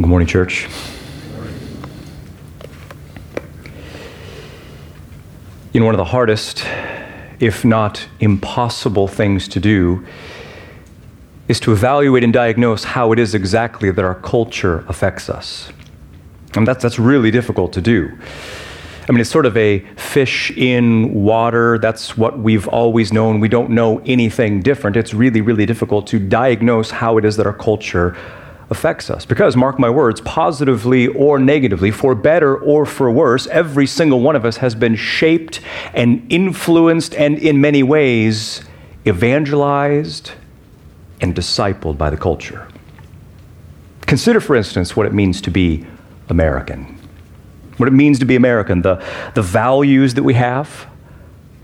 Good 0.00 0.08
morning, 0.08 0.28
church. 0.28 0.66
You 5.74 5.80
know, 5.80 5.84
one 5.84 5.94
of 5.94 5.98
the 5.98 6.06
hardest, 6.06 6.64
if 7.38 7.66
not 7.66 8.08
impossible, 8.18 9.08
things 9.08 9.46
to 9.48 9.60
do 9.60 10.06
is 11.48 11.60
to 11.60 11.72
evaluate 11.72 12.24
and 12.24 12.32
diagnose 12.32 12.82
how 12.82 13.12
it 13.12 13.18
is 13.18 13.34
exactly 13.34 13.90
that 13.90 14.02
our 14.02 14.14
culture 14.14 14.86
affects 14.88 15.28
us. 15.28 15.70
And 16.54 16.66
that's, 16.66 16.82
that's 16.82 16.98
really 16.98 17.30
difficult 17.30 17.74
to 17.74 17.82
do. 17.82 18.10
I 19.06 19.12
mean, 19.12 19.20
it's 19.20 19.28
sort 19.28 19.44
of 19.44 19.54
a 19.58 19.80
fish 19.96 20.50
in 20.52 21.12
water. 21.12 21.78
That's 21.78 22.16
what 22.16 22.38
we've 22.38 22.66
always 22.68 23.12
known. 23.12 23.38
We 23.38 23.50
don't 23.50 23.68
know 23.68 23.98
anything 24.06 24.62
different. 24.62 24.96
It's 24.96 25.12
really, 25.12 25.42
really 25.42 25.66
difficult 25.66 26.06
to 26.06 26.18
diagnose 26.18 26.90
how 26.90 27.18
it 27.18 27.26
is 27.26 27.36
that 27.36 27.46
our 27.46 27.52
culture 27.52 28.16
affects 28.70 29.10
us. 29.10 29.26
Because, 29.26 29.56
mark 29.56 29.78
my 29.78 29.90
words, 29.90 30.20
positively 30.20 31.08
or 31.08 31.38
negatively, 31.38 31.90
for 31.90 32.14
better 32.14 32.56
or 32.56 32.86
for 32.86 33.10
worse, 33.10 33.46
every 33.48 33.86
single 33.86 34.20
one 34.20 34.36
of 34.36 34.44
us 34.44 34.58
has 34.58 34.74
been 34.74 34.96
shaped 34.96 35.60
and 35.92 36.24
influenced 36.32 37.14
and, 37.14 37.38
in 37.38 37.60
many 37.60 37.82
ways, 37.82 38.62
evangelized 39.06 40.32
and 41.20 41.34
discipled 41.34 41.98
by 41.98 42.08
the 42.10 42.16
culture. 42.16 42.66
Consider, 44.06 44.40
for 44.40 44.56
instance, 44.56 44.96
what 44.96 45.06
it 45.06 45.12
means 45.12 45.40
to 45.42 45.50
be 45.50 45.86
American. 46.28 46.98
What 47.76 47.88
it 47.88 47.92
means 47.92 48.18
to 48.20 48.24
be 48.24 48.36
American, 48.36 48.82
the, 48.82 49.04
the 49.34 49.42
values 49.42 50.14
that 50.14 50.22
we 50.22 50.34
have, 50.34 50.86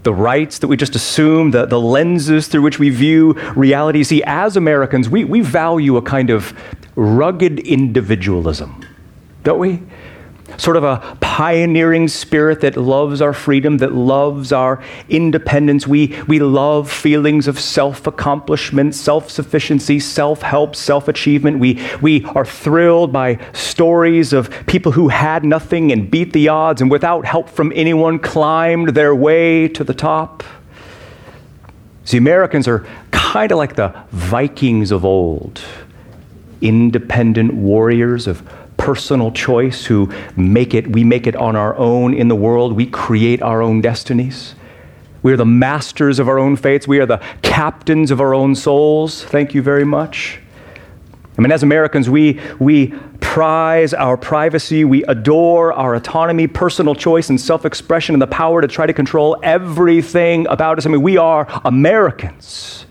the 0.06 0.15
rights 0.15 0.60
that 0.60 0.69
we 0.69 0.77
just 0.77 0.95
assume, 0.95 1.51
the, 1.51 1.66
the 1.66 1.80
lenses 1.80 2.46
through 2.46 2.62
which 2.62 2.78
we 2.78 2.91
view 2.91 3.33
reality. 3.56 4.05
See, 4.05 4.23
as 4.23 4.56
Americans, 4.56 5.09
we, 5.09 5.24
we 5.24 5.41
value 5.41 5.96
a 5.96 6.02
kind 6.02 6.30
of 6.30 6.55
rugged 6.95 7.59
individualism, 7.59 8.84
don't 9.42 9.59
we? 9.59 9.82
Sort 10.59 10.77
of 10.77 10.84
a 10.84 11.16
pioneering 11.20 12.09
spirit 12.09 12.60
that 12.62 12.76
loves 12.76 13.21
our 13.21 13.32
freedom, 13.32 13.79
that 13.79 13.93
loves 13.93 14.52
our 14.52 14.82
independence. 15.09 15.87
We, 15.87 16.18
we 16.26 16.38
love 16.38 16.90
feelings 16.90 17.46
of 17.46 17.60
self 17.60 18.07
accomplishment, 18.07 18.95
self 18.95 19.30
sufficiency, 19.30 20.01
self 20.01 20.43
help, 20.43 20.74
self 20.74 21.09
achievement. 21.09 21.59
We, 21.59 21.87
we 22.01 22.24
are 22.24 22.45
thrilled 22.45 23.12
by 23.12 23.38
stories 23.52 24.32
of 24.32 24.51
people 24.66 24.93
who 24.93 25.09
had 25.09 25.45
nothing 25.45 25.93
and 25.93 26.10
beat 26.10 26.32
the 26.32 26.49
odds 26.49 26.80
and 26.80 26.90
without 26.90 27.27
help 27.27 27.51
from 27.51 27.73
anyone 27.74 28.18
climbed 28.18 28.90
their 28.90 29.15
way 29.15 29.68
to 29.68 29.84
the 29.84 29.95
top. 29.95 30.43
See, 32.04 32.16
Americans 32.16 32.68
are 32.68 32.87
kind 33.10 33.52
of 33.52 33.59
like 33.59 33.74
the 33.74 33.95
Vikings 34.12 34.90
of 34.90 35.04
old 35.04 35.60
independent 36.60 37.52
warriors 37.52 38.27
of 38.27 38.43
personal 38.77 39.30
choice 39.32 39.85
who 39.85 40.10
make 40.37 40.74
it 40.74 40.87
we 40.93 41.05
make 41.05 41.27
it 41.27 41.37
on 41.37 41.57
our 41.57 41.77
own 41.77 42.15
in 42.15 42.29
the 42.29 42.37
world. 42.37 42.73
We 42.73 42.87
create 42.87 43.43
our 43.43 43.63
own 43.63 43.80
destinies. 43.80 44.55
We 45.23 45.33
are 45.33 45.37
the 45.37 45.45
masters 45.45 46.18
of 46.18 46.29
our 46.29 46.38
own 46.38 46.57
fates. 46.57 46.87
We 46.87 47.01
are 47.01 47.07
the 47.07 47.21
captains 47.43 48.10
of 48.10 48.21
our 48.21 48.33
own 48.35 48.55
souls. 48.55 49.24
Thank 49.24 49.55
you 49.55 49.63
very 49.63 49.85
much. 49.85 50.41
I 51.38 51.43
mean 51.43 51.52
as 51.52 51.63
americans 51.63 52.09
we 52.09 52.41
we 52.59 52.95
prize 53.21 53.93
our 53.93 54.16
privacy. 54.16 54.85
We 54.85 55.05
adore 55.05 55.73
our 55.73 55.95
autonomy 55.95 56.46
personal 56.46 56.95
choice 56.95 57.29
and 57.29 57.40
self-expression 57.40 58.15
and 58.15 58.23
the 58.23 58.27
power 58.27 58.63
to 58.63 58.68
try 58.68 58.87
to 58.87 58.95
control 58.95 59.37
everything 59.43 60.46
about 60.49 60.79
us. 60.79 60.87
I 60.87 60.90
mean 60.90 61.02
we 61.02 61.16
are 61.16 61.46
americans. 61.65 62.87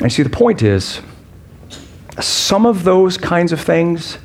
And 0.00 0.12
see 0.12 0.22
the 0.22 0.30
point 0.30 0.62
is 0.62 1.00
some 2.20 2.66
of 2.66 2.84
those 2.84 3.18
kinds 3.18 3.52
of 3.52 3.60
things 3.60 4.18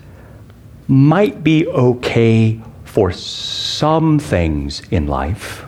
might 0.87 1.43
be 1.43 1.67
okay 1.67 2.59
for 2.83 3.11
some 3.11 4.19
things 4.19 4.81
in 4.91 5.07
life. 5.07 5.65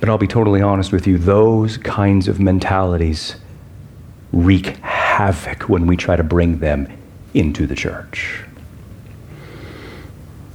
But 0.00 0.08
I'll 0.08 0.18
be 0.18 0.26
totally 0.26 0.62
honest 0.62 0.92
with 0.92 1.06
you, 1.06 1.18
those 1.18 1.76
kinds 1.76 2.26
of 2.26 2.40
mentalities 2.40 3.36
wreak 4.32 4.76
havoc 4.78 5.68
when 5.68 5.86
we 5.86 5.96
try 5.96 6.16
to 6.16 6.22
bring 6.22 6.58
them 6.58 6.90
into 7.34 7.66
the 7.66 7.74
church. 7.74 8.44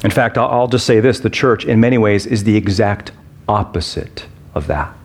In 0.03 0.11
fact, 0.11 0.37
I'll 0.37 0.67
just 0.67 0.85
say 0.85 0.99
this 0.99 1.19
the 1.19 1.29
church, 1.29 1.65
in 1.65 1.79
many 1.79 1.97
ways, 1.97 2.25
is 2.25 2.43
the 2.43 2.55
exact 2.55 3.11
opposite 3.47 4.25
of 4.53 4.67
that. 4.67 5.04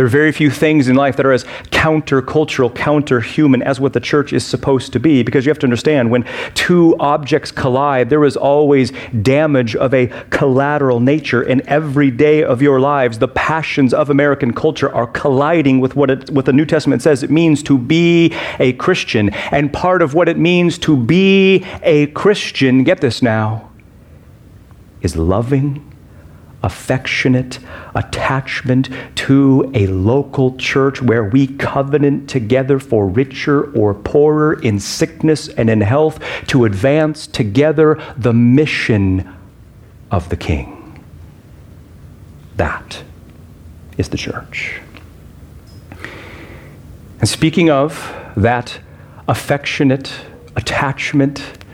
There 0.00 0.06
are 0.06 0.08
very 0.08 0.32
few 0.32 0.48
things 0.48 0.88
in 0.88 0.96
life 0.96 1.18
that 1.18 1.26
are 1.26 1.32
as 1.32 1.44
countercultural, 1.72 2.70
counterhuman 2.70 3.60
as 3.62 3.80
what 3.80 3.92
the 3.92 4.00
church 4.00 4.32
is 4.32 4.46
supposed 4.46 4.94
to 4.94 4.98
be, 4.98 5.22
because 5.22 5.44
you 5.44 5.50
have 5.50 5.58
to 5.58 5.66
understand 5.66 6.10
when 6.10 6.24
two 6.54 6.96
objects 6.98 7.52
collide, 7.52 8.08
there 8.08 8.24
is 8.24 8.34
always 8.34 8.94
damage 9.20 9.76
of 9.76 9.92
a 9.92 10.06
collateral 10.30 11.00
nature. 11.00 11.42
In 11.42 11.60
every 11.68 12.10
day 12.10 12.42
of 12.42 12.62
your 12.62 12.80
lives, 12.80 13.18
the 13.18 13.28
passions 13.28 13.92
of 13.92 14.08
American 14.08 14.54
culture 14.54 14.90
are 14.90 15.06
colliding 15.06 15.80
with 15.80 15.96
what, 15.96 16.08
it, 16.08 16.30
what 16.30 16.46
the 16.46 16.54
New 16.54 16.64
Testament 16.64 17.02
says 17.02 17.22
it 17.22 17.30
means 17.30 17.62
to 17.64 17.76
be 17.76 18.34
a 18.58 18.72
Christian. 18.72 19.28
And 19.50 19.70
part 19.70 20.00
of 20.00 20.14
what 20.14 20.30
it 20.30 20.38
means 20.38 20.78
to 20.78 20.96
be 20.96 21.62
a 21.82 22.06
Christian, 22.06 22.84
get 22.84 23.02
this 23.02 23.20
now, 23.20 23.70
is 25.02 25.14
loving 25.14 25.89
affectionate 26.62 27.58
attachment 27.94 28.88
to 29.14 29.70
a 29.74 29.86
local 29.86 30.56
church 30.56 31.00
where 31.00 31.24
we 31.24 31.46
covenant 31.46 32.28
together 32.28 32.78
for 32.78 33.06
richer 33.08 33.70
or 33.72 33.94
poorer 33.94 34.60
in 34.60 34.78
sickness 34.78 35.48
and 35.48 35.70
in 35.70 35.80
health 35.80 36.22
to 36.46 36.64
advance 36.64 37.26
together 37.26 38.00
the 38.16 38.32
mission 38.32 39.36
of 40.10 40.28
the 40.28 40.36
King. 40.36 41.02
That 42.56 43.02
is 43.96 44.08
the 44.08 44.18
church. 44.18 44.80
And 47.20 47.28
speaking 47.28 47.70
of 47.70 48.14
that 48.36 48.80
affectionate 49.28 50.12
attachment, 50.56 51.64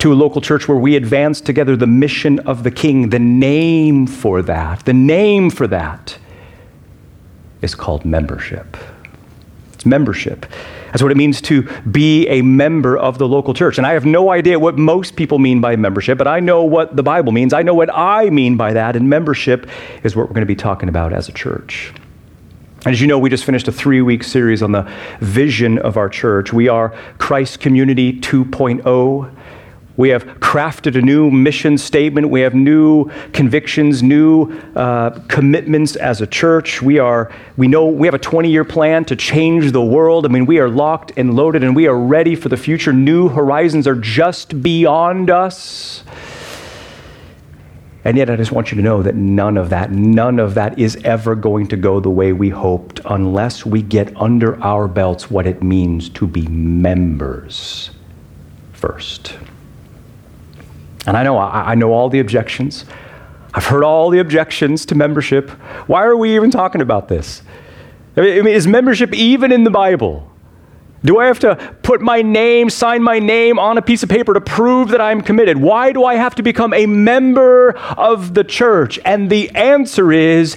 to 0.00 0.12
a 0.12 0.14
local 0.14 0.40
church 0.40 0.66
where 0.66 0.78
we 0.78 0.96
advance 0.96 1.40
together 1.40 1.76
the 1.76 1.86
mission 1.86 2.38
of 2.40 2.62
the 2.62 2.70
King. 2.70 3.10
The 3.10 3.18
name 3.18 4.06
for 4.06 4.42
that, 4.42 4.84
the 4.84 4.94
name 4.94 5.50
for 5.50 5.66
that 5.66 6.18
is 7.62 7.74
called 7.74 8.04
membership. 8.04 8.76
It's 9.74 9.84
membership. 9.86 10.46
That's 10.86 11.02
what 11.02 11.12
it 11.12 11.16
means 11.16 11.40
to 11.42 11.62
be 11.90 12.26
a 12.28 12.42
member 12.42 12.96
of 12.96 13.18
the 13.18 13.28
local 13.28 13.54
church. 13.54 13.78
And 13.78 13.86
I 13.86 13.92
have 13.92 14.04
no 14.04 14.30
idea 14.30 14.58
what 14.58 14.76
most 14.76 15.14
people 15.16 15.38
mean 15.38 15.60
by 15.60 15.76
membership, 15.76 16.18
but 16.18 16.26
I 16.26 16.40
know 16.40 16.64
what 16.64 16.96
the 16.96 17.02
Bible 17.02 17.32
means. 17.32 17.52
I 17.52 17.62
know 17.62 17.74
what 17.74 17.90
I 17.92 18.28
mean 18.30 18.56
by 18.56 18.72
that, 18.72 18.96
and 18.96 19.08
membership 19.08 19.68
is 20.02 20.16
what 20.16 20.28
we're 20.28 20.34
going 20.34 20.40
to 20.40 20.46
be 20.46 20.56
talking 20.56 20.88
about 20.88 21.12
as 21.12 21.28
a 21.28 21.32
church. 21.32 21.92
And 22.84 22.94
as 22.94 23.00
you 23.00 23.06
know, 23.06 23.18
we 23.18 23.28
just 23.28 23.44
finished 23.44 23.68
a 23.68 23.72
three 23.72 24.00
week 24.00 24.24
series 24.24 24.62
on 24.62 24.72
the 24.72 24.90
vision 25.20 25.78
of 25.78 25.98
our 25.98 26.08
church. 26.08 26.52
We 26.52 26.68
are 26.68 26.90
Christ 27.18 27.60
Community 27.60 28.18
2.0. 28.18 29.36
We 30.00 30.08
have 30.08 30.24
crafted 30.40 30.96
a 30.96 31.02
new 31.02 31.30
mission 31.30 31.76
statement. 31.76 32.30
We 32.30 32.40
have 32.40 32.54
new 32.54 33.10
convictions, 33.34 34.02
new 34.02 34.50
uh, 34.74 35.10
commitments 35.28 35.94
as 35.94 36.22
a 36.22 36.26
church. 36.26 36.80
We 36.80 36.98
are, 36.98 37.30
we 37.58 37.68
know 37.68 37.84
we 37.84 38.06
have 38.06 38.14
a 38.14 38.18
20 38.18 38.50
year 38.50 38.64
plan 38.64 39.04
to 39.04 39.14
change 39.14 39.72
the 39.72 39.84
world. 39.84 40.24
I 40.24 40.30
mean, 40.30 40.46
we 40.46 40.58
are 40.58 40.70
locked 40.70 41.12
and 41.18 41.34
loaded 41.34 41.62
and 41.62 41.76
we 41.76 41.86
are 41.86 41.98
ready 41.98 42.34
for 42.34 42.48
the 42.48 42.56
future. 42.56 42.94
New 42.94 43.28
horizons 43.28 43.86
are 43.86 43.94
just 43.94 44.62
beyond 44.62 45.28
us. 45.28 46.02
And 48.02 48.16
yet, 48.16 48.30
I 48.30 48.36
just 48.36 48.52
want 48.52 48.72
you 48.72 48.78
to 48.78 48.82
know 48.82 49.02
that 49.02 49.16
none 49.16 49.58
of 49.58 49.68
that, 49.68 49.90
none 49.90 50.38
of 50.38 50.54
that 50.54 50.78
is 50.78 50.96
ever 51.04 51.34
going 51.34 51.66
to 51.68 51.76
go 51.76 52.00
the 52.00 52.08
way 52.08 52.32
we 52.32 52.48
hoped 52.48 53.00
unless 53.04 53.66
we 53.66 53.82
get 53.82 54.16
under 54.16 54.58
our 54.64 54.88
belts 54.88 55.30
what 55.30 55.46
it 55.46 55.62
means 55.62 56.08
to 56.08 56.26
be 56.26 56.46
members 56.46 57.90
first. 58.72 59.34
And 61.06 61.16
I 61.16 61.22
know, 61.22 61.38
I, 61.38 61.72
I 61.72 61.74
know 61.74 61.92
all 61.92 62.08
the 62.08 62.20
objections. 62.20 62.84
I've 63.52 63.66
heard 63.66 63.84
all 63.84 64.10
the 64.10 64.20
objections 64.20 64.86
to 64.86 64.94
membership. 64.94 65.50
Why 65.88 66.04
are 66.04 66.16
we 66.16 66.36
even 66.36 66.50
talking 66.50 66.80
about 66.80 67.08
this? 67.08 67.42
I 68.16 68.20
mean, 68.20 68.46
is 68.48 68.66
membership 68.66 69.14
even 69.14 69.52
in 69.52 69.64
the 69.64 69.70
Bible? 69.70 70.30
Do 71.02 71.18
I 71.18 71.26
have 71.26 71.38
to 71.40 71.56
put 71.82 72.02
my 72.02 72.20
name, 72.20 72.68
sign 72.68 73.02
my 73.02 73.18
name 73.18 73.58
on 73.58 73.78
a 73.78 73.82
piece 73.82 74.02
of 74.02 74.08
paper 74.08 74.34
to 74.34 74.40
prove 74.40 74.90
that 74.90 75.00
I'm 75.00 75.22
committed? 75.22 75.56
Why 75.56 75.92
do 75.92 76.04
I 76.04 76.16
have 76.16 76.34
to 76.34 76.42
become 76.42 76.74
a 76.74 76.86
member 76.86 77.76
of 77.96 78.34
the 78.34 78.44
church? 78.44 78.98
And 79.04 79.30
the 79.30 79.50
answer 79.50 80.12
is 80.12 80.56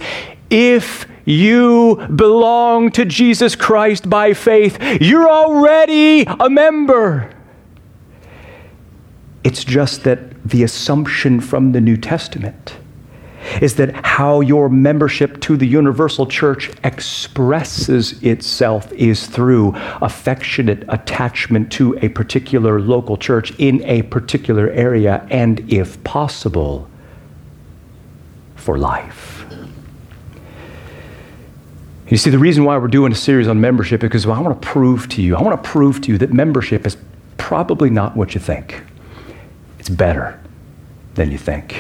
if 0.50 1.08
you 1.26 2.06
belong 2.14 2.92
to 2.92 3.06
Jesus 3.06 3.56
Christ 3.56 4.10
by 4.10 4.34
faith, 4.34 4.78
you're 5.00 5.30
already 5.30 6.24
a 6.24 6.50
member. 6.50 7.32
It's 9.46 9.64
just 9.64 10.04
that 10.04 10.33
the 10.46 10.64
assumption 10.64 11.40
from 11.40 11.72
the 11.72 11.82
New 11.82 11.98
Testament 11.98 12.78
is 13.62 13.76
that 13.76 14.06
how 14.06 14.42
your 14.42 14.70
membership 14.70 15.40
to 15.42 15.58
the 15.58 15.68
universal 15.68 16.26
church 16.26 16.72
expresses 16.84 18.22
itself 18.24 18.92
is 18.94 19.28
through 19.28 19.74
affectionate 20.02 20.84
attachment 20.88 21.72
to 21.74 21.98
a 22.02 22.10
particular 22.10 22.80
local 22.80 23.18
church 23.18 23.52
in 23.60 23.84
a 23.84 24.02
particular 24.04 24.70
area, 24.70 25.28
and 25.30 25.60
if 25.72 26.02
possible, 26.04 26.90
for 28.56 28.78
life. 28.78 29.46
You 32.08 32.18
see, 32.18 32.30
the 32.30 32.40
reason 32.40 32.64
why 32.64 32.78
we're 32.78 32.88
doing 32.88 33.12
a 33.12 33.16
series 33.16 33.48
on 33.48 33.60
membership 33.60 34.04
is 34.04 34.10
because 34.10 34.26
I 34.26 34.40
want 34.40 34.62
to 34.62 34.68
prove 34.68 35.10
to 35.10 35.22
you, 35.22 35.36
I 35.36 35.42
want 35.42 35.62
to 35.62 35.70
prove 35.70 36.02
to 36.02 36.12
you 36.12 36.18
that 36.20 36.32
membership 36.32 36.86
is 36.86 36.96
probably 37.38 37.90
not 37.90 38.16
what 38.16 38.36
you 38.36 38.40
think. 38.40 38.84
It's 39.84 39.90
better 39.90 40.40
than 41.16 41.30
you 41.30 41.38
think. 41.38 41.76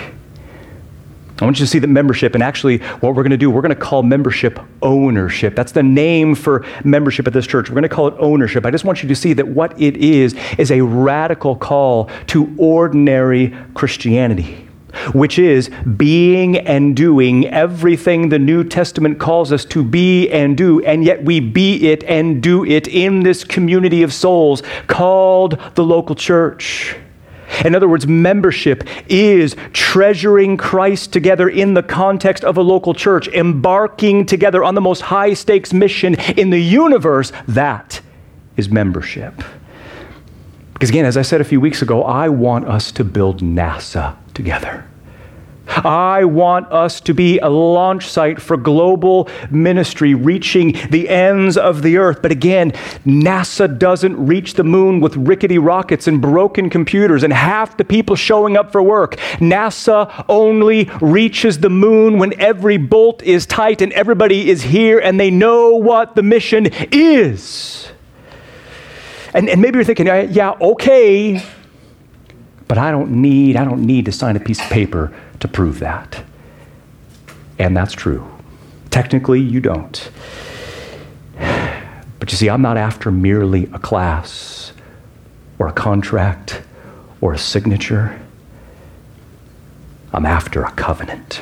I 1.39 1.45
want 1.45 1.57
you 1.57 1.65
to 1.65 1.71
see 1.71 1.79
that 1.79 1.87
membership, 1.87 2.33
and 2.35 2.43
actually, 2.43 2.79
what 2.79 3.15
we're 3.15 3.23
going 3.23 3.31
to 3.31 3.37
do, 3.37 3.49
we're 3.49 3.61
going 3.61 3.73
to 3.73 3.79
call 3.79 4.03
membership 4.03 4.59
ownership. 4.81 5.55
That's 5.55 5.71
the 5.71 5.83
name 5.83 6.35
for 6.35 6.65
membership 6.83 7.27
at 7.27 7.31
this 7.31 7.47
church. 7.47 7.69
We're 7.69 7.75
going 7.75 7.83
to 7.83 7.87
call 7.87 8.09
it 8.09 8.15
ownership. 8.19 8.65
I 8.65 8.71
just 8.71 8.83
want 8.83 9.03
you 9.03 9.07
to 9.07 9.15
see 9.15 9.31
that 9.31 9.47
what 9.47 9.81
it 9.81 9.95
is 9.95 10.35
is 10.57 10.69
a 10.69 10.81
radical 10.81 11.55
call 11.55 12.09
to 12.27 12.53
ordinary 12.57 13.55
Christianity, 13.73 14.67
which 15.13 15.39
is 15.39 15.69
being 15.95 16.57
and 16.57 16.97
doing 16.97 17.47
everything 17.47 18.27
the 18.27 18.37
New 18.37 18.65
Testament 18.65 19.17
calls 19.17 19.53
us 19.53 19.63
to 19.63 19.81
be 19.81 20.29
and 20.29 20.57
do, 20.57 20.83
and 20.83 21.05
yet 21.05 21.23
we 21.23 21.39
be 21.39 21.89
it 21.89 22.03
and 22.03 22.43
do 22.43 22.65
it 22.65 22.89
in 22.89 23.23
this 23.23 23.45
community 23.45 24.03
of 24.03 24.11
souls 24.11 24.61
called 24.87 25.57
the 25.75 25.85
local 25.85 26.15
church. 26.15 26.97
In 27.65 27.75
other 27.75 27.87
words, 27.87 28.07
membership 28.07 28.83
is 29.07 29.55
treasuring 29.71 30.57
Christ 30.57 31.13
together 31.13 31.49
in 31.49 31.73
the 31.73 31.83
context 31.83 32.43
of 32.43 32.57
a 32.57 32.61
local 32.61 32.93
church, 32.93 33.27
embarking 33.29 34.25
together 34.25 34.63
on 34.63 34.75
the 34.75 34.81
most 34.81 35.01
high 35.01 35.33
stakes 35.33 35.73
mission 35.73 36.15
in 36.37 36.49
the 36.49 36.61
universe. 36.61 37.31
That 37.47 38.01
is 38.57 38.69
membership. 38.69 39.43
Because 40.73 40.89
again, 40.89 41.05
as 41.05 41.17
I 41.17 41.21
said 41.21 41.41
a 41.41 41.45
few 41.45 41.61
weeks 41.61 41.81
ago, 41.81 42.03
I 42.03 42.29
want 42.29 42.67
us 42.67 42.91
to 42.93 43.03
build 43.03 43.41
NASA 43.41 44.17
together. 44.33 44.85
I 45.67 46.25
want 46.25 46.71
us 46.71 46.99
to 47.01 47.13
be 47.13 47.39
a 47.39 47.49
launch 47.49 48.09
site 48.09 48.41
for 48.41 48.57
global 48.57 49.29
ministry 49.49 50.13
reaching 50.13 50.73
the 50.89 51.07
ends 51.07 51.57
of 51.57 51.81
the 51.81 51.97
earth. 51.97 52.21
But 52.21 52.31
again, 52.31 52.71
NASA 53.05 53.77
doesn't 53.79 54.25
reach 54.25 54.55
the 54.55 54.63
moon 54.63 54.99
with 54.99 55.15
rickety 55.15 55.57
rockets 55.57 56.07
and 56.07 56.21
broken 56.21 56.69
computers 56.69 57.23
and 57.23 57.31
half 57.31 57.77
the 57.77 57.85
people 57.85 58.15
showing 58.15 58.57
up 58.57 58.71
for 58.71 58.83
work. 58.83 59.15
NASA 59.39 60.25
only 60.27 60.89
reaches 61.01 61.59
the 61.59 61.69
moon 61.69 62.19
when 62.19 62.39
every 62.39 62.77
bolt 62.77 63.23
is 63.23 63.45
tight 63.45 63.81
and 63.81 63.93
everybody 63.93 64.49
is 64.49 64.63
here 64.63 64.99
and 64.99 65.19
they 65.19 65.31
know 65.31 65.75
what 65.75 66.15
the 66.15 66.23
mission 66.23 66.67
is. 66.91 67.89
And, 69.33 69.49
and 69.49 69.61
maybe 69.61 69.77
you're 69.77 69.85
thinking, 69.85 70.07
yeah, 70.07 70.55
okay, 70.61 71.43
but 72.67 72.77
I 72.77 72.91
don't 72.91 73.21
need, 73.21 73.55
I 73.55 73.65
don't 73.65 73.85
need 73.85 74.05
to 74.05 74.11
sign 74.11 74.35
a 74.35 74.39
piece 74.39 74.59
of 74.59 74.69
paper 74.69 75.11
to 75.43 75.47
prove 75.49 75.79
that. 75.79 76.23
And 77.59 77.75
that's 77.75 77.91
true. 77.91 78.25
Technically, 78.89 79.41
you 79.41 79.59
don't. 79.59 80.09
But 81.37 82.31
you 82.31 82.37
see, 82.37 82.49
I'm 82.49 82.61
not 82.61 82.77
after 82.77 83.11
merely 83.11 83.65
a 83.73 83.79
class 83.79 84.71
or 85.59 85.67
a 85.67 85.73
contract 85.73 86.61
or 87.19 87.33
a 87.33 87.37
signature. 87.37 88.17
I'm 90.13 90.25
after 90.25 90.63
a 90.63 90.71
covenant. 90.71 91.41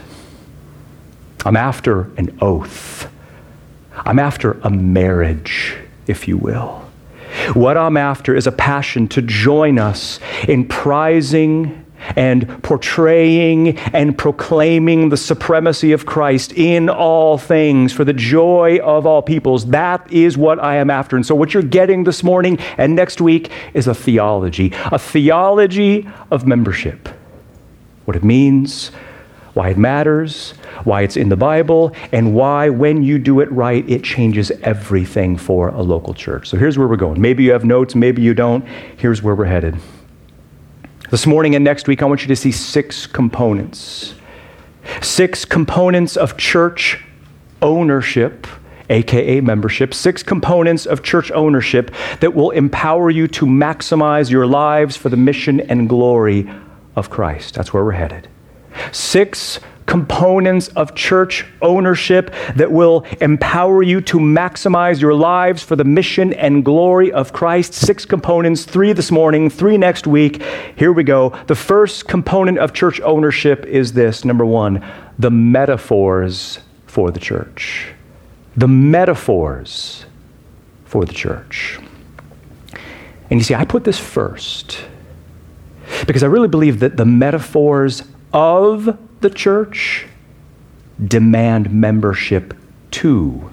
I'm 1.45 1.55
after 1.55 2.09
an 2.17 2.35
oath. 2.41 3.07
I'm 3.93 4.17
after 4.17 4.53
a 4.63 4.71
marriage, 4.71 5.77
if 6.07 6.27
you 6.27 6.37
will. 6.37 6.89
What 7.53 7.77
I'm 7.77 7.97
after 7.97 8.35
is 8.35 8.47
a 8.47 8.51
passion 8.51 9.07
to 9.09 9.21
join 9.21 9.77
us 9.77 10.19
in 10.47 10.67
prizing 10.67 11.80
and 12.15 12.61
portraying 12.63 13.77
and 13.77 14.17
proclaiming 14.17 15.09
the 15.09 15.17
supremacy 15.17 15.91
of 15.91 16.05
Christ 16.05 16.53
in 16.53 16.89
all 16.89 17.37
things 17.37 17.93
for 17.93 18.03
the 18.03 18.13
joy 18.13 18.79
of 18.83 19.05
all 19.05 19.21
peoples. 19.21 19.67
That 19.67 20.11
is 20.11 20.37
what 20.37 20.59
I 20.59 20.75
am 20.75 20.89
after. 20.89 21.15
And 21.15 21.25
so, 21.25 21.35
what 21.35 21.53
you're 21.53 21.63
getting 21.63 22.03
this 22.03 22.23
morning 22.23 22.57
and 22.77 22.95
next 22.95 23.21
week 23.21 23.51
is 23.73 23.87
a 23.87 23.93
theology, 23.93 24.71
a 24.91 24.99
theology 24.99 26.07
of 26.29 26.45
membership. 26.45 27.09
What 28.05 28.15
it 28.15 28.23
means, 28.23 28.89
why 29.53 29.69
it 29.69 29.77
matters, 29.77 30.51
why 30.83 31.01
it's 31.01 31.17
in 31.17 31.29
the 31.29 31.35
Bible, 31.35 31.93
and 32.11 32.33
why, 32.33 32.69
when 32.69 33.03
you 33.03 33.19
do 33.19 33.41
it 33.41 33.51
right, 33.51 33.87
it 33.89 34.03
changes 34.03 34.51
everything 34.61 35.37
for 35.37 35.69
a 35.69 35.81
local 35.81 36.13
church. 36.13 36.49
So, 36.49 36.57
here's 36.57 36.77
where 36.77 36.87
we're 36.87 36.95
going. 36.95 37.21
Maybe 37.21 37.43
you 37.43 37.51
have 37.51 37.65
notes, 37.65 37.95
maybe 37.95 38.21
you 38.21 38.33
don't. 38.33 38.65
Here's 38.97 39.21
where 39.21 39.35
we're 39.35 39.45
headed. 39.45 39.77
This 41.11 41.27
morning 41.27 41.55
and 41.55 41.65
next 41.65 41.89
week, 41.89 42.01
I 42.01 42.05
want 42.05 42.21
you 42.21 42.29
to 42.29 42.37
see 42.37 42.53
six 42.53 43.05
components. 43.05 44.15
Six 45.01 45.43
components 45.43 46.15
of 46.15 46.37
church 46.37 47.03
ownership, 47.61 48.47
aka 48.89 49.41
membership, 49.41 49.93
six 49.93 50.23
components 50.23 50.85
of 50.85 51.03
church 51.03 51.29
ownership 51.33 51.93
that 52.21 52.33
will 52.33 52.51
empower 52.51 53.09
you 53.09 53.27
to 53.27 53.45
maximize 53.45 54.31
your 54.31 54.47
lives 54.47 54.95
for 54.95 55.09
the 55.09 55.17
mission 55.17 55.59
and 55.59 55.89
glory 55.89 56.49
of 56.95 57.09
Christ. 57.09 57.55
That's 57.55 57.73
where 57.73 57.83
we're 57.83 57.91
headed. 57.91 58.29
Six 58.93 59.59
components 59.85 60.67
of 60.69 60.95
church 60.95 61.45
ownership 61.61 62.33
that 62.55 62.71
will 62.71 63.05
empower 63.19 63.83
you 63.83 64.01
to 64.01 64.17
maximize 64.19 65.01
your 65.01 65.13
lives 65.13 65.63
for 65.63 65.75
the 65.75 65.83
mission 65.83 66.33
and 66.33 66.63
glory 66.63 67.11
of 67.11 67.33
Christ. 67.33 67.73
Six 67.73 68.05
components, 68.05 68.63
three 68.63 68.93
this 68.93 69.11
morning, 69.11 69.49
three 69.49 69.77
next 69.77 70.07
week. 70.07 70.41
Here 70.75 70.91
we 70.91 71.03
go. 71.03 71.37
The 71.47 71.55
first 71.55 72.07
component 72.07 72.57
of 72.57 72.73
church 72.73 73.01
ownership 73.01 73.65
is 73.65 73.93
this 73.93 74.23
number 74.23 74.45
one, 74.45 74.85
the 75.19 75.31
metaphors 75.31 76.59
for 76.87 77.11
the 77.11 77.19
church. 77.19 77.93
The 78.55 78.67
metaphors 78.67 80.05
for 80.85 81.05
the 81.05 81.13
church. 81.13 81.79
And 83.29 83.39
you 83.39 83.43
see, 83.43 83.55
I 83.55 83.63
put 83.63 83.85
this 83.85 83.97
first 83.97 84.83
because 86.05 86.23
I 86.23 86.27
really 86.27 86.49
believe 86.49 86.79
that 86.81 86.97
the 86.97 87.05
metaphors 87.05 88.03
of 88.33 88.97
the 89.21 89.29
church 89.29 90.07
demand 91.03 91.71
membership 91.71 92.53
to 92.91 93.51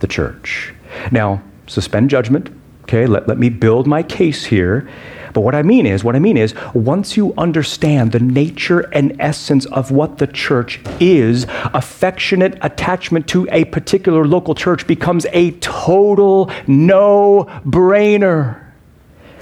the 0.00 0.06
church. 0.06 0.74
Now, 1.10 1.42
suspend 1.66 2.10
judgment. 2.10 2.50
Okay, 2.82 3.06
let, 3.06 3.28
let 3.28 3.38
me 3.38 3.48
build 3.48 3.86
my 3.86 4.02
case 4.02 4.46
here. 4.46 4.88
But 5.32 5.42
what 5.42 5.54
I 5.54 5.62
mean 5.62 5.86
is, 5.86 6.02
what 6.02 6.16
I 6.16 6.18
mean 6.18 6.36
is, 6.36 6.54
once 6.74 7.16
you 7.16 7.32
understand 7.38 8.10
the 8.10 8.18
nature 8.18 8.80
and 8.92 9.14
essence 9.20 9.64
of 9.66 9.92
what 9.92 10.18
the 10.18 10.26
church 10.26 10.80
is, 10.98 11.46
affectionate 11.72 12.58
attachment 12.62 13.28
to 13.28 13.46
a 13.52 13.64
particular 13.66 14.26
local 14.26 14.56
church 14.56 14.88
becomes 14.88 15.26
a 15.32 15.52
total 15.52 16.50
no 16.66 17.46
brainer. 17.64 18.69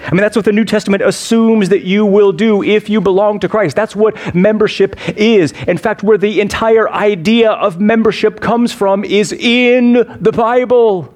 I 0.06 0.12
mean, 0.12 0.22
that's 0.22 0.36
what 0.36 0.44
the 0.44 0.52
New 0.52 0.64
Testament 0.64 1.02
assumes 1.02 1.68
that 1.68 1.82
you 1.82 2.06
will 2.06 2.32
do 2.32 2.62
if 2.62 2.88
you 2.88 3.00
belong 3.00 3.40
to 3.40 3.48
Christ. 3.48 3.76
That's 3.76 3.96
what 3.96 4.34
membership 4.34 4.96
is. 5.16 5.52
In 5.66 5.76
fact, 5.76 6.02
where 6.02 6.18
the 6.18 6.40
entire 6.40 6.90
idea 6.90 7.50
of 7.50 7.80
membership 7.80 8.40
comes 8.40 8.72
from 8.72 9.04
is 9.04 9.32
in 9.32 9.94
the 10.20 10.32
Bible. 10.32 11.14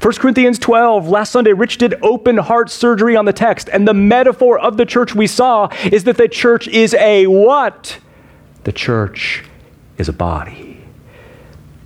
1 0.00 0.12
Corinthians 0.14 0.58
12, 0.58 1.08
last 1.08 1.30
Sunday, 1.30 1.52
Rich 1.52 1.78
did 1.78 1.94
open 2.02 2.36
heart 2.38 2.68
surgery 2.68 3.14
on 3.14 3.26
the 3.26 3.32
text. 3.32 3.68
And 3.72 3.86
the 3.86 3.94
metaphor 3.94 4.58
of 4.58 4.76
the 4.76 4.86
church 4.86 5.14
we 5.14 5.26
saw 5.26 5.68
is 5.84 6.04
that 6.04 6.16
the 6.16 6.28
church 6.28 6.66
is 6.68 6.94
a 6.94 7.26
what? 7.26 7.98
The 8.64 8.72
church 8.72 9.44
is 9.98 10.08
a 10.08 10.12
body. 10.12 10.73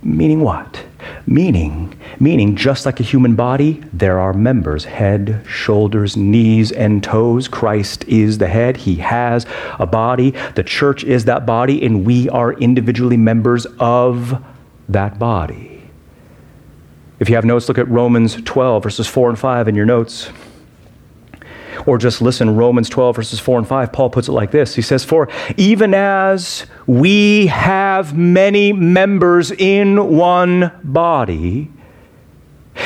Meaning 0.01 0.39
what? 0.39 0.85
Meaning, 1.27 1.99
meaning 2.19 2.55
just 2.55 2.85
like 2.85 2.99
a 2.99 3.03
human 3.03 3.35
body, 3.35 3.83
there 3.91 4.19
are 4.19 4.33
members, 4.33 4.85
head, 4.85 5.43
shoulders, 5.47 6.15
knees, 6.15 6.71
and 6.71 7.03
toes. 7.03 7.47
Christ 7.47 8.05
is 8.05 8.37
the 8.37 8.47
head. 8.47 8.77
He 8.77 8.95
has 8.95 9.45
a 9.77 9.85
body. 9.85 10.31
The 10.55 10.63
church 10.63 11.03
is 11.03 11.25
that 11.25 11.45
body, 11.45 11.85
and 11.85 12.05
we 12.05 12.29
are 12.29 12.53
individually 12.53 13.17
members 13.17 13.67
of 13.79 14.43
that 14.87 15.19
body. 15.19 15.83
If 17.19 17.27
you 17.27 17.35
have 17.35 17.45
notes, 17.45 17.67
look 17.67 17.77
at 17.77 17.87
Romans 17.89 18.41
12, 18.41 18.83
verses 18.83 19.07
4 19.07 19.29
and 19.29 19.39
5 19.39 19.67
in 19.67 19.75
your 19.75 19.85
notes. 19.85 20.29
Or 21.85 21.97
just 21.97 22.21
listen, 22.21 22.55
Romans 22.55 22.89
12, 22.89 23.15
verses 23.15 23.39
4 23.39 23.59
and 23.59 23.67
5. 23.67 23.91
Paul 23.91 24.09
puts 24.09 24.27
it 24.27 24.33
like 24.33 24.51
this 24.51 24.75
He 24.75 24.81
says, 24.81 25.03
For 25.05 25.29
even 25.57 25.93
as 25.93 26.65
we 26.85 27.47
have 27.47 28.15
many 28.15 28.73
members 28.73 29.51
in 29.51 30.15
one 30.17 30.71
body, 30.83 31.69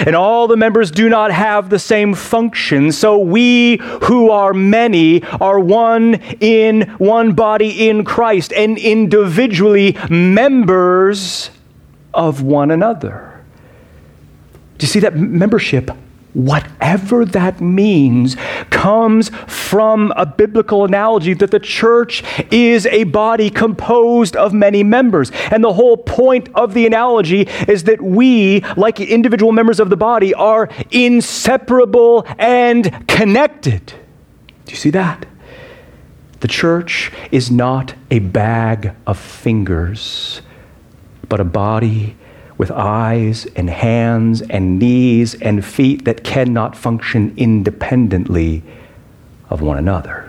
And 0.06 0.16
all 0.16 0.48
the 0.48 0.58
members 0.58 0.92
do 0.92 1.08
not 1.08 1.32
have 1.32 1.70
the 1.70 1.80
same 1.80 2.14
function. 2.14 2.92
So 2.92 3.20
we 3.20 3.78
who 4.04 4.32
are 4.32 4.54
many 4.54 5.24
are 5.24 5.60
one 5.60 6.16
in 6.40 6.90
one 6.98 7.34
body 7.34 7.90
in 7.90 8.04
Christ 8.04 8.54
and 8.54 8.78
individually 8.78 9.98
members 10.10 11.52
of 12.14 12.42
one 12.42 12.72
another. 12.72 13.42
Do 14.78 14.86
you 14.86 14.88
see 14.88 15.00
that 15.02 15.16
membership 15.16 15.92
whatever 16.34 17.26
that 17.26 17.62
means, 17.62 18.36
comes 18.70 19.30
from 19.48 20.12
a 20.16 20.26
biblical 20.26 20.84
analogy 20.84 21.34
that 21.34 21.52
the 21.52 21.60
church 21.60 22.24
is 22.52 22.86
a 22.88 23.04
body 23.06 23.50
composed 23.50 24.36
of 24.36 24.54
many 24.54 24.84
members. 24.84 25.32
And 25.52 25.64
the 25.64 25.74
whole 25.74 25.98
point 25.98 26.50
of 26.56 26.74
the 26.74 26.86
analogy 26.86 27.48
is 27.68 27.84
that 27.84 28.02
we, 28.02 28.62
like 28.76 29.00
individual 29.00 29.52
members 29.52 29.80
of 29.80 29.90
the 29.90 29.98
body, 29.98 30.34
are 30.34 30.70
inseparable 30.92 32.26
and 32.38 33.08
connected. 33.08 33.94
Do 34.66 34.72
you 34.72 34.78
see 34.78 34.92
that? 34.92 35.26
The 36.40 36.48
church 36.48 37.12
is 37.32 37.50
not 37.50 37.96
a 38.12 38.20
bag 38.20 38.96
of 39.08 39.18
fingers, 39.18 40.42
but 41.30 41.40
a 41.40 41.46
body 41.46 42.18
with 42.58 42.72
eyes 42.72 43.46
and 43.56 43.70
hands 43.70 44.42
and 44.44 44.80
knees 44.80 45.36
and 45.36 45.66
feet 45.66 46.06
that 46.06 46.24
cannot 46.24 46.76
function 46.76 47.34
independently 47.38 48.64
of 49.50 49.62
one 49.62 49.78
another. 49.78 50.23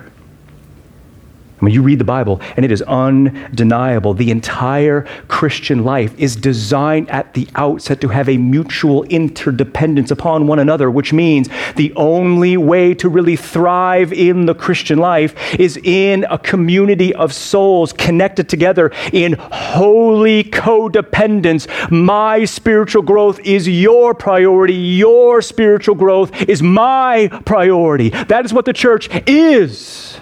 When 1.61 1.73
you 1.73 1.83
read 1.83 2.01
the 2.01 2.05
Bible, 2.05 2.41
and 2.57 2.65
it 2.65 2.73
is 2.73 2.83
undeniable, 2.83 4.13
the 4.13 4.31
entire 4.31 5.03
Christian 5.29 5.85
life 5.85 6.13
is 6.19 6.35
designed 6.35 7.09
at 7.11 7.33
the 7.35 7.47
outset 7.55 8.01
to 8.01 8.09
have 8.09 8.29
a 8.29 8.37
mutual 8.37 9.05
interdependence 9.05 10.11
upon 10.11 10.47
one 10.49 10.59
another, 10.59 10.91
which 10.91 11.13
means 11.13 11.49
the 11.77 11.93
only 11.95 12.57
way 12.57 12.93
to 12.95 13.09
really 13.09 13.37
thrive 13.37 14.13
in 14.13 14.47
the 14.47 14.55
Christian 14.55 14.99
life 14.99 15.35
is 15.59 15.79
in 15.85 16.25
a 16.25 16.39
community 16.39 17.15
of 17.15 17.33
souls 17.33 17.93
connected 17.93 18.49
together 18.49 18.91
in 19.13 19.35
holy 19.39 20.45
codependence. 20.45 21.69
My 21.91 22.45
spiritual 22.45 23.03
growth 23.03 23.39
is 23.41 23.69
your 23.69 24.13
priority, 24.13 24.75
your 24.75 25.41
spiritual 25.41 25.95
growth 25.95 26.49
is 26.49 26.63
my 26.63 27.29
priority. 27.47 28.11
That 28.11 28.45
is 28.45 28.53
what 28.53 28.65
the 28.65 28.73
church 28.73 29.09
is. 29.27 30.19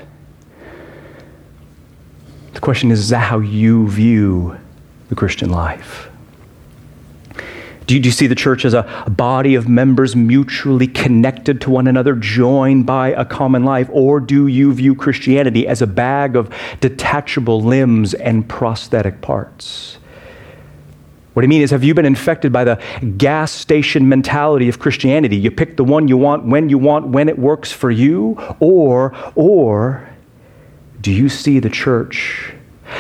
The 2.55 2.61
question 2.61 2.91
is, 2.91 3.01
is 3.01 3.09
that 3.11 3.21
how 3.21 3.39
you 3.39 3.89
view 3.89 4.59
the 5.09 5.15
Christian 5.15 5.51
life? 5.51 6.09
Do 7.87 7.97
you, 7.97 8.01
do 8.01 8.09
you, 8.09 8.13
see 8.13 8.27
the 8.29 8.35
church 8.35 8.65
as 8.65 8.75
a, 8.75 8.89
a 9.05 9.11
body 9.11 9.55
of 9.55 9.69
members 9.69 10.15
mutually 10.15 10.87
connected 10.87 11.61
to 11.63 11.71
one 11.71 11.89
another, 11.89 12.15
joined 12.15 12.87
by 12.87 13.09
a 13.09 13.25
common 13.25 13.65
life? 13.65 13.89
Or 13.91 14.21
do 14.21 14.47
you 14.47 14.73
view 14.73 14.95
Christianity 14.95 15.67
as 15.67 15.83
a 15.83 15.87
bag 15.87 16.37
of 16.37 16.55
detachable 16.81 17.61
limbs 17.61 18.15
and 18.15 18.49
prosthetic 18.49 19.21
parts? 19.21 19.99
What 21.33 21.45
I 21.45 21.49
mean 21.49 21.63
is, 21.63 21.71
have 21.71 21.83
you 21.83 21.95
been 21.95 22.05
infected 22.05 22.53
by 22.53 22.65
the 22.65 22.83
gas 23.17 23.51
station 23.51 24.09
mentality 24.09 24.69
of 24.69 24.79
Christianity? 24.79 25.37
You 25.37 25.51
pick 25.51 25.77
the 25.77 25.85
one 25.85 26.07
you 26.07 26.17
want 26.17 26.45
when 26.45 26.69
you 26.69 26.79
want, 26.79 27.09
when 27.09 27.29
it 27.29 27.39
works 27.39 27.73
for 27.73 27.91
you? 27.91 28.39
Or, 28.61 29.15
or 29.35 30.12
do 31.03 31.11
you 31.13 31.29
see 31.29 31.59
the 31.59 31.69
church 31.69 32.55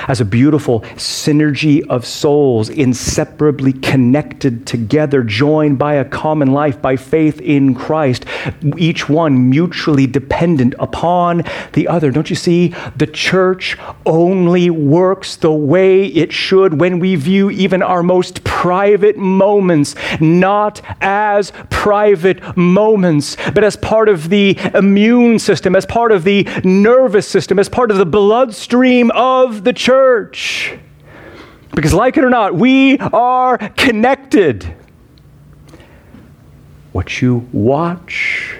as 0.08 0.20
a 0.20 0.24
beautiful 0.24 0.80
synergy 0.96 1.86
of 1.88 2.06
souls, 2.06 2.68
inseparably 2.68 3.72
connected 3.72 4.66
together, 4.66 5.22
joined 5.22 5.78
by 5.78 5.94
a 5.94 6.04
common 6.04 6.52
life, 6.52 6.80
by 6.80 6.96
faith 6.96 7.40
in 7.40 7.74
Christ, 7.74 8.24
each 8.76 9.08
one 9.08 9.50
mutually 9.50 10.06
dependent 10.06 10.74
upon 10.78 11.44
the 11.72 11.88
other. 11.88 12.10
Don't 12.10 12.30
you 12.30 12.36
see? 12.36 12.74
The 12.96 13.06
church 13.06 13.76
only 14.06 14.70
works 14.70 15.36
the 15.36 15.52
way 15.52 16.06
it 16.06 16.32
should 16.32 16.80
when 16.80 16.98
we 16.98 17.16
view 17.16 17.50
even 17.50 17.82
our 17.82 18.02
most 18.02 18.44
private 18.44 19.16
moments 19.16 19.94
not 20.20 20.80
as 21.00 21.52
private 21.70 22.56
moments, 22.56 23.36
but 23.54 23.64
as 23.64 23.76
part 23.76 24.08
of 24.08 24.28
the 24.28 24.58
immune 24.74 25.38
system, 25.38 25.76
as 25.76 25.86
part 25.86 26.12
of 26.12 26.24
the 26.24 26.48
nervous 26.64 27.28
system, 27.28 27.58
as 27.58 27.68
part 27.68 27.90
of 27.90 27.96
the 27.96 28.06
bloodstream 28.06 29.10
of 29.12 29.64
the 29.64 29.72
church. 29.82 30.78
Because, 31.74 31.92
like 31.94 32.16
it 32.16 32.24
or 32.24 32.30
not, 32.30 32.54
we 32.54 32.98
are 32.98 33.58
connected. 33.58 34.74
What 36.92 37.22
you 37.22 37.48
watch 37.52 38.58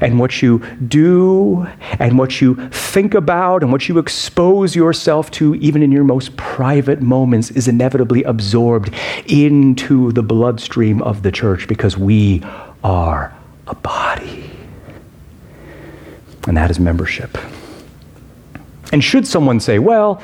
and 0.00 0.18
what 0.18 0.42
you 0.42 0.58
do 0.86 1.66
and 1.98 2.18
what 2.18 2.40
you 2.40 2.68
think 2.70 3.14
about 3.14 3.62
and 3.62 3.72
what 3.72 3.88
you 3.88 3.98
expose 3.98 4.76
yourself 4.76 5.30
to, 5.32 5.54
even 5.56 5.82
in 5.82 5.90
your 5.90 6.04
most 6.04 6.36
private 6.36 7.00
moments, 7.00 7.50
is 7.50 7.66
inevitably 7.68 8.22
absorbed 8.24 8.94
into 9.26 10.12
the 10.12 10.22
bloodstream 10.22 11.02
of 11.02 11.22
the 11.22 11.32
church 11.32 11.66
because 11.66 11.96
we 11.96 12.42
are 12.84 13.34
a 13.66 13.74
body. 13.74 14.50
And 16.46 16.56
that 16.56 16.70
is 16.70 16.78
membership. 16.78 17.36
And 18.92 19.02
should 19.02 19.26
someone 19.26 19.60
say, 19.60 19.78
well, 19.78 20.22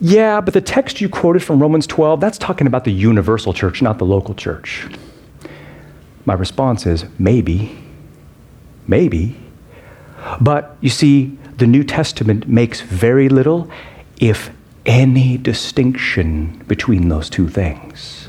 yeah, 0.00 0.40
but 0.40 0.54
the 0.54 0.60
text 0.60 1.00
you 1.00 1.08
quoted 1.08 1.42
from 1.42 1.60
Romans 1.60 1.86
12, 1.86 2.20
that's 2.20 2.38
talking 2.38 2.66
about 2.66 2.84
the 2.84 2.92
universal 2.92 3.52
church, 3.52 3.82
not 3.82 3.98
the 3.98 4.06
local 4.06 4.34
church. 4.34 4.86
My 6.24 6.34
response 6.34 6.86
is 6.86 7.04
maybe, 7.18 7.78
maybe. 8.86 9.36
But 10.40 10.76
you 10.80 10.90
see, 10.90 11.38
the 11.56 11.66
New 11.66 11.84
Testament 11.84 12.48
makes 12.48 12.80
very 12.80 13.28
little, 13.28 13.70
if 14.18 14.50
any, 14.86 15.36
distinction 15.36 16.64
between 16.66 17.08
those 17.08 17.28
two 17.28 17.48
things. 17.48 18.19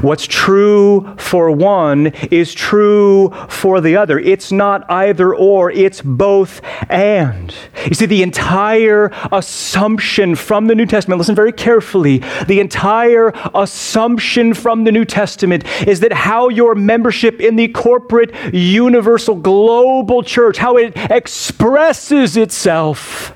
What's 0.00 0.26
true 0.26 1.14
for 1.18 1.50
one 1.50 2.08
is 2.30 2.54
true 2.54 3.30
for 3.48 3.80
the 3.80 3.96
other. 3.96 4.18
It's 4.18 4.52
not 4.52 4.88
either 4.90 5.34
or, 5.34 5.70
it's 5.70 6.00
both 6.00 6.60
and. 6.88 7.54
You 7.86 7.94
see, 7.94 8.06
the 8.06 8.22
entire 8.22 9.10
assumption 9.32 10.34
from 10.36 10.66
the 10.66 10.74
New 10.74 10.86
Testament, 10.86 11.18
listen 11.18 11.34
very 11.34 11.52
carefully, 11.52 12.18
the 12.46 12.60
entire 12.60 13.32
assumption 13.54 14.54
from 14.54 14.84
the 14.84 14.92
New 14.92 15.04
Testament 15.04 15.64
is 15.86 16.00
that 16.00 16.12
how 16.12 16.48
your 16.48 16.74
membership 16.74 17.40
in 17.40 17.56
the 17.56 17.68
corporate, 17.68 18.34
universal, 18.54 19.34
global 19.34 20.22
church, 20.22 20.58
how 20.58 20.76
it 20.76 20.92
expresses 21.10 22.36
itself 22.36 23.34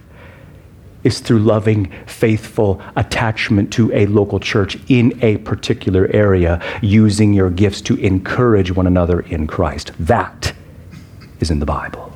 is 1.06 1.20
through 1.20 1.38
loving, 1.38 1.90
faithful 2.06 2.82
attachment 2.96 3.72
to 3.72 3.92
a 3.92 4.06
local 4.06 4.40
church 4.40 4.76
in 4.88 5.16
a 5.22 5.36
particular 5.38 6.10
area, 6.12 6.60
using 6.82 7.32
your 7.32 7.48
gifts 7.48 7.80
to 7.80 7.94
encourage 7.96 8.72
one 8.72 8.88
another 8.88 9.20
in 9.20 9.46
Christ. 9.46 9.92
That 10.00 10.52
is 11.38 11.50
in 11.50 11.60
the 11.60 11.66
Bible. 11.66 12.12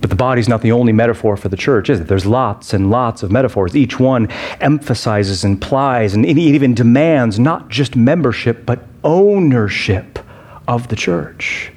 But 0.00 0.10
the 0.10 0.16
body's 0.16 0.48
not 0.48 0.62
the 0.62 0.72
only 0.72 0.92
metaphor 0.92 1.36
for 1.36 1.48
the 1.48 1.56
church, 1.56 1.90
is 1.90 2.00
it? 2.00 2.06
There's 2.08 2.26
lots 2.26 2.72
and 2.72 2.90
lots 2.90 3.22
of 3.22 3.30
metaphors. 3.30 3.74
Each 3.76 3.98
one 3.98 4.28
emphasizes, 4.60 5.44
implies, 5.44 6.14
and 6.14 6.24
even 6.24 6.74
demands 6.74 7.38
not 7.38 7.68
just 7.68 7.96
membership, 7.96 8.64
but 8.64 8.84
ownership 9.02 10.20
of 10.68 10.88
the 10.88 10.96
church. 10.96 11.72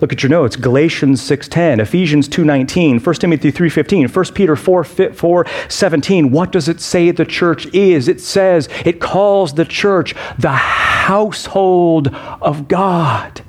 Look 0.00 0.12
at 0.12 0.22
your 0.22 0.30
notes. 0.30 0.56
Galatians 0.56 1.20
6:10, 1.20 1.78
Ephesians 1.78 2.26
2:19, 2.26 3.00
1 3.00 3.20
Timothy 3.20 3.50
3:15, 3.50 4.08
1 4.08 4.34
Peter 4.34 4.56
4, 4.56 4.84
4 4.84 5.46
17. 5.68 6.30
What 6.30 6.52
does 6.52 6.68
it 6.68 6.80
say 6.80 7.10
the 7.10 7.26
church 7.26 7.66
is? 7.74 8.08
It 8.08 8.20
says 8.20 8.68
it 8.84 9.00
calls 9.00 9.54
the 9.54 9.66
church 9.66 10.14
the 10.38 10.52
household 10.52 12.08
of 12.40 12.66
God. 12.66 13.42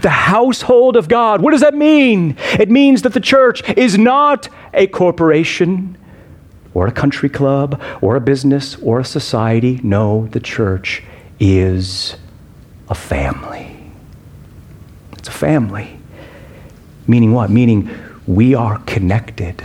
The 0.00 0.08
household 0.08 0.96
of 0.96 1.08
God. 1.08 1.42
What 1.42 1.50
does 1.50 1.60
that 1.60 1.74
mean? 1.74 2.36
It 2.58 2.70
means 2.70 3.02
that 3.02 3.12
the 3.12 3.20
church 3.20 3.62
is 3.76 3.98
not 3.98 4.48
a 4.72 4.86
corporation 4.86 5.98
or 6.72 6.86
a 6.86 6.92
country 6.92 7.28
club 7.28 7.80
or 8.00 8.16
a 8.16 8.20
business 8.20 8.76
or 8.76 9.00
a 9.00 9.04
society. 9.04 9.80
No, 9.82 10.28
the 10.30 10.40
church 10.40 11.02
is 11.38 12.16
a 12.88 12.94
family. 12.94 13.73
It's 15.24 15.30
a 15.30 15.38
family. 15.38 15.98
Meaning 17.06 17.32
what? 17.32 17.48
Meaning 17.48 17.88
we 18.26 18.54
are 18.54 18.78
connected. 18.80 19.62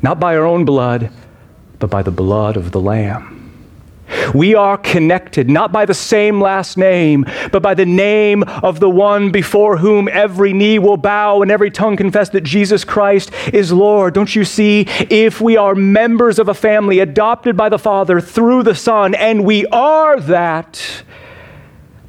Not 0.00 0.18
by 0.18 0.34
our 0.38 0.46
own 0.46 0.64
blood, 0.64 1.10
but 1.78 1.90
by 1.90 2.00
the 2.00 2.12
blood 2.12 2.56
of 2.56 2.70
the 2.70 2.80
Lamb. 2.80 3.52
We 4.34 4.54
are 4.54 4.78
connected 4.78 5.50
not 5.50 5.70
by 5.70 5.84
the 5.84 5.92
same 5.92 6.40
last 6.40 6.78
name, 6.78 7.26
but 7.50 7.62
by 7.62 7.74
the 7.74 7.84
name 7.84 8.42
of 8.44 8.80
the 8.80 8.88
one 8.88 9.32
before 9.32 9.76
whom 9.76 10.08
every 10.08 10.54
knee 10.54 10.78
will 10.78 10.96
bow 10.96 11.42
and 11.42 11.50
every 11.50 11.70
tongue 11.70 11.98
confess 11.98 12.30
that 12.30 12.40
Jesus 12.40 12.84
Christ 12.84 13.32
is 13.52 13.70
Lord. 13.70 14.14
Don't 14.14 14.34
you 14.34 14.46
see? 14.46 14.86
If 15.10 15.42
we 15.42 15.58
are 15.58 15.74
members 15.74 16.38
of 16.38 16.48
a 16.48 16.54
family 16.54 17.00
adopted 17.00 17.54
by 17.54 17.68
the 17.68 17.78
Father 17.78 18.18
through 18.18 18.62
the 18.62 18.74
Son, 18.74 19.14
and 19.14 19.44
we 19.44 19.66
are 19.66 20.18
that, 20.20 21.02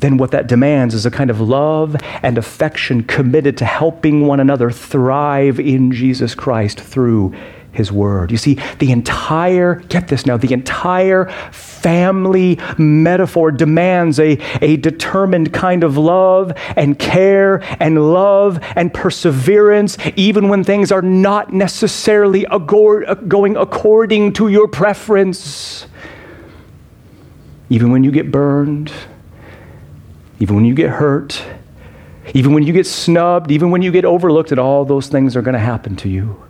then 0.03 0.17
what 0.17 0.31
that 0.31 0.47
demands 0.47 0.93
is 0.93 1.05
a 1.05 1.11
kind 1.11 1.29
of 1.29 1.39
love 1.39 1.95
and 2.21 2.37
affection 2.37 3.03
committed 3.03 3.57
to 3.57 3.65
helping 3.65 4.27
one 4.27 4.41
another 4.41 4.69
thrive 4.69 5.61
in 5.61 5.93
Jesus 5.93 6.35
Christ 6.35 6.79
through 6.79 7.33
his 7.71 7.89
word. 7.89 8.29
You 8.29 8.37
see, 8.37 8.59
the 8.79 8.91
entire, 8.91 9.75
get 9.75 10.09
this 10.09 10.25
now, 10.25 10.35
the 10.35 10.51
entire 10.51 11.29
family 11.51 12.59
metaphor 12.77 13.49
demands 13.51 14.19
a, 14.19 14.37
a 14.61 14.75
determined 14.75 15.53
kind 15.53 15.85
of 15.85 15.97
love 15.97 16.51
and 16.75 16.99
care 16.99 17.63
and 17.81 18.13
love 18.13 18.59
and 18.75 18.93
perseverance, 18.93 19.97
even 20.17 20.49
when 20.49 20.65
things 20.65 20.91
are 20.91 21.01
not 21.01 21.53
necessarily 21.53 22.43
agor- 22.43 23.27
going 23.29 23.55
according 23.55 24.33
to 24.33 24.49
your 24.49 24.67
preference. 24.67 25.87
Even 27.69 27.89
when 27.89 28.03
you 28.03 28.11
get 28.11 28.29
burned, 28.29 28.91
even 30.39 30.55
when 30.55 30.65
you 30.65 30.73
get 30.73 30.89
hurt, 30.89 31.43
even 32.33 32.53
when 32.53 32.63
you 32.63 32.73
get 32.73 32.87
snubbed, 32.87 33.51
even 33.51 33.71
when 33.71 33.81
you 33.81 33.91
get 33.91 34.05
overlooked, 34.05 34.51
and 34.51 34.59
all 34.59 34.85
those 34.85 35.07
things 35.07 35.35
are 35.35 35.41
going 35.41 35.53
to 35.53 35.59
happen 35.59 35.95
to 35.97 36.09
you. 36.09 36.41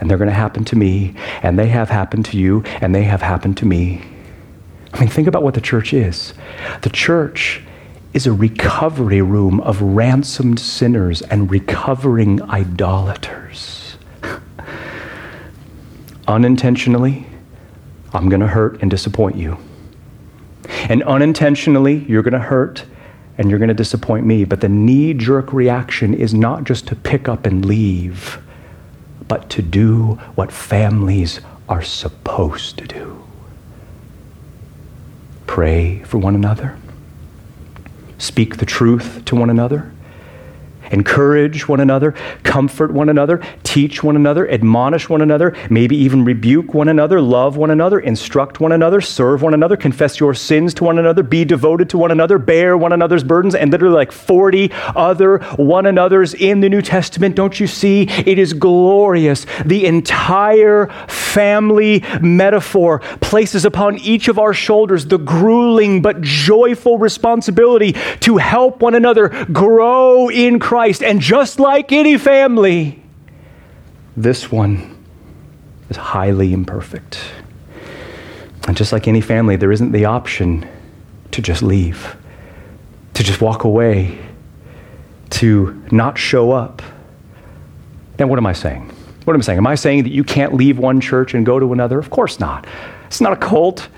And 0.00 0.08
they're 0.08 0.18
going 0.18 0.30
to 0.30 0.34
happen 0.34 0.64
to 0.66 0.76
me, 0.76 1.14
and 1.42 1.58
they 1.58 1.68
have 1.68 1.90
happened 1.90 2.24
to 2.26 2.38
you, 2.38 2.62
and 2.80 2.94
they 2.94 3.04
have 3.04 3.20
happened 3.20 3.56
to 3.58 3.66
me. 3.66 4.02
I 4.92 5.00
mean, 5.00 5.08
think 5.08 5.28
about 5.28 5.42
what 5.42 5.54
the 5.54 5.60
church 5.60 5.92
is. 5.92 6.34
The 6.82 6.90
church 6.90 7.62
is 8.14 8.26
a 8.26 8.32
recovery 8.32 9.20
room 9.20 9.60
of 9.60 9.82
ransomed 9.82 10.58
sinners 10.60 11.20
and 11.22 11.50
recovering 11.50 12.40
idolaters. 12.42 13.96
Unintentionally, 16.28 17.26
I'm 18.12 18.28
going 18.28 18.40
to 18.40 18.46
hurt 18.46 18.80
and 18.80 18.90
disappoint 18.90 19.36
you. 19.36 19.58
And 20.88 21.02
unintentionally, 21.02 22.04
you're 22.08 22.22
going 22.22 22.32
to 22.32 22.38
hurt 22.38 22.84
and 23.38 23.48
you're 23.48 23.58
going 23.58 23.68
to 23.68 23.74
disappoint 23.74 24.26
me. 24.26 24.44
But 24.44 24.60
the 24.60 24.68
knee 24.68 25.14
jerk 25.14 25.52
reaction 25.52 26.12
is 26.12 26.34
not 26.34 26.64
just 26.64 26.86
to 26.88 26.96
pick 26.96 27.28
up 27.28 27.46
and 27.46 27.64
leave, 27.64 28.38
but 29.26 29.48
to 29.50 29.62
do 29.62 30.14
what 30.34 30.52
families 30.52 31.40
are 31.68 31.82
supposed 31.82 32.78
to 32.78 32.86
do 32.86 33.14
pray 35.46 35.98
for 36.04 36.18
one 36.18 36.36
another, 36.36 36.76
speak 38.18 38.58
the 38.58 38.66
truth 38.66 39.24
to 39.24 39.34
one 39.34 39.50
another 39.50 39.90
encourage 40.90 41.68
one 41.68 41.80
another, 41.80 42.12
comfort 42.42 42.92
one 42.92 43.08
another, 43.08 43.42
teach 43.62 44.02
one 44.02 44.16
another, 44.16 44.50
admonish 44.50 45.08
one 45.08 45.22
another, 45.22 45.54
maybe 45.70 45.96
even 45.96 46.24
rebuke 46.24 46.74
one 46.74 46.88
another, 46.88 47.20
love 47.20 47.56
one 47.56 47.70
another, 47.70 48.00
instruct 48.00 48.60
one 48.60 48.72
another, 48.72 49.00
serve 49.00 49.42
one 49.42 49.54
another, 49.54 49.76
confess 49.76 50.18
your 50.18 50.34
sins 50.34 50.72
to 50.74 50.84
one 50.84 50.98
another, 50.98 51.22
be 51.22 51.44
devoted 51.44 51.90
to 51.90 51.98
one 51.98 52.10
another, 52.10 52.38
bear 52.38 52.76
one 52.76 52.92
another's 52.92 53.24
burdens, 53.24 53.54
and 53.54 53.70
literally 53.70 53.94
like 53.94 54.12
40 54.12 54.70
other 54.96 55.38
one 55.56 55.86
another's 55.86 56.34
in 56.34 56.60
the 56.60 56.68
New 56.68 56.82
Testament. 56.82 57.34
Don't 57.34 57.60
you 57.60 57.66
see? 57.66 58.02
It 58.02 58.38
is 58.38 58.52
glorious. 58.52 59.46
The 59.64 59.86
entire 59.86 60.86
family 61.08 62.04
metaphor 62.20 63.00
places 63.20 63.64
upon 63.64 63.98
each 63.98 64.28
of 64.28 64.38
our 64.38 64.54
shoulders 64.54 65.06
the 65.06 65.18
grueling 65.18 66.02
but 66.02 66.20
joyful 66.22 66.98
responsibility 66.98 67.92
to 68.20 68.38
help 68.38 68.80
one 68.80 68.94
another 68.94 69.28
grow 69.52 70.30
in 70.30 70.58
Christ 70.58 70.77
Christ. 70.78 71.02
And 71.02 71.20
just 71.20 71.58
like 71.58 71.90
any 71.90 72.16
family, 72.16 73.02
this 74.16 74.52
one 74.52 75.04
is 75.90 75.96
highly 75.96 76.52
imperfect. 76.52 77.18
And 78.68 78.76
just 78.76 78.92
like 78.92 79.08
any 79.08 79.20
family, 79.20 79.56
there 79.56 79.72
isn't 79.72 79.90
the 79.90 80.04
option 80.04 80.68
to 81.32 81.42
just 81.42 81.64
leave, 81.64 82.16
to 83.14 83.24
just 83.24 83.40
walk 83.40 83.64
away, 83.64 84.20
to 85.30 85.82
not 85.90 86.16
show 86.16 86.52
up. 86.52 86.80
Now, 88.20 88.28
what 88.28 88.38
am 88.38 88.46
I 88.46 88.52
saying? 88.52 88.88
What 89.24 89.34
am 89.34 89.40
I 89.40 89.42
saying? 89.42 89.58
Am 89.58 89.66
I 89.66 89.74
saying 89.74 90.04
that 90.04 90.12
you 90.12 90.22
can't 90.22 90.54
leave 90.54 90.78
one 90.78 91.00
church 91.00 91.34
and 91.34 91.44
go 91.44 91.58
to 91.58 91.72
another? 91.72 91.98
Of 91.98 92.10
course 92.10 92.38
not. 92.38 92.68
It's 93.08 93.20
not 93.20 93.32
a 93.32 93.36
cult. 93.36 93.88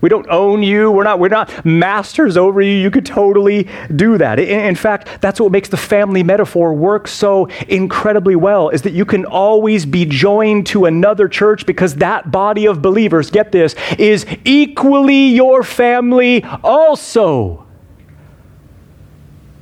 We 0.00 0.08
don't 0.08 0.26
own 0.28 0.62
you. 0.62 0.90
We're 0.90 1.04
not, 1.04 1.18
we're 1.18 1.28
not 1.28 1.64
masters 1.64 2.36
over 2.36 2.60
you. 2.60 2.72
You 2.72 2.90
could 2.90 3.06
totally 3.06 3.68
do 3.94 4.18
that. 4.18 4.38
In, 4.38 4.60
in, 4.60 4.74
fact, 4.74 5.20
that's 5.20 5.40
what 5.40 5.52
makes 5.52 5.68
the 5.68 5.76
family 5.76 6.22
metaphor 6.22 6.74
work 6.74 7.08
so 7.08 7.46
incredibly 7.68 8.36
well 8.36 8.68
is 8.68 8.82
that 8.82 8.92
you 8.92 9.04
can 9.04 9.24
always 9.24 9.86
be 9.86 10.04
joined 10.04 10.66
to 10.68 10.84
another 10.84 11.28
church 11.28 11.66
because 11.66 11.94
that 11.96 12.30
body 12.30 12.66
of 12.66 12.82
believers, 12.82 13.30
get 13.30 13.52
this, 13.52 13.74
is 13.98 14.26
equally 14.44 15.28
your 15.28 15.62
family 15.62 16.44
also. 16.62 17.66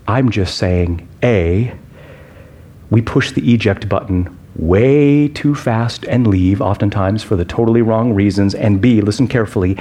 I'm 0.06 0.30
just 0.30 0.58
saying, 0.58 1.08
A, 1.22 1.76
we 2.90 3.00
push 3.00 3.32
the 3.32 3.52
eject 3.52 3.88
button 3.88 4.38
way 4.56 5.28
too 5.28 5.54
fast 5.54 6.04
and 6.04 6.26
leave, 6.26 6.60
oftentimes 6.60 7.22
for 7.22 7.36
the 7.36 7.44
totally 7.44 7.82
wrong 7.82 8.14
reasons. 8.14 8.54
And 8.54 8.80
B, 8.80 9.00
listen 9.00 9.26
carefully, 9.26 9.76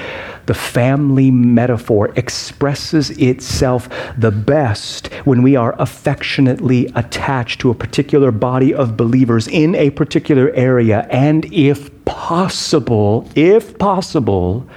the 0.45 0.53
family 0.53 1.29
metaphor 1.31 2.11
expresses 2.15 3.11
itself 3.11 3.87
the 4.17 4.31
best 4.31 5.07
when 5.25 5.43
we 5.43 5.55
are 5.55 5.75
affectionately 5.79 6.91
attached 6.95 7.61
to 7.61 7.69
a 7.69 7.75
particular 7.75 8.31
body 8.31 8.73
of 8.73 8.97
believers 8.97 9.47
in 9.47 9.75
a 9.75 9.91
particular 9.91 10.49
area, 10.51 11.07
and 11.09 11.45
if 11.53 11.91
possible, 12.05 13.29
if 13.35 13.77
possible, 13.77 14.67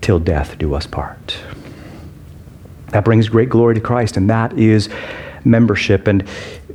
till 0.00 0.18
death 0.18 0.58
do 0.58 0.74
us 0.74 0.86
part. 0.86 1.36
That 2.88 3.04
brings 3.04 3.28
great 3.28 3.48
glory 3.48 3.74
to 3.76 3.80
Christ, 3.80 4.16
and 4.16 4.28
that 4.28 4.58
is 4.58 4.88
membership. 5.44 6.08
And 6.08 6.24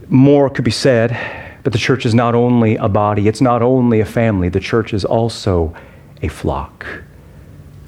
more 0.09 0.49
could 0.49 0.65
be 0.65 0.71
said, 0.71 1.17
but 1.63 1.73
the 1.73 1.79
church 1.79 2.05
is 2.05 2.13
not 2.13 2.35
only 2.35 2.75
a 2.75 2.87
body, 2.87 3.27
it's 3.27 3.41
not 3.41 3.61
only 3.61 3.99
a 3.99 4.05
family, 4.05 4.49
the 4.49 4.59
church 4.59 4.93
is 4.93 5.03
also 5.03 5.75
a 6.21 6.27
flock. 6.27 6.85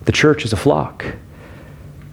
The 0.06 0.12
church 0.12 0.46
is 0.46 0.54
a 0.54 0.58
flock. 0.58 1.06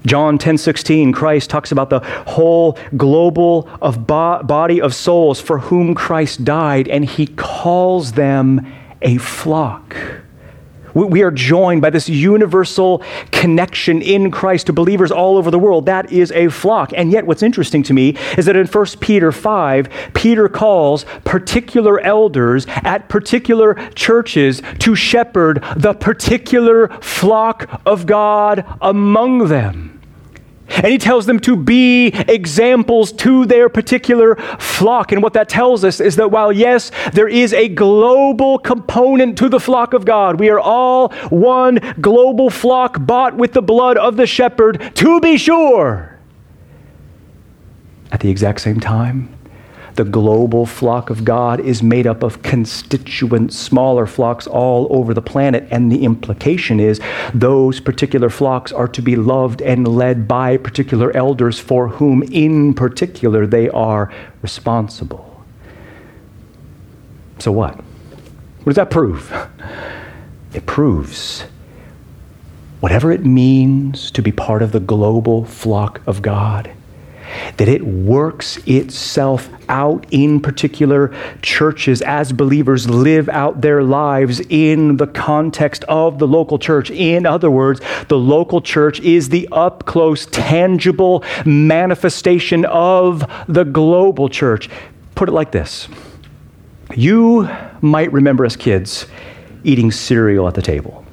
John 0.07 0.37
10:16 0.37 1.15
Christ 1.15 1.49
talks 1.49 1.73
about 1.73 1.89
the 1.89 2.01
whole 2.27 2.77
global 2.97 3.69
of 3.81 4.07
bo- 4.07 4.43
body 4.43 4.81
of 4.81 4.95
souls 4.95 5.41
for 5.41 5.59
whom 5.59 5.95
Christ 5.95 6.45
died 6.45 6.89
and 6.89 7.05
he 7.05 7.27
calls 7.27 8.13
them 8.13 8.67
a 9.01 9.17
flock. 9.17 9.97
We 10.95 11.23
are 11.23 11.31
joined 11.33 11.83
by 11.83 11.91
this 11.91 12.09
universal 12.09 13.03
connection 13.33 14.01
in 14.01 14.31
Christ 14.31 14.67
to 14.69 14.73
believers 14.73 15.11
all 15.11 15.37
over 15.37 15.51
the 15.51 15.59
world. 15.59 15.87
That 15.87 16.13
is 16.13 16.31
a 16.33 16.49
flock. 16.49 16.93
And 16.95 17.11
yet, 17.11 17.27
what's 17.27 17.43
interesting 17.43 17.83
to 17.85 17.93
me 17.93 18.17
is 18.39 18.47
that 18.47 18.55
in 18.55 18.67
1 18.67 18.87
Peter 19.01 19.33
5, 19.33 19.89
Peter 20.15 20.49
calls 20.49 21.05
particular 21.25 21.99
elders 22.01 22.67
at 22.69 23.09
particular 23.09 23.75
churches 23.95 24.63
to 24.79 24.95
shepherd 24.95 25.65
the 25.77 25.95
particular 25.95 26.89
flock 27.01 27.81
of 27.85 28.07
God 28.07 28.65
among 28.81 29.49
them. 29.49 29.94
And 30.77 30.87
he 30.87 30.99
tells 30.99 31.27
them 31.27 31.39
to 31.41 31.57
be 31.57 32.09
examples 32.09 33.13
to 33.13 33.47
their 33.47 33.69
particular 33.69 34.37
flock. 34.59 35.13
And 35.13 35.23
what 35.23 35.33
that 35.35 35.49
tells 35.49 35.85
us 35.85 36.01
is 36.01 36.17
that 36.17 36.31
while, 36.31 36.53
yes, 36.53 36.91
there 37.13 37.29
is 37.29 37.53
a 37.53 37.69
global 37.69 38.59
component 38.59 39.39
to 39.39 39.49
the 39.49 39.61
flock 39.61 39.95
of 39.95 40.05
God, 40.05 40.41
we 40.41 40.51
are 40.51 40.61
all 40.61 41.11
one 41.31 41.79
global 42.01 42.51
flock 42.51 42.97
bought 43.07 43.37
with 43.37 43.53
the 43.53 43.63
blood 43.63 43.97
of 43.97 44.17
the 44.17 44.27
shepherd, 44.27 44.93
to 44.97 45.21
be 45.21 45.37
sure. 45.37 46.19
At 48.13 48.21
the 48.21 48.31
exact 48.31 48.61
same 48.61 48.81
time, 48.81 49.34
the 49.95 50.05
global 50.05 50.67
flock 50.67 51.11
of 51.11 51.25
God 51.25 51.61
is 51.61 51.83
made 51.83 52.07
up 52.07 52.23
of 52.23 52.43
constituent 52.43 53.53
smaller 53.53 54.07
flocks 54.07 54.47
all 54.47 54.89
over 54.91 55.15
the 55.15 55.23
planet. 55.23 55.67
And 55.71 55.91
the 55.91 56.05
implication 56.05 56.81
is 56.81 57.01
those 57.33 57.81
particular 57.81 58.31
flocks 58.31 58.73
are 58.73 58.89
to 58.89 59.03
be 59.03 59.17
loved 59.17 59.63
and 59.63 59.87
led 59.87 60.27
by 60.27 60.57
particular 60.57 61.17
elders 61.17 61.59
for 61.59 61.89
whom, 61.89 62.23
in 62.25 62.75
particular, 62.75 63.47
they 63.47 63.69
are 63.71 64.13
responsible. 64.43 65.45
So, 67.39 67.53
what? 67.53 67.77
What 67.77 68.67
does 68.67 68.77
that 68.77 68.91
prove? 68.91 69.33
It 70.55 70.67
proves 70.67 71.47
whatever 72.79 73.11
it 73.11 73.27
means 73.27 74.13
to 74.13 74.23
be 74.23 74.31
part 74.31 74.63
of 74.63 74.71
the 74.71 74.79
global 74.79 75.45
flock 75.45 76.01
of 76.07 76.23
God 76.23 76.71
that 77.57 77.69
it 77.69 77.83
works 77.83 78.57
itself 78.67 79.49
out 79.69 80.07
in 80.11 80.41
particular 80.41 81.15
churches 81.43 82.03
as 82.03 82.33
believers 82.33 82.89
live 82.89 83.29
out 83.29 83.61
their 83.61 83.83
lives 83.83 84.41
in 84.49 84.97
the 84.97 85.07
context 85.07 85.85
of 85.85 86.19
the 86.19 86.27
local 86.27 86.59
church. 86.59 86.91
In 86.91 87.27
other 87.27 87.51
words, 87.51 87.81
the 88.09 88.19
local 88.19 88.61
church 88.61 89.01
is 89.01 89.29
the 89.29 89.49
up 89.53 89.87
close, 89.87 90.27
tangible 90.27 91.25
manifestation 91.45 92.65
of 92.67 93.25
the 93.49 93.65
global 93.65 94.29
church. 94.29 94.69
Put 95.15 95.29
it 95.29 95.33
like 95.33 95.53
this 95.53 95.89
you 96.95 97.49
might 97.81 98.13
remember 98.13 98.45
as 98.45 98.57
kids 98.57 99.07
eating 99.65 99.91
cereal 99.91 100.47
at 100.47 100.55
the 100.55 100.63
table. 100.63 101.04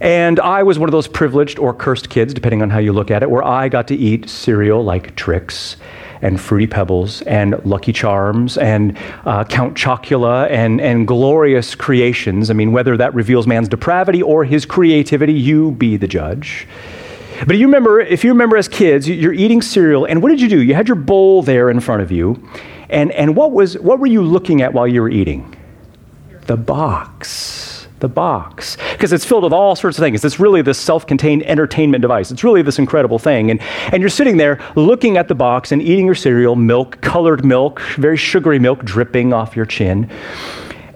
And 0.00 0.38
I 0.38 0.62
was 0.62 0.78
one 0.78 0.88
of 0.88 0.92
those 0.92 1.08
privileged 1.08 1.58
or 1.58 1.74
cursed 1.74 2.08
kids, 2.08 2.32
depending 2.32 2.62
on 2.62 2.70
how 2.70 2.78
you 2.78 2.92
look 2.92 3.10
at 3.10 3.22
it, 3.22 3.30
where 3.30 3.44
I 3.44 3.68
got 3.68 3.88
to 3.88 3.96
eat 3.96 4.28
cereal 4.28 4.84
like 4.84 5.16
Trix 5.16 5.76
and 6.22 6.40
Fruity 6.40 6.66
Pebbles 6.66 7.22
and 7.22 7.64
Lucky 7.64 7.92
Charms 7.92 8.58
and 8.58 8.98
uh, 9.24 9.44
Count 9.44 9.76
Chocula 9.76 10.48
and, 10.50 10.80
and 10.80 11.06
glorious 11.06 11.74
creations. 11.74 12.50
I 12.50 12.54
mean, 12.54 12.72
whether 12.72 12.96
that 12.96 13.14
reveals 13.14 13.46
man's 13.46 13.68
depravity 13.68 14.22
or 14.22 14.44
his 14.44 14.66
creativity, 14.66 15.32
you 15.32 15.72
be 15.72 15.96
the 15.96 16.08
judge. 16.08 16.66
But 17.46 17.56
you 17.56 17.66
remember, 17.66 18.00
if 18.00 18.24
you 18.24 18.30
remember 18.30 18.56
as 18.56 18.66
kids, 18.68 19.08
you're 19.08 19.32
eating 19.32 19.62
cereal, 19.62 20.04
and 20.04 20.22
what 20.22 20.30
did 20.30 20.40
you 20.40 20.48
do? 20.48 20.60
You 20.60 20.74
had 20.74 20.88
your 20.88 20.96
bowl 20.96 21.42
there 21.42 21.70
in 21.70 21.78
front 21.78 22.02
of 22.02 22.10
you, 22.10 22.48
and, 22.90 23.12
and 23.12 23.36
what, 23.36 23.52
was, 23.52 23.78
what 23.78 24.00
were 24.00 24.08
you 24.08 24.22
looking 24.22 24.60
at 24.60 24.72
while 24.72 24.88
you 24.88 25.02
were 25.02 25.10
eating? 25.10 25.54
The 26.46 26.56
box 26.56 27.67
the 28.00 28.08
box 28.08 28.76
because 28.92 29.12
it's 29.12 29.24
filled 29.24 29.44
with 29.44 29.52
all 29.52 29.76
sorts 29.76 29.98
of 29.98 30.02
things. 30.02 30.24
It's 30.24 30.40
really 30.40 30.62
this 30.62 30.78
self 30.78 31.06
contained 31.06 31.42
entertainment 31.44 32.02
device. 32.02 32.30
It's 32.30 32.44
really 32.44 32.62
this 32.62 32.78
incredible 32.78 33.18
thing. 33.18 33.50
And, 33.50 33.60
and 33.92 34.00
you're 34.00 34.10
sitting 34.10 34.36
there 34.36 34.60
looking 34.76 35.16
at 35.16 35.28
the 35.28 35.34
box 35.34 35.72
and 35.72 35.82
eating 35.82 36.06
your 36.06 36.14
cereal, 36.14 36.56
milk, 36.56 37.00
colored 37.00 37.44
milk, 37.44 37.80
very 37.96 38.16
sugary 38.16 38.58
milk 38.58 38.84
dripping 38.84 39.32
off 39.32 39.56
your 39.56 39.66
chin. 39.66 40.10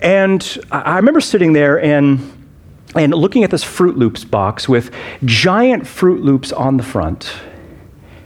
And 0.01 0.59
I 0.73 0.97
remember 0.97 1.21
sitting 1.21 1.53
there 1.53 1.81
and, 1.81 2.21
and 2.97 3.15
looking 3.15 3.45
at 3.45 3.51
this 3.51 3.65
Froot 3.65 3.97
Loops 3.97 4.25
box 4.25 4.69
with 4.69 4.91
giant 5.25 5.85
Froot 5.85 6.23
Loops 6.23 6.53
on 6.53 6.77
the 6.77 6.83
front. 6.83 7.33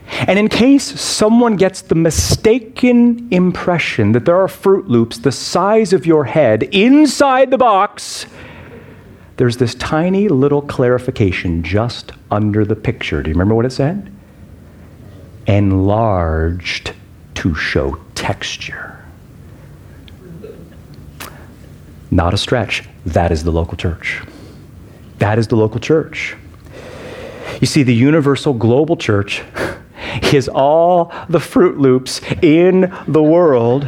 And 0.09 0.39
in 0.39 0.47
case 0.47 0.99
someone 0.99 1.57
gets 1.57 1.81
the 1.81 1.95
mistaken 1.95 3.27
impression 3.29 4.13
that 4.13 4.25
there 4.25 4.37
are 4.37 4.47
Froot 4.47 4.87
Loops 4.87 5.19
the 5.19 5.31
size 5.31 5.93
of 5.93 6.05
your 6.05 6.25
head 6.25 6.63
inside 6.63 7.51
the 7.51 7.57
box, 7.57 8.25
there's 9.37 9.57
this 9.57 9.75
tiny 9.75 10.27
little 10.27 10.63
clarification 10.63 11.61
just 11.63 12.11
under 12.31 12.65
the 12.65 12.75
picture. 12.75 13.21
Do 13.21 13.29
you 13.29 13.35
remember 13.35 13.53
what 13.53 13.65
it 13.65 13.71
said? 13.71 14.11
Enlarged 15.45 16.93
to 17.35 17.53
show 17.53 17.99
texture. 18.15 19.05
Not 22.09 22.33
a 22.33 22.37
stretch. 22.37 22.83
That 23.05 23.31
is 23.31 23.43
the 23.43 23.51
local 23.51 23.77
church. 23.77 24.23
That 25.19 25.37
is 25.37 25.47
the 25.47 25.55
local 25.55 25.79
church. 25.79 26.35
You 27.61 27.67
see, 27.67 27.83
the 27.83 27.93
universal 27.93 28.53
global 28.53 28.97
church 28.97 29.43
is 30.33 30.49
all 30.49 31.13
the 31.29 31.39
Froot 31.39 31.79
Loops 31.79 32.21
in 32.41 32.93
the 33.07 33.21
world 33.21 33.83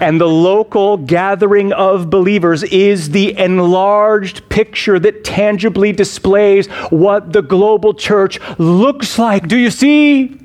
and 0.00 0.20
the 0.20 0.28
local 0.28 0.96
gathering 0.96 1.72
of 1.72 2.10
believers 2.10 2.62
is 2.64 3.10
the 3.10 3.36
enlarged 3.38 4.48
picture 4.48 4.98
that 4.98 5.24
tangibly 5.24 5.92
displays 5.92 6.66
what 6.90 7.32
the 7.32 7.42
global 7.42 7.94
church 7.94 8.38
looks 8.58 9.18
like. 9.18 9.48
Do 9.48 9.56
you 9.56 9.70
see? 9.70 10.38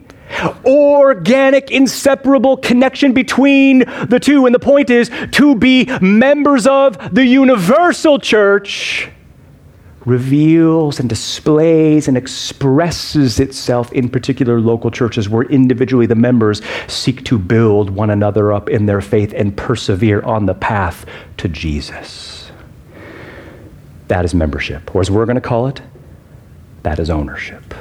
Organic, 0.65 1.69
inseparable 1.69 2.57
connection 2.57 3.13
between 3.13 3.79
the 4.07 4.19
two. 4.19 4.45
And 4.45 4.55
the 4.55 4.59
point 4.59 4.89
is 4.89 5.11
to 5.33 5.55
be 5.55 5.85
members 6.01 6.65
of 6.65 7.13
the 7.13 7.25
universal 7.25 8.17
church 8.17 9.09
reveals 10.05 10.99
and 10.99 11.09
displays 11.09 12.07
and 12.07 12.17
expresses 12.17 13.39
itself 13.39 13.91
in 13.93 14.09
particular 14.09 14.59
local 14.59 14.91
churches 14.91 15.29
where 15.29 15.43
individually 15.43 16.05
the 16.05 16.15
members 16.15 16.61
seek 16.87 17.23
to 17.25 17.37
build 17.37 17.89
one 17.89 18.09
another 18.09 18.51
up 18.51 18.69
in 18.69 18.85
their 18.85 19.01
faith 19.01 19.33
and 19.35 19.55
persevere 19.55 20.21
on 20.21 20.45
the 20.45 20.53
path 20.53 21.05
to 21.37 21.47
Jesus. 21.47 22.51
That 24.07 24.25
is 24.25 24.35
membership, 24.35 24.93
or 24.93 25.01
as 25.01 25.09
we're 25.09 25.25
going 25.25 25.35
to 25.35 25.41
call 25.41 25.67
it, 25.67 25.81
that 26.83 26.99
is 26.99 27.09
ownership. 27.09 27.73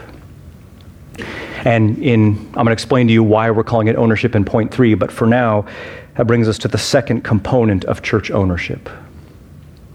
And 1.65 1.99
in, 1.99 2.37
I'm 2.49 2.53
going 2.53 2.67
to 2.67 2.73
explain 2.73 3.07
to 3.09 3.13
you 3.13 3.23
why 3.23 3.51
we're 3.51 3.65
calling 3.65 3.89
it 3.89 3.97
ownership 3.97 4.35
in 4.35 4.45
point 4.45 4.73
three, 4.73 4.95
but 4.95 5.13
for 5.13 5.27
now, 5.27 5.67
that 6.17 6.27
brings 6.27 6.49
us 6.49 6.59
to 6.59 6.69
the 6.69 6.79
second 6.79 7.23
component 7.23 7.85
of 7.85 8.03
church 8.03 8.31
ownership 8.31 8.89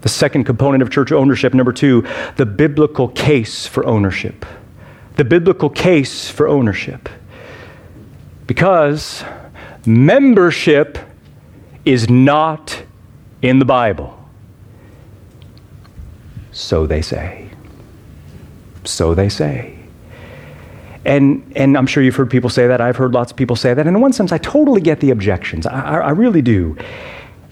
the 0.08 0.14
second 0.14 0.46
component 0.46 0.82
of 0.82 0.90
church 0.90 1.12
ownership. 1.12 1.54
Number 1.54 1.74
two, 1.74 2.08
the 2.38 2.46
biblical 2.46 3.10
case 3.10 3.68
for 3.68 3.86
ownership. 3.86 4.46
The 5.18 5.26
biblical 5.26 5.70
case 5.70 6.30
for 6.30 6.48
ownership. 6.48 7.10
Because 8.46 9.26
membership 9.86 10.98
is 11.84 12.10
not 12.10 12.82
in 13.42 13.60
the 13.60 13.66
Bible. 13.66 14.18
So 16.54 16.88
they 16.88 17.02
say. 17.02 17.50
So 18.86 19.14
they 19.14 19.28
say. 19.28 19.78
And, 21.04 21.52
and 21.54 21.78
I'm 21.78 21.86
sure 21.86 22.02
you've 22.02 22.16
heard 22.16 22.32
people 22.32 22.50
say 22.50 22.68
that. 22.68 22.80
I've 22.80 22.96
heard 22.96 23.14
lots 23.14 23.32
of 23.32 23.36
people 23.36 23.58
say 23.58 23.74
that. 23.74 23.86
And 23.86 23.98
in 23.98 24.02
one 24.02 24.14
sense, 24.14 24.32
I 24.32 24.38
totally 24.38 24.80
get 24.80 25.02
the 25.02 25.12
objections. 25.12 25.68
I, 25.68 25.98
I 25.98 26.12
really 26.12 26.42
do. 26.42 26.78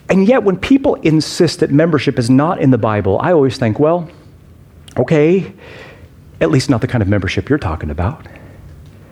And 0.08 0.28
yet, 0.28 0.44
when 0.44 0.56
people 0.56 0.94
insist 0.96 1.60
that 1.60 1.70
membership 1.70 2.18
is 2.18 2.30
not 2.30 2.60
in 2.60 2.70
the 2.70 2.78
Bible, 2.78 3.18
I 3.20 3.32
always 3.32 3.58
think, 3.58 3.80
well, 3.80 4.08
okay, 4.96 5.52
at 6.40 6.50
least 6.50 6.70
not 6.70 6.80
the 6.80 6.86
kind 6.86 7.02
of 7.02 7.08
membership 7.08 7.48
you're 7.48 7.58
talking 7.58 7.90
about. 7.90 8.26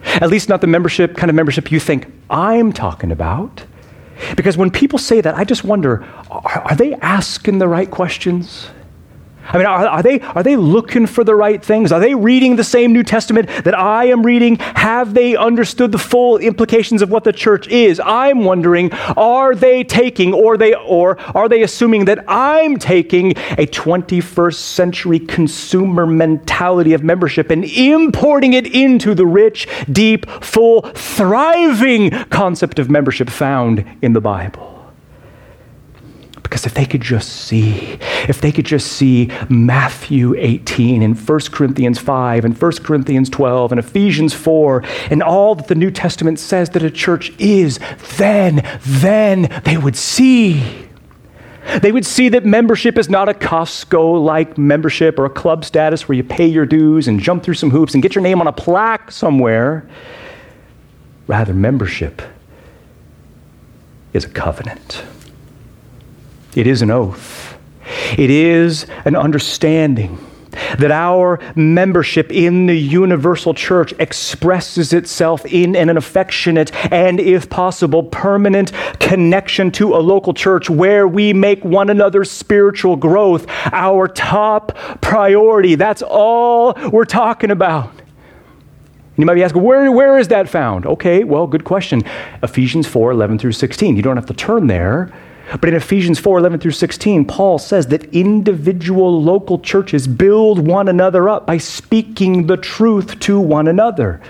At 0.04 0.30
least 0.30 0.48
not 0.48 0.60
the 0.60 0.66
membership 0.66 1.16
kind 1.16 1.30
of 1.30 1.34
membership 1.34 1.72
you 1.72 1.80
think 1.80 2.12
I'm 2.30 2.72
talking 2.72 3.10
about. 3.10 3.64
Because 4.36 4.56
when 4.56 4.70
people 4.70 4.98
say 4.98 5.20
that, 5.20 5.34
I 5.34 5.44
just 5.44 5.64
wonder 5.64 6.04
are, 6.30 6.60
are 6.60 6.76
they 6.76 6.94
asking 6.94 7.58
the 7.58 7.68
right 7.68 7.90
questions? 7.90 8.68
I 9.52 9.58
mean, 9.58 9.66
are, 9.66 9.86
are, 9.86 10.02
they, 10.02 10.20
are 10.20 10.42
they 10.42 10.56
looking 10.56 11.06
for 11.06 11.24
the 11.24 11.34
right 11.34 11.62
things? 11.62 11.92
Are 11.92 12.00
they 12.00 12.14
reading 12.14 12.56
the 12.56 12.64
same 12.64 12.92
New 12.92 13.02
Testament 13.02 13.48
that 13.64 13.78
I 13.78 14.06
am 14.06 14.24
reading? 14.24 14.56
Have 14.56 15.14
they 15.14 15.36
understood 15.36 15.92
the 15.92 15.98
full 15.98 16.38
implications 16.38 17.02
of 17.02 17.10
what 17.10 17.24
the 17.24 17.32
church 17.32 17.68
is? 17.68 18.00
I'm 18.04 18.44
wondering, 18.44 18.92
are 19.16 19.54
they 19.54 19.84
taking 19.84 20.32
or 20.32 20.56
they 20.56 20.74
or 20.74 21.18
are 21.36 21.48
they 21.48 21.62
assuming 21.62 22.06
that 22.06 22.24
I'm 22.26 22.78
taking 22.78 23.32
a 23.32 23.66
21st 23.66 24.54
century 24.54 25.18
consumer 25.18 26.06
mentality 26.06 26.94
of 26.94 27.02
membership 27.02 27.50
and 27.50 27.64
importing 27.64 28.54
it 28.54 28.66
into 28.74 29.14
the 29.14 29.26
rich, 29.26 29.68
deep, 29.90 30.26
full, 30.42 30.82
thriving 30.94 32.10
concept 32.30 32.78
of 32.78 32.90
membership 32.90 33.28
found 33.28 33.84
in 34.02 34.12
the 34.12 34.20
Bible? 34.20 34.73
Because 36.44 36.66
if 36.66 36.74
they 36.74 36.84
could 36.84 37.00
just 37.00 37.30
see, 37.30 37.98
if 38.28 38.40
they 38.40 38.52
could 38.52 38.66
just 38.66 38.92
see 38.92 39.32
Matthew 39.48 40.36
18 40.36 41.02
and 41.02 41.18
1 41.18 41.40
Corinthians 41.50 41.98
5 41.98 42.44
and 42.44 42.60
1 42.60 42.72
Corinthians 42.84 43.28
12 43.30 43.72
and 43.72 43.78
Ephesians 43.80 44.34
4 44.34 44.84
and 45.10 45.22
all 45.22 45.56
that 45.56 45.66
the 45.66 45.74
New 45.74 45.90
Testament 45.90 46.38
says 46.38 46.70
that 46.70 46.84
a 46.84 46.90
church 46.90 47.32
is, 47.40 47.80
then, 48.18 48.64
then 48.80 49.62
they 49.64 49.76
would 49.76 49.96
see. 49.96 50.86
They 51.80 51.90
would 51.90 52.04
see 52.04 52.28
that 52.28 52.44
membership 52.44 52.98
is 52.98 53.08
not 53.08 53.28
a 53.28 53.34
Costco 53.34 54.22
like 54.22 54.58
membership 54.58 55.18
or 55.18 55.24
a 55.24 55.30
club 55.30 55.64
status 55.64 56.06
where 56.06 56.14
you 56.14 56.22
pay 56.22 56.46
your 56.46 56.66
dues 56.66 57.08
and 57.08 57.18
jump 57.18 57.42
through 57.42 57.54
some 57.54 57.70
hoops 57.70 57.94
and 57.94 58.02
get 58.02 58.14
your 58.14 58.22
name 58.22 58.40
on 58.40 58.46
a 58.46 58.52
plaque 58.52 59.10
somewhere. 59.10 59.88
Rather, 61.26 61.54
membership 61.54 62.20
is 64.12 64.26
a 64.26 64.28
covenant. 64.28 65.04
It 66.54 66.66
is 66.66 66.82
an 66.82 66.90
oath. 66.90 67.58
It 68.16 68.30
is 68.30 68.86
an 69.04 69.16
understanding 69.16 70.18
that 70.78 70.90
our 70.90 71.40
membership 71.56 72.30
in 72.32 72.66
the 72.66 72.76
universal 72.76 73.54
church 73.54 73.92
expresses 73.98 74.92
itself 74.92 75.44
in 75.46 75.76
an 75.76 75.96
affectionate 75.96 76.72
and, 76.92 77.20
if 77.20 77.50
possible, 77.50 78.04
permanent 78.04 78.72
connection 79.00 79.70
to 79.72 79.94
a 79.94 79.98
local 79.98 80.32
church 80.32 80.70
where 80.70 81.06
we 81.08 81.32
make 81.32 81.64
one 81.64 81.90
another's 81.90 82.30
spiritual 82.30 82.96
growth 82.96 83.46
our 83.72 84.08
top 84.08 84.76
priority. 85.00 85.74
That's 85.74 86.02
all 86.02 86.74
we're 86.92 87.04
talking 87.04 87.50
about. 87.50 87.90
You 89.16 89.26
might 89.26 89.34
be 89.34 89.44
asking, 89.44 89.62
where, 89.62 89.90
where 89.92 90.18
is 90.18 90.28
that 90.28 90.48
found? 90.48 90.86
Okay, 90.86 91.22
well, 91.22 91.46
good 91.46 91.64
question. 91.64 92.02
Ephesians 92.42 92.86
4 92.88 93.12
11 93.12 93.38
through 93.38 93.52
16. 93.52 93.96
You 93.96 94.02
don't 94.02 94.16
have 94.16 94.26
to 94.26 94.34
turn 94.34 94.66
there. 94.66 95.12
But 95.60 95.68
in 95.68 95.74
Ephesians 95.74 96.18
4 96.18 96.38
11 96.38 96.60
through 96.60 96.70
16, 96.72 97.26
Paul 97.26 97.58
says 97.58 97.88
that 97.88 98.04
individual 98.14 99.22
local 99.22 99.58
churches 99.58 100.06
build 100.06 100.66
one 100.66 100.88
another 100.88 101.28
up 101.28 101.46
by 101.46 101.58
speaking 101.58 102.46
the 102.46 102.56
truth 102.56 103.20
to 103.20 103.38
one 103.38 103.68
another. 103.68 104.20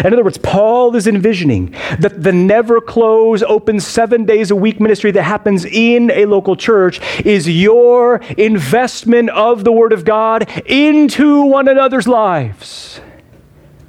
In 0.00 0.12
other 0.12 0.24
words, 0.24 0.38
Paul 0.38 0.96
is 0.96 1.06
envisioning 1.06 1.70
that 2.00 2.22
the 2.22 2.32
never 2.32 2.80
close, 2.80 3.42
open 3.44 3.78
seven 3.78 4.24
days 4.24 4.50
a 4.50 4.56
week 4.56 4.80
ministry 4.80 5.12
that 5.12 5.22
happens 5.22 5.64
in 5.64 6.10
a 6.10 6.24
local 6.24 6.56
church 6.56 7.00
is 7.24 7.48
your 7.48 8.16
investment 8.36 9.30
of 9.30 9.62
the 9.62 9.70
Word 9.70 9.92
of 9.92 10.04
God 10.04 10.50
into 10.66 11.44
one 11.44 11.68
another's 11.68 12.08
lives. 12.08 13.00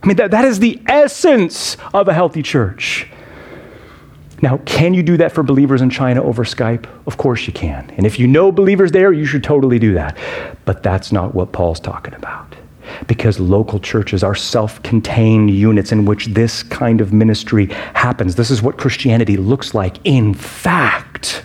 I 0.03 0.07
mean, 0.07 0.17
that, 0.17 0.29
that 0.29 0.45
is 0.45 0.59
the 0.59 0.79
essence 0.85 1.77
of 1.91 2.07
a 2.07 2.13
healthy 2.13 2.43
church. 2.43 3.07
Now, 4.45 4.57
can 4.57 4.93
you 4.93 5.01
do 5.01 5.17
that 5.17 5.31
for 5.31 5.41
believers 5.41 5.81
in 5.81 5.89
China 5.89 6.23
over 6.23 6.43
Skype? 6.43 6.85
Of 7.07 7.17
course 7.17 7.47
you 7.47 7.51
can. 7.51 7.91
And 7.97 8.05
if 8.05 8.19
you 8.19 8.27
know 8.27 8.51
believers 8.51 8.91
there, 8.91 9.11
you 9.11 9.25
should 9.25 9.43
totally 9.43 9.79
do 9.79 9.95
that. 9.95 10.15
But 10.65 10.83
that's 10.83 11.11
not 11.11 11.33
what 11.33 11.51
Paul's 11.51 11.79
talking 11.79 12.13
about 12.13 12.55
because 13.07 13.39
local 13.39 13.79
churches 13.79 14.23
are 14.23 14.35
self 14.35 14.83
contained 14.83 15.49
units 15.49 15.91
in 15.91 16.05
which 16.05 16.27
this 16.27 16.61
kind 16.61 17.01
of 17.01 17.11
ministry 17.11 17.65
happens. 17.95 18.35
This 18.35 18.51
is 18.51 18.61
what 18.61 18.77
Christianity 18.77 19.35
looks 19.35 19.73
like. 19.73 19.97
In 20.03 20.35
fact, 20.35 21.43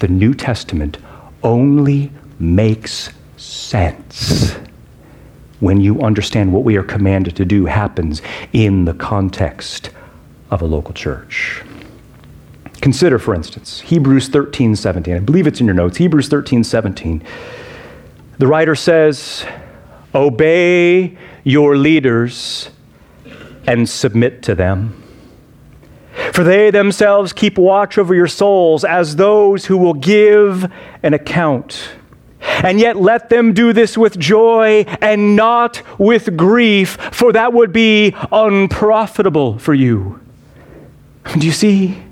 the 0.00 0.08
New 0.08 0.34
Testament 0.34 0.98
only 1.44 2.10
makes 2.40 3.10
sense 3.36 4.56
when 5.60 5.80
you 5.80 6.02
understand 6.02 6.52
what 6.52 6.64
we 6.64 6.76
are 6.76 6.82
commanded 6.82 7.36
to 7.36 7.44
do 7.44 7.66
happens 7.66 8.20
in 8.52 8.84
the 8.84 8.94
context 8.94 9.90
of 10.50 10.60
a 10.60 10.66
local 10.66 10.92
church. 10.92 11.62
Consider, 12.80 13.18
for 13.18 13.34
instance, 13.34 13.80
Hebrews 13.80 14.28
13 14.28 14.76
17. 14.76 15.16
I 15.16 15.18
believe 15.18 15.46
it's 15.46 15.60
in 15.60 15.66
your 15.66 15.74
notes. 15.74 15.96
Hebrews 15.96 16.28
13 16.28 16.62
17. 16.62 17.22
The 18.38 18.46
writer 18.46 18.74
says, 18.74 19.44
Obey 20.14 21.18
your 21.44 21.76
leaders 21.76 22.70
and 23.66 23.88
submit 23.88 24.42
to 24.44 24.54
them. 24.54 25.02
For 26.32 26.44
they 26.44 26.70
themselves 26.70 27.32
keep 27.32 27.58
watch 27.58 27.98
over 27.98 28.14
your 28.14 28.26
souls 28.26 28.84
as 28.84 29.16
those 29.16 29.66
who 29.66 29.76
will 29.76 29.94
give 29.94 30.70
an 31.02 31.14
account. 31.14 31.90
And 32.40 32.78
yet 32.78 32.96
let 32.96 33.28
them 33.28 33.52
do 33.52 33.72
this 33.72 33.98
with 33.98 34.18
joy 34.18 34.84
and 35.00 35.36
not 35.36 35.82
with 35.98 36.36
grief, 36.36 36.96
for 37.12 37.32
that 37.32 37.52
would 37.52 37.72
be 37.72 38.14
unprofitable 38.30 39.58
for 39.58 39.74
you. 39.74 40.20
Do 41.36 41.46
you 41.46 41.52
see? 41.52 42.02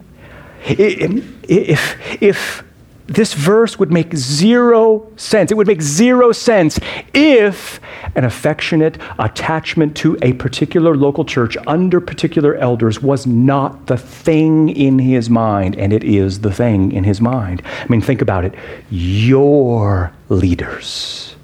If, 0.68 2.22
if 2.22 2.64
this 3.06 3.34
verse 3.34 3.78
would 3.78 3.92
make 3.92 4.14
zero 4.14 5.10
sense. 5.16 5.50
It 5.50 5.56
would 5.56 5.66
make 5.66 5.80
zero 5.80 6.32
sense 6.32 6.78
if 7.14 7.80
an 8.16 8.24
affectionate 8.24 8.98
attachment 9.18 9.96
to 9.98 10.18
a 10.22 10.32
particular 10.34 10.96
local 10.96 11.24
church 11.24 11.56
under 11.66 12.00
particular 12.00 12.56
elders 12.56 13.00
was 13.00 13.26
not 13.26 13.86
the 13.86 13.96
thing 13.96 14.68
in 14.68 14.98
his 14.98 15.30
mind, 15.30 15.76
and 15.76 15.92
it 15.92 16.02
is 16.02 16.40
the 16.40 16.52
thing 16.52 16.92
in 16.92 17.04
his 17.04 17.20
mind. 17.20 17.62
I 17.64 17.86
mean, 17.88 18.00
think 18.00 18.22
about 18.22 18.44
it. 18.44 18.54
Your 18.90 20.12
leaders. 20.28 21.36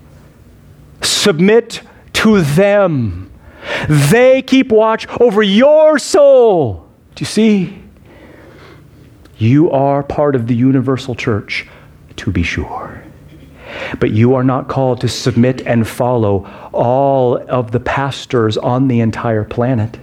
Submit 1.03 1.83
to 2.15 2.43
them. 2.43 3.31
They 3.89 4.43
keep 4.43 4.73
watch 4.73 5.07
over 5.21 5.43
your 5.43 5.99
soul. 5.99 6.89
Do 7.15 7.23
you 7.23 7.27
see? 7.27 7.82
You 9.43 9.73
are 9.73 10.05
part 10.05 10.37
of 10.37 10.47
the 10.47 10.55
universal 10.55 11.17
church, 11.17 11.67
to 12.15 12.31
be 12.31 12.45
sure. 12.45 13.03
But 13.99 14.13
you 14.13 14.37
are 14.37 14.45
not 14.45 14.69
called 14.69 15.01
to 15.01 15.09
submit 15.09 15.67
and 15.67 15.85
follow 15.85 16.49
all 16.73 17.39
of 17.49 17.73
the 17.73 17.81
pastors 17.81 18.57
on 18.57 18.87
the 18.87 19.01
entire 19.01 19.43
planet. 19.43 19.99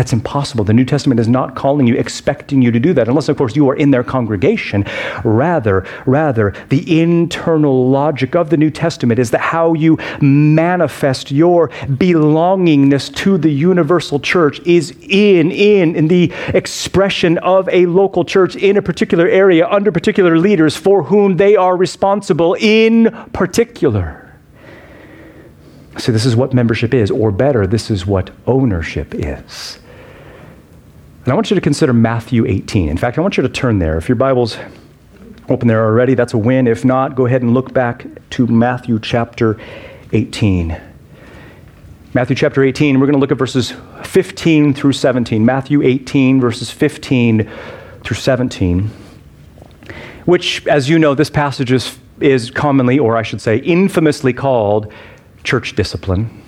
That's 0.00 0.14
impossible. 0.14 0.64
The 0.64 0.72
New 0.72 0.86
Testament 0.86 1.20
is 1.20 1.28
not 1.28 1.54
calling 1.54 1.86
you, 1.86 1.94
expecting 1.94 2.62
you 2.62 2.70
to 2.70 2.80
do 2.80 2.94
that, 2.94 3.06
unless, 3.06 3.28
of 3.28 3.36
course, 3.36 3.54
you 3.54 3.68
are 3.68 3.76
in 3.76 3.90
their 3.90 4.02
congregation. 4.02 4.86
Rather, 5.24 5.86
rather, 6.06 6.54
the 6.70 7.02
internal 7.02 7.90
logic 7.90 8.34
of 8.34 8.48
the 8.48 8.56
New 8.56 8.70
Testament 8.70 9.20
is 9.20 9.30
that 9.32 9.42
how 9.42 9.74
you 9.74 9.98
manifest 10.22 11.30
your 11.30 11.68
belongingness 11.68 13.14
to 13.16 13.36
the 13.36 13.50
universal 13.50 14.18
church 14.18 14.58
is 14.60 14.92
in, 15.02 15.52
in, 15.52 15.94
in 15.94 16.08
the 16.08 16.32
expression 16.54 17.36
of 17.36 17.68
a 17.68 17.84
local 17.84 18.24
church 18.24 18.56
in 18.56 18.78
a 18.78 18.82
particular 18.82 19.28
area 19.28 19.68
under 19.68 19.92
particular 19.92 20.38
leaders 20.38 20.78
for 20.78 21.02
whom 21.02 21.36
they 21.36 21.56
are 21.56 21.76
responsible 21.76 22.56
in 22.58 23.10
particular. 23.34 24.34
So, 25.98 26.10
this 26.10 26.24
is 26.24 26.34
what 26.34 26.54
membership 26.54 26.94
is, 26.94 27.10
or 27.10 27.30
better, 27.30 27.66
this 27.66 27.90
is 27.90 28.06
what 28.06 28.30
ownership 28.46 29.14
is. 29.14 29.78
And 31.30 31.34
I 31.34 31.36
want 31.36 31.48
you 31.48 31.54
to 31.54 31.60
consider 31.60 31.92
Matthew 31.92 32.44
18. 32.44 32.88
In 32.88 32.96
fact, 32.96 33.16
I 33.16 33.20
want 33.20 33.36
you 33.36 33.44
to 33.44 33.48
turn 33.48 33.78
there. 33.78 33.96
If 33.96 34.08
your 34.08 34.16
Bible's 34.16 34.58
open 35.48 35.68
there 35.68 35.84
already, 35.84 36.14
that's 36.14 36.34
a 36.34 36.38
win. 36.38 36.66
If 36.66 36.84
not, 36.84 37.14
go 37.14 37.24
ahead 37.24 37.42
and 37.42 37.54
look 37.54 37.72
back 37.72 38.04
to 38.30 38.48
Matthew 38.48 38.98
chapter 38.98 39.56
18. 40.10 40.76
Matthew 42.14 42.34
chapter 42.34 42.64
18, 42.64 42.98
we're 42.98 43.06
going 43.06 43.14
to 43.14 43.20
look 43.20 43.30
at 43.30 43.38
verses 43.38 43.72
15 44.02 44.74
through 44.74 44.92
17. 44.92 45.44
Matthew 45.44 45.82
18, 45.82 46.40
verses 46.40 46.68
15 46.68 47.48
through 48.02 48.16
17, 48.16 48.90
which, 50.24 50.66
as 50.66 50.88
you 50.88 50.98
know, 50.98 51.14
this 51.14 51.30
passage 51.30 51.70
is, 51.70 51.96
is 52.18 52.50
commonly, 52.50 52.98
or 52.98 53.16
I 53.16 53.22
should 53.22 53.40
say, 53.40 53.58
infamously 53.58 54.32
called 54.32 54.92
church 55.44 55.76
discipline. 55.76 56.39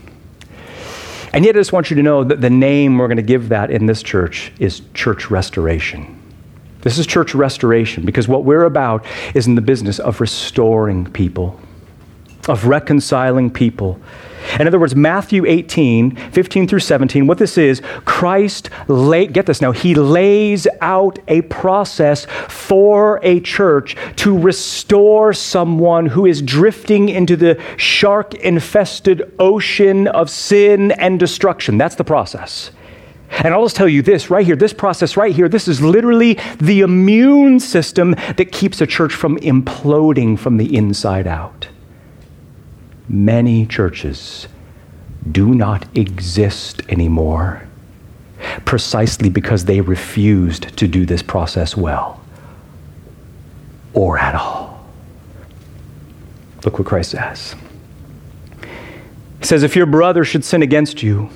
And 1.32 1.44
yet, 1.44 1.56
I 1.56 1.60
just 1.60 1.72
want 1.72 1.90
you 1.90 1.96
to 1.96 2.02
know 2.02 2.24
that 2.24 2.40
the 2.40 2.50
name 2.50 2.98
we're 2.98 3.08
going 3.08 3.16
to 3.16 3.22
give 3.22 3.48
that 3.48 3.70
in 3.70 3.86
this 3.86 4.02
church 4.02 4.52
is 4.58 4.82
church 4.92 5.30
restoration. 5.30 6.18
This 6.82 6.98
is 6.98 7.06
church 7.06 7.34
restoration 7.34 8.04
because 8.04 8.28
what 8.28 8.44
we're 8.44 8.64
about 8.64 9.06
is 9.34 9.46
in 9.46 9.54
the 9.54 9.60
business 9.60 9.98
of 9.98 10.20
restoring 10.20 11.10
people, 11.10 11.58
of 12.48 12.66
reconciling 12.66 13.50
people 13.50 14.00
in 14.58 14.66
other 14.66 14.78
words, 14.78 14.94
Matthew 14.94 15.46
18, 15.46 16.16
15 16.16 16.68
through 16.68 16.80
17, 16.80 17.26
what 17.26 17.38
this 17.38 17.58
is, 17.58 17.82
Christ, 18.04 18.70
lay, 18.88 19.26
get 19.26 19.46
this 19.46 19.60
now, 19.60 19.72
he 19.72 19.94
lays 19.94 20.66
out 20.80 21.18
a 21.28 21.42
process 21.42 22.26
for 22.48 23.20
a 23.22 23.40
church 23.40 23.96
to 24.16 24.38
restore 24.38 25.32
someone 25.32 26.06
who 26.06 26.26
is 26.26 26.42
drifting 26.42 27.08
into 27.08 27.36
the 27.36 27.60
shark 27.76 28.34
infested 28.34 29.34
ocean 29.38 30.08
of 30.08 30.30
sin 30.30 30.92
and 30.92 31.18
destruction. 31.18 31.78
That's 31.78 31.94
the 31.94 32.04
process. 32.04 32.70
And 33.30 33.54
I'll 33.54 33.64
just 33.64 33.76
tell 33.76 33.88
you 33.88 34.02
this 34.02 34.28
right 34.30 34.44
here, 34.44 34.56
this 34.56 34.74
process 34.74 35.16
right 35.16 35.34
here, 35.34 35.48
this 35.48 35.66
is 35.66 35.80
literally 35.80 36.38
the 36.58 36.80
immune 36.82 37.60
system 37.60 38.10
that 38.36 38.52
keeps 38.52 38.80
a 38.80 38.86
church 38.86 39.14
from 39.14 39.38
imploding 39.38 40.38
from 40.38 40.58
the 40.58 40.76
inside 40.76 41.26
out 41.26 41.68
many 43.08 43.66
churches 43.66 44.48
do 45.30 45.54
not 45.54 45.86
exist 45.96 46.82
anymore 46.88 47.66
precisely 48.64 49.28
because 49.28 49.64
they 49.64 49.80
refused 49.80 50.76
to 50.76 50.88
do 50.88 51.06
this 51.06 51.22
process 51.22 51.76
well 51.76 52.20
or 53.94 54.18
at 54.18 54.34
all. 54.34 54.84
Look 56.64 56.78
what 56.78 56.86
Christ 56.86 57.10
says. 57.12 57.54
He 59.40 59.46
says, 59.46 59.62
If 59.62 59.76
your 59.76 59.86
brother 59.86 60.24
should 60.24 60.44
sin 60.44 60.62
against 60.62 61.02
you, 61.02 61.30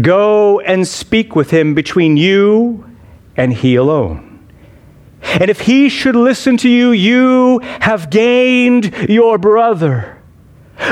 go 0.00 0.60
and 0.60 0.86
speak 0.86 1.34
with 1.34 1.50
him 1.50 1.74
between 1.74 2.16
you 2.16 2.88
and 3.36 3.52
he 3.52 3.74
alone. 3.74 4.24
And 5.22 5.50
if 5.50 5.60
he 5.60 5.88
should 5.88 6.16
listen 6.16 6.56
to 6.58 6.68
you, 6.68 6.92
you 6.92 7.58
have 7.80 8.10
gained 8.10 8.94
your 9.08 9.36
brother. 9.36 10.17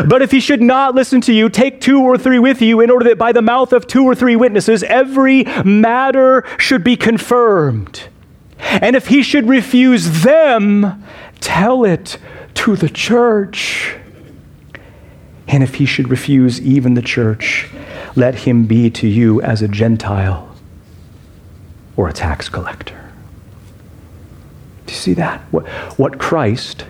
But 0.07 0.21
if 0.21 0.31
he 0.31 0.41
should 0.41 0.63
not 0.63 0.95
listen 0.95 1.21
to 1.23 1.33
you, 1.33 1.49
take 1.49 1.81
two 1.81 2.01
or 2.01 2.19
three 2.19 2.39
with 2.39 2.61
you, 2.61 2.81
in 2.81 2.91
order 2.91 3.05
that 3.09 3.19
by 3.19 3.33
the 3.33 3.43
mouth 3.43 3.73
of 3.73 3.87
two 3.87 4.05
or 4.05 4.15
three 4.15 4.37
witnesses 4.37 4.83
every 4.85 5.45
matter 5.65 6.45
should 6.59 6.83
be 6.83 6.97
confirmed. 6.97 8.09
And 8.59 8.97
if 8.97 9.09
he 9.09 9.23
should 9.23 9.49
refuse 9.49 10.23
them, 10.23 11.05
tell 11.41 11.85
it 11.85 12.19
to 12.55 12.77
the 12.77 12.89
church. 12.89 13.97
And 15.47 15.63
if 15.63 15.77
he 15.77 15.87
should 15.87 16.09
refuse 16.09 16.61
even 16.61 16.95
the 16.95 17.03
church, 17.03 17.69
let 18.17 18.35
him 18.35 18.65
be 18.65 18.91
to 18.91 19.07
you 19.07 19.41
as 19.43 19.63
a 19.63 19.69
Gentile 19.69 20.57
or 21.97 22.09
a 22.09 22.13
tax 22.13 22.49
collector. 22.49 23.01
Do 24.87 24.93
you 24.93 24.99
see 24.99 25.15
that? 25.15 25.41
What, 25.53 25.67
what 25.99 26.19
Christ, 26.19 26.85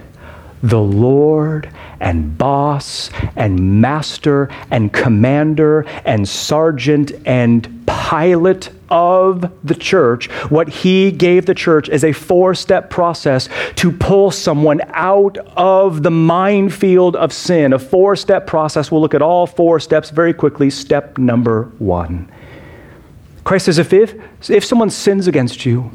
the 0.62 0.81
Lord 0.81 1.71
and 2.01 2.37
boss 2.37 3.11
and 3.35 3.81
master 3.81 4.49
and 4.71 4.92
commander 4.92 5.83
and 6.05 6.29
sergeant 6.29 7.12
and 7.25 7.85
pilot 7.87 8.71
of 8.90 9.53
the 9.64 9.75
church, 9.75 10.31
what 10.51 10.69
he 10.69 11.11
gave 11.11 11.47
the 11.47 11.55
church 11.55 11.88
is 11.88 12.05
a 12.05 12.12
four 12.12 12.55
step 12.55 12.90
process 12.90 13.49
to 13.77 13.90
pull 13.90 14.31
someone 14.31 14.81
out 14.88 15.38
of 15.57 16.03
the 16.03 16.11
minefield 16.11 17.16
of 17.16 17.33
sin. 17.33 17.73
A 17.73 17.79
four 17.79 18.16
step 18.16 18.47
process. 18.47 18.90
We'll 18.90 19.01
look 19.01 19.14
at 19.14 19.23
all 19.23 19.47
four 19.47 19.81
steps 19.81 20.11
very 20.11 20.33
quickly. 20.33 20.71
Step 20.71 21.19
number 21.19 21.64
one 21.79 22.31
Christ 23.47 23.66
says 23.66 23.79
if, 23.79 23.92
if, 23.92 24.51
if 24.51 24.64
someone 24.64 24.90
sins 24.90 25.29
against 25.29 25.64
you, 25.64 25.92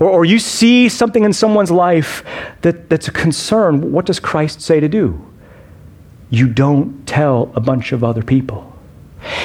or, 0.00 0.08
or 0.08 0.24
you 0.24 0.38
see 0.38 0.88
something 0.88 1.24
in 1.24 1.32
someone's 1.32 1.70
life 1.70 2.24
that, 2.62 2.88
that's 2.90 3.06
a 3.06 3.12
concern, 3.12 3.92
what 3.92 4.06
does 4.06 4.18
Christ 4.18 4.60
say 4.60 4.80
to 4.80 4.88
do? 4.88 5.24
You 6.30 6.48
don't 6.48 7.06
tell 7.06 7.52
a 7.54 7.60
bunch 7.60 7.92
of 7.92 8.02
other 8.02 8.22
people. 8.22 8.66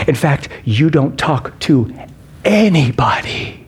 In 0.08 0.16
fact, 0.16 0.50
you 0.64 0.90
don't 0.90 1.20
talk 1.20 1.60
to 1.60 1.94
anybody 2.46 3.62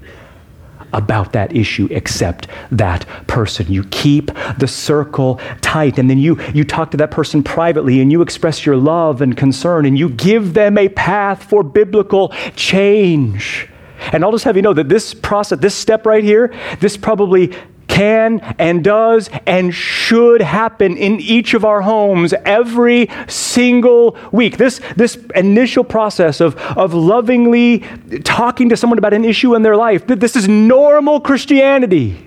about 0.94 1.34
that 1.34 1.54
issue 1.54 1.88
except 1.92 2.48
that 2.72 3.06
person. 3.28 3.70
You 3.70 3.84
keep 3.86 4.32
the 4.58 4.68
circle 4.68 5.42
tight, 5.60 6.00
and 6.00 6.10
then 6.10 6.18
you, 6.18 6.42
you 6.54 6.64
talk 6.64 6.92
to 6.92 6.98
that 6.98 7.12
person 7.12 7.44
privately 7.44 8.00
and 8.00 8.10
you 8.12 8.22
express 8.22 8.66
your 8.66 8.78
love 8.78 9.22
and 9.22 9.36
concern, 9.36 9.86
and 9.86 10.00
you 10.00 10.10
give 10.10 10.54
them 10.54 10.78
a 10.78 10.88
path 10.90 11.44
for 11.44 11.62
biblical 11.62 12.30
change. 12.56 13.68
And 14.14 14.24
I'll 14.24 14.32
just 14.32 14.46
have 14.46 14.56
you 14.56 14.62
know 14.62 14.74
that 14.74 14.90
this 14.90 15.14
process, 15.14 15.60
this 15.60 15.76
step 15.76 16.06
right 16.06 16.24
here, 16.24 16.54
this 16.80 16.98
probably 16.98 17.54
can 17.88 18.40
and 18.60 18.84
does 18.84 19.30
and 19.48 19.74
should 19.74 20.42
happen 20.42 20.98
in 20.98 21.20
each 21.20 21.54
of 21.54 21.66
our 21.66 21.82
homes 21.82 22.34
every 22.46 23.10
single 23.28 24.18
week. 24.32 24.58
This, 24.58 24.80
this 24.96 25.16
initial 25.34 25.84
process 25.84 26.40
of, 26.40 26.56
of 26.78 26.94
lovingly 26.94 27.80
talking 28.24 28.70
to 28.70 28.78
someone 28.78 29.00
about 29.00 29.14
an 29.14 29.26
issue 29.26 29.56
in 29.56 29.64
their 29.64 29.76
life, 29.76 30.06
this 30.06 30.36
is 30.36 30.48
normal 30.48 31.20
Christianity. 31.20 32.27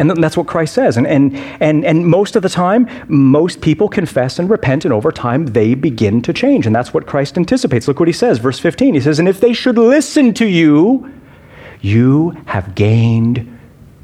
And 0.00 0.10
that's 0.24 0.34
what 0.34 0.46
Christ 0.46 0.72
says. 0.72 0.96
And, 0.96 1.06
and, 1.06 1.36
and, 1.60 1.84
and 1.84 2.06
most 2.06 2.34
of 2.34 2.42
the 2.42 2.48
time, 2.48 2.88
most 3.06 3.60
people 3.60 3.86
confess 3.86 4.38
and 4.38 4.48
repent, 4.48 4.86
and 4.86 4.94
over 4.94 5.12
time, 5.12 5.48
they 5.48 5.74
begin 5.74 6.22
to 6.22 6.32
change. 6.32 6.66
And 6.66 6.74
that's 6.74 6.94
what 6.94 7.06
Christ 7.06 7.36
anticipates. 7.36 7.86
Look 7.86 8.00
what 8.00 8.08
he 8.08 8.14
says, 8.14 8.38
verse 8.38 8.58
15. 8.58 8.94
He 8.94 9.00
says, 9.00 9.18
And 9.18 9.28
if 9.28 9.40
they 9.40 9.52
should 9.52 9.76
listen 9.76 10.32
to 10.34 10.46
you, 10.46 11.12
you 11.82 12.30
have 12.46 12.74
gained 12.74 13.58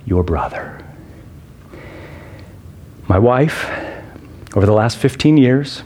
your 0.04 0.22
brother. 0.22 0.84
My 3.08 3.18
wife, 3.18 3.70
over 4.54 4.66
the 4.66 4.74
last 4.74 4.98
15 4.98 5.38
years, 5.38 5.82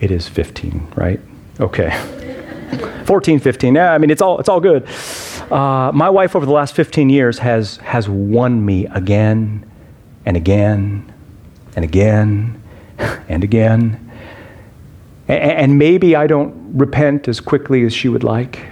it 0.00 0.10
is 0.10 0.26
15, 0.26 0.88
right? 0.96 1.20
Okay. 1.60 1.90
14, 3.04 3.38
15. 3.38 3.76
Yeah, 3.76 3.92
I 3.92 3.98
mean, 3.98 4.10
it's 4.10 4.20
all, 4.20 4.40
it's 4.40 4.48
all 4.48 4.60
good. 4.60 4.88
Uh, 5.50 5.92
my 5.94 6.10
wife, 6.10 6.34
over 6.34 6.44
the 6.44 6.52
last 6.52 6.74
15 6.74 7.08
years, 7.08 7.38
has, 7.38 7.76
has 7.78 8.08
won 8.08 8.64
me 8.64 8.86
again 8.86 9.70
and 10.24 10.36
again 10.36 11.12
and 11.76 11.84
again 11.84 12.62
and 13.28 13.44
again. 13.44 14.10
And, 15.28 15.52
and 15.52 15.78
maybe 15.78 16.16
I 16.16 16.26
don't 16.26 16.76
repent 16.76 17.28
as 17.28 17.40
quickly 17.40 17.84
as 17.84 17.94
she 17.94 18.08
would 18.08 18.24
like. 18.24 18.66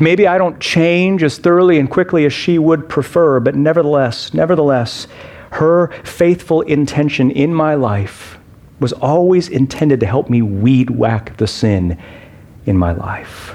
Maybe 0.00 0.26
I 0.26 0.38
don't 0.38 0.58
change 0.60 1.22
as 1.22 1.36
thoroughly 1.36 1.78
and 1.78 1.90
quickly 1.90 2.24
as 2.24 2.32
she 2.32 2.58
would 2.58 2.88
prefer, 2.88 3.38
but 3.40 3.54
nevertheless, 3.54 4.32
nevertheless, 4.32 5.06
her 5.52 5.88
faithful 6.04 6.62
intention 6.62 7.30
in 7.30 7.54
my 7.54 7.74
life 7.74 8.38
was 8.80 8.94
always 8.94 9.48
intended 9.48 10.00
to 10.00 10.06
help 10.06 10.30
me 10.30 10.40
weed 10.40 10.90
whack 10.90 11.36
the 11.36 11.46
sin 11.46 11.98
in 12.64 12.78
my 12.78 12.92
life. 12.92 13.54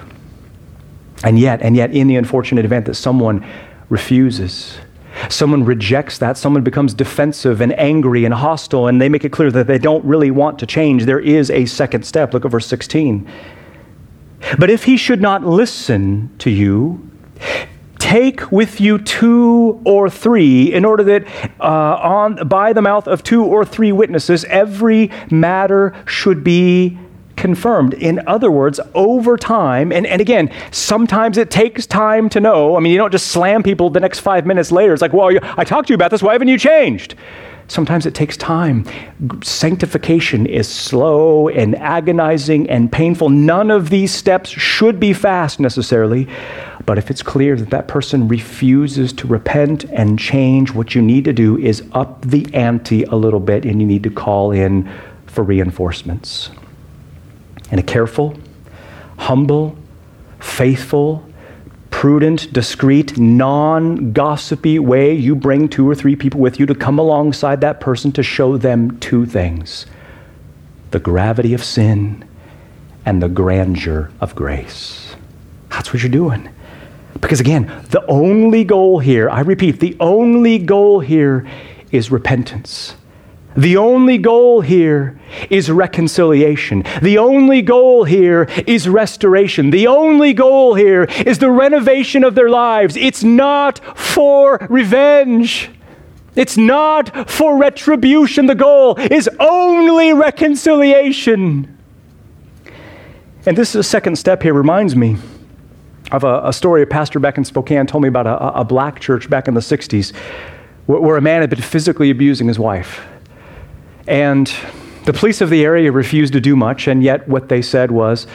And 1.23 1.37
yet, 1.37 1.61
and 1.61 1.75
yet, 1.75 1.93
in 1.93 2.07
the 2.07 2.15
unfortunate 2.15 2.65
event 2.65 2.85
that 2.85 2.95
someone 2.95 3.45
refuses, 3.89 4.77
someone 5.29 5.65
rejects 5.65 6.17
that, 6.19 6.37
someone 6.37 6.63
becomes 6.63 6.93
defensive 6.93 7.61
and 7.61 7.77
angry 7.77 8.25
and 8.25 8.33
hostile, 8.33 8.87
and 8.87 9.01
they 9.01 9.09
make 9.09 9.25
it 9.25 9.31
clear 9.31 9.51
that 9.51 9.67
they 9.67 9.77
don't 9.77 10.03
really 10.05 10.31
want 10.31 10.59
to 10.59 10.65
change, 10.65 11.05
there 11.05 11.19
is 11.19 11.51
a 11.51 11.65
second 11.65 12.03
step. 12.03 12.33
Look 12.33 12.45
at 12.45 12.51
verse 12.51 12.67
16. 12.67 13.29
But 14.57 14.69
if 14.69 14.85
he 14.85 14.95
should 14.95 15.21
not 15.21 15.45
listen 15.45 16.33
to 16.39 16.49
you, 16.49 17.09
take 17.97 18.51
with 18.51 18.79
you 18.79 18.97
two 18.97 19.81
or 19.85 20.09
three, 20.09 20.73
in 20.73 20.85
order 20.85 21.03
that 21.03 21.27
uh, 21.59 21.63
on, 21.63 22.47
by 22.47 22.71
the 22.71 22.81
mouth 22.81 23.07
of 23.07 23.23
two 23.23 23.43
or 23.43 23.65
three 23.65 23.91
witnesses, 23.91 24.45
every 24.45 25.11
matter 25.29 25.93
should 26.05 26.43
be 26.43 26.97
confirmed. 27.39 27.93
In 27.93 28.21
other 28.27 28.51
words, 28.51 28.79
over 28.93 29.37
time, 29.37 29.91
and, 29.91 30.05
and 30.05 30.21
again, 30.21 30.51
sometimes 30.71 31.37
it 31.37 31.49
takes 31.49 31.87
time 31.87 32.29
to 32.29 32.39
know. 32.39 32.75
I 32.75 32.81
mean, 32.81 32.91
you 32.91 32.97
don't 32.97 33.11
just 33.11 33.27
slam 33.27 33.63
people 33.63 33.89
the 33.89 34.01
next 34.01 34.19
five 34.19 34.45
minutes 34.45 34.71
later. 34.71 34.93
It's 34.93 35.01
like, 35.01 35.13
well, 35.13 35.31
I 35.57 35.63
talked 35.63 35.87
to 35.87 35.93
you 35.93 35.95
about 35.95 36.11
this. 36.11 36.21
Why 36.21 36.33
haven't 36.33 36.49
you 36.49 36.57
changed? 36.57 37.15
Sometimes 37.69 38.05
it 38.05 38.15
takes 38.15 38.35
time. 38.35 38.83
Sanctification 39.43 40.47
is 40.47 40.67
slow 40.67 41.49
and 41.49 41.75
agonizing 41.75 42.69
and 42.69 42.91
painful. 42.91 43.29
None 43.29 43.69
of 43.69 43.89
these 43.89 44.11
steps 44.11 44.49
should 44.49 44.99
be 44.99 45.13
fast 45.13 45.59
necessarily. 45.59 46.27
But 46.85 46.97
if 46.97 47.11
it's 47.11 47.21
clear 47.21 47.55
that 47.55 47.69
that 47.69 47.87
person 47.87 48.27
refuses 48.27 49.13
to 49.13 49.27
repent 49.27 49.83
and 49.85 50.17
change, 50.17 50.73
what 50.73 50.95
you 50.95 51.01
need 51.01 51.25
to 51.25 51.33
do 51.33 51.57
is 51.59 51.83
up 51.91 52.21
the 52.25 52.51
ante 52.55 53.03
a 53.03 53.15
little 53.15 53.39
bit 53.39 53.65
and 53.65 53.79
you 53.79 53.87
need 53.87 54.03
to 54.03 54.09
call 54.09 54.51
in 54.51 54.91
for 55.27 55.43
reinforcements. 55.43 56.49
In 57.71 57.79
a 57.79 57.83
careful, 57.83 58.37
humble, 59.17 59.77
faithful, 60.39 61.23
prudent, 61.91 62.51
discreet, 62.53 63.17
non 63.17 64.11
gossipy 64.13 64.79
way, 64.79 65.13
you 65.13 65.35
bring 65.35 65.67
two 65.67 65.87
or 65.89 65.95
three 65.95 66.15
people 66.15 66.39
with 66.39 66.59
you 66.59 66.65
to 66.65 66.75
come 66.75 66.97
alongside 66.97 67.61
that 67.61 67.79
person 67.79 68.11
to 68.13 68.23
show 68.23 68.57
them 68.57 68.99
two 68.99 69.25
things 69.25 69.85
the 70.91 70.99
gravity 70.99 71.53
of 71.53 71.63
sin 71.63 72.25
and 73.05 73.21
the 73.21 73.29
grandeur 73.29 74.09
of 74.19 74.33
grace. 74.35 75.15
That's 75.69 75.93
what 75.93 76.01
you're 76.01 76.11
doing. 76.11 76.49
Because 77.21 77.39
again, 77.39 77.65
the 77.89 78.03
only 78.07 78.63
goal 78.63 78.99
here, 78.99 79.29
I 79.29 79.41
repeat, 79.41 79.79
the 79.79 79.95
only 79.99 80.57
goal 80.57 80.99
here 80.99 81.47
is 81.91 82.11
repentance. 82.11 82.95
The 83.59 83.75
only 83.75 84.17
goal 84.17 84.61
here 84.61 85.19
is 85.49 85.69
reconciliation. 85.69 86.85
The 87.01 87.17
only 87.17 87.61
goal 87.61 88.05
here 88.05 88.43
is 88.65 88.87
restoration. 88.87 89.69
The 89.69 89.85
only 89.85 90.31
goal 90.33 90.75
here 90.75 91.03
is 91.25 91.39
the 91.39 91.51
renovation 91.51 92.23
of 92.23 92.35
their 92.35 92.49
lives. 92.49 92.95
It's 92.95 93.21
not 93.21 93.79
for 93.97 94.65
revenge. 94.69 95.69
It's 96.37 96.55
not 96.55 97.29
for 97.29 97.57
retribution. 97.57 98.45
The 98.45 98.55
goal 98.55 98.97
is 98.97 99.29
only 99.41 100.13
reconciliation. 100.13 101.77
And 103.45 103.57
this 103.57 103.71
is 103.71 103.75
a 103.75 103.83
second 103.83 104.15
step 104.15 104.41
here, 104.41 104.53
reminds 104.53 104.95
me 104.95 105.17
of 106.13 106.23
a, 106.23 106.43
a 106.45 106.53
story 106.53 106.81
a 106.81 106.87
pastor 106.87 107.19
back 107.19 107.37
in 107.37 107.43
Spokane 107.43 107.87
told 107.87 108.03
me 108.03 108.07
about 108.07 108.25
a, 108.25 108.59
a 108.59 108.63
black 108.63 109.01
church 109.01 109.29
back 109.29 109.49
in 109.49 109.53
the 109.53 109.59
60s 109.59 110.15
where, 110.85 111.01
where 111.01 111.17
a 111.17 111.21
man 111.21 111.41
had 111.41 111.49
been 111.49 111.61
physically 111.61 112.09
abusing 112.09 112.47
his 112.47 112.57
wife. 112.57 113.05
And 114.09 114.51
the 115.05 115.13
police 115.13 115.39
of 115.39 115.51
the 115.51 115.63
area 115.63 115.91
refused 115.91 116.33
to 116.33 116.41
do 116.41 116.55
much, 116.55 116.87
and 116.87 117.03
yet 117.03 117.27
what 117.27 117.47
they 117.47 117.61
said 117.61 117.91
was 117.91 118.25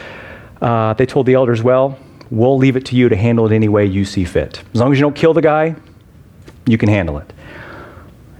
uh, 0.62 0.94
they 0.94 1.04
told 1.04 1.26
the 1.26 1.34
elders, 1.34 1.62
well, 1.64 1.98
we'll 2.30 2.56
leave 2.56 2.76
it 2.76 2.87
to 2.87 2.96
you 2.96 3.08
to 3.08 3.16
handle 3.16 3.44
it 3.44 3.52
any 3.52 3.68
way 3.68 3.84
you 3.84 4.04
see 4.04 4.24
fit. 4.24 4.62
As 4.72 4.80
long 4.80 4.92
as 4.92 4.98
you 4.98 5.02
don't 5.02 5.16
kill 5.16 5.34
the 5.34 5.42
guy, 5.42 5.74
you 6.64 6.78
can 6.78 6.88
handle 6.88 7.18
it. 7.18 7.32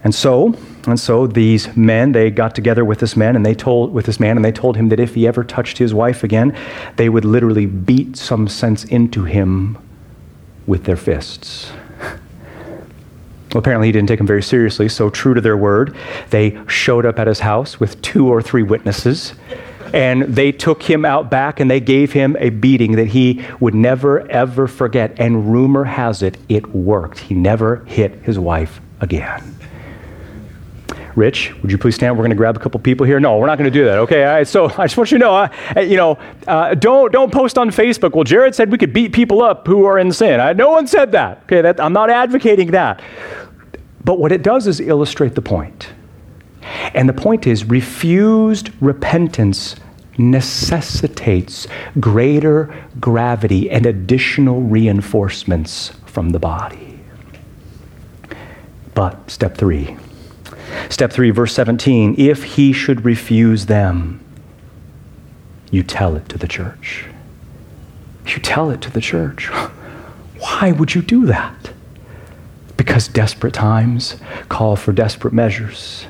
And 0.05 0.15
so, 0.15 0.55
and 0.87 1.01
so 1.01 1.27
these 1.27 1.77
men, 1.77 2.13
they 2.13 2.31
got 2.31 2.55
together 2.55 2.85
with 2.85 3.01
this 3.01 3.17
man 3.17 3.35
and 3.37 3.45
they 3.45 3.55
told 3.55 3.93
with 3.93 4.07
this 4.07 4.21
man 4.21 4.37
and 4.37 4.45
they 4.45 4.53
told 4.53 4.77
him 4.77 4.89
that 4.91 5.01
if 5.01 5.15
he 5.15 5.27
ever 5.27 5.43
touched 5.43 5.79
his 5.79 5.93
wife 5.93 6.23
again, 6.23 6.57
they 6.97 7.09
would 7.09 7.25
literally 7.25 7.67
beat 7.67 8.17
some 8.17 8.47
sense 8.47 8.85
into 8.85 9.25
him 9.25 9.77
with 10.67 10.85
their 10.85 10.97
fists. 10.97 11.73
Apparently, 13.55 13.89
he 13.89 13.93
didn't 13.93 14.09
take 14.09 14.21
him 14.21 14.27
very 14.27 14.43
seriously, 14.43 14.89
so 14.89 15.11
true 15.11 15.35
to 15.35 15.41
their 15.41 15.57
word, 15.57 15.97
they 16.31 16.61
showed 16.67 17.07
up 17.07 17.19
at 17.19 17.27
his 17.27 17.41
house 17.41 17.79
with 17.81 18.01
two 18.03 18.29
or 18.29 18.43
three 18.43 18.63
witnesses. 18.63 19.35
And 19.93 20.23
they 20.23 20.51
took 20.51 20.83
him 20.83 21.05
out 21.05 21.31
back 21.31 21.61
and 21.61 21.71
they 21.71 21.79
gave 21.79 22.13
him 22.13 22.37
a 22.41 22.51
beating 22.51 22.97
that 22.97 23.09
he 23.09 23.45
would 23.61 23.75
never, 23.75 24.29
ever 24.29 24.67
forget. 24.67 25.15
And 25.21 25.53
rumor 25.53 25.85
has 25.85 26.21
it, 26.21 26.37
it 26.49 26.75
worked. 26.75 27.21
He 27.21 27.35
never 27.35 27.85
hit 27.85 28.15
his 28.23 28.37
wife 28.37 28.81
again. 29.01 29.55
Rich, 31.17 31.55
would 31.63 31.71
you 31.71 31.79
please 31.79 31.95
stand? 31.95 32.17
We're 32.17 32.23
going 32.23 32.31
to 32.31 32.37
grab 32.37 32.57
a 32.57 32.59
couple 32.59 32.81
people 32.81 33.07
here. 33.07 33.21
No, 33.21 33.39
we're 33.39 33.47
not 33.47 33.57
going 33.57 33.71
to 33.71 33.79
do 33.79 33.85
that. 33.85 33.99
Okay. 33.99 34.43
So 34.45 34.65
I 34.79 34.87
just 34.87 34.97
want 34.97 35.13
you 35.13 35.19
to 35.19 35.25
know, 35.25 35.35
uh, 35.37 35.81
you 35.81 35.97
know, 35.97 36.19
uh, 36.47 36.75
don't 36.75 37.13
don't 37.13 37.33
post 37.33 37.57
on 37.57 37.71
Facebook. 37.71 38.15
Well, 38.15 38.25
Jared 38.25 38.55
said 38.55 38.71
we 38.71 38.79
could 38.79 38.93
beat 38.93 39.13
people 39.13 39.43
up 39.43 39.67
who 39.67 39.85
are 39.85 39.99
in 39.99 40.11
sin. 40.13 40.41
I, 40.41 40.53
no 40.55 40.71
one 40.71 40.87
said 40.87 41.13
that. 41.13 41.43
Okay. 41.45 41.63
That, 41.63 41.81
I'm 41.81 41.93
not 41.93 42.11
advocating 42.11 42.73
that. 42.73 43.01
But 44.05 44.19
what 44.19 44.33
it 44.33 44.43
does 44.43 44.67
is 44.67 44.81
illustrate 44.81 45.35
the 45.35 45.43
point. 45.43 45.89
And 46.95 47.09
the 47.09 47.15
point 47.15 47.47
is 47.47 47.65
refused 47.65 48.71
repentance 48.81 49.77
necessitates 50.17 51.67
greater 51.99 52.75
gravity 53.01 53.71
and 53.71 53.85
additional 53.87 54.61
reinforcements 54.63 55.91
from 56.07 56.31
the 56.31 56.39
body. 56.39 57.01
But 58.95 59.31
step 59.31 59.57
three. 59.57 59.97
Step 60.89 61.13
three, 61.13 61.31
verse 61.31 61.53
17 61.53 62.15
if 62.19 62.45
he 62.45 62.73
should 62.73 63.05
refuse 63.05 63.67
them, 63.67 64.21
you 65.71 65.83
tell 65.83 66.15
it 66.15 66.29
to 66.29 66.39
the 66.39 66.49
church. 66.49 67.07
you 68.27 68.39
tell 68.39 68.71
it 68.71 68.81
to 68.81 68.91
the 68.91 69.01
church. 69.01 69.49
Why 70.39 70.73
would 70.73 70.95
you 70.95 71.03
do 71.03 71.27
that? 71.27 71.74
Because 72.85 73.09
desperate 73.09 73.55
times 73.55 74.17
call 74.51 74.77
for 74.77 74.93
desperate 74.93 75.33
measures. 75.33 76.07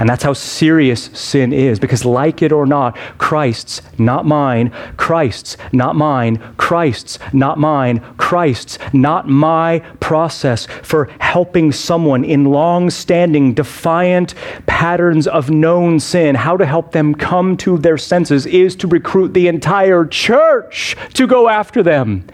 And 0.00 0.08
that's 0.08 0.24
how 0.24 0.32
serious 0.32 1.04
sin 1.12 1.52
is, 1.52 1.78
because 1.78 2.04
like 2.04 2.42
it 2.42 2.50
or 2.50 2.66
not, 2.66 2.96
Christ's, 3.18 3.80
not 3.96 4.26
mine, 4.26 4.72
Christ's, 4.96 5.56
not 5.72 5.94
mine, 5.94 6.38
Christ's, 6.56 7.20
not 7.32 7.58
mine, 7.58 8.00
Christ's, 8.16 8.80
not 8.92 9.28
my 9.28 9.78
process 10.00 10.66
for 10.82 11.08
helping 11.20 11.70
someone 11.70 12.24
in 12.24 12.46
long 12.46 12.90
standing, 12.90 13.54
defiant 13.54 14.34
patterns 14.66 15.28
of 15.28 15.48
known 15.48 16.00
sin, 16.00 16.34
how 16.34 16.56
to 16.56 16.66
help 16.66 16.90
them 16.90 17.14
come 17.14 17.56
to 17.58 17.78
their 17.78 17.98
senses, 17.98 18.46
is 18.46 18.74
to 18.76 18.88
recruit 18.88 19.32
the 19.32 19.46
entire 19.46 20.04
church 20.04 20.96
to 21.14 21.28
go 21.28 21.48
after 21.48 21.84
them 21.84 22.24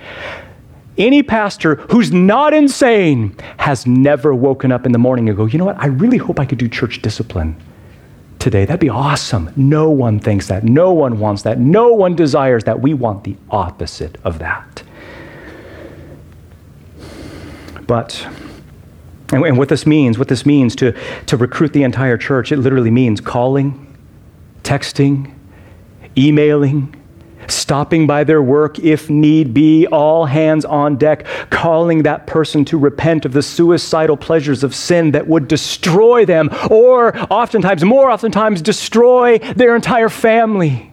any 0.99 1.23
pastor 1.23 1.77
who's 1.91 2.13
not 2.13 2.53
insane 2.53 3.37
has 3.59 3.87
never 3.87 4.35
woken 4.35 4.73
up 4.73 4.85
in 4.85 4.93
the 4.93 4.99
morning 4.99 5.29
and 5.29 5.37
go, 5.37 5.47
you 5.47 5.59
know 5.59 5.65
what, 5.65 5.79
I 5.79 5.87
really 5.87 6.19
hope 6.19 6.41
I 6.41 6.45
could 6.45 6.59
do 6.59 6.69
church 6.69 7.01
discipline 7.01 7.57
today. 8.39 8.65
That'd 8.65 8.81
be 8.81 8.89
awesome. 8.89 9.51
No 9.57 9.91
one 9.91 10.21
thinks 10.21 10.49
that. 10.49 10.65
No 10.65 10.93
one 10.93 11.19
wants 11.19 11.43
that. 11.43 11.59
No 11.59 11.93
one 11.93 12.15
desires 12.15 12.65
that. 12.65 12.81
We 12.81 12.95
want 12.95 13.25
the 13.25 13.37
opposite 13.51 14.19
of 14.25 14.39
that. 14.39 14.83
But, 17.87 18.27
and, 19.33 19.57
what 19.57 19.71
this 19.71 19.87
means, 19.87 20.19
what 20.19 20.29
this 20.29 20.45
means 20.45 20.77
to, 20.77 20.95
to 21.27 21.37
recruit 21.37 21.73
the 21.73 21.83
entire 21.85 22.19
church, 22.19 22.53
it 22.53 22.59
literally 22.59 22.91
means 22.91 23.21
calling, 23.21 23.97
texting, 24.63 25.33
emailing, 26.17 26.95
stopping 27.51 28.07
by 28.07 28.25
their 28.25 28.43
work 28.43 28.79
if 28.79 29.09
need 29.11 29.55
be, 29.55 29.87
all 29.87 30.27
hands 30.27 30.65
on 30.65 30.97
deck, 30.97 31.27
calling 31.51 32.03
that 32.03 32.27
person 32.27 32.65
to 32.67 32.79
repent 32.79 33.25
of 33.25 33.33
the 33.33 33.43
suicidal 33.43 34.17
pleasures 34.17 34.65
of 34.65 34.75
sin 34.75 35.13
that 35.13 35.27
would 35.27 35.49
destroy 35.49 36.25
them, 36.25 36.51
or 36.71 37.17
oftentimes, 37.33 37.85
more 37.85 38.11
oftentimes, 38.11 38.63
destroy 38.63 39.39
their 39.39 39.75
entire 39.75 40.09
family. 40.09 40.93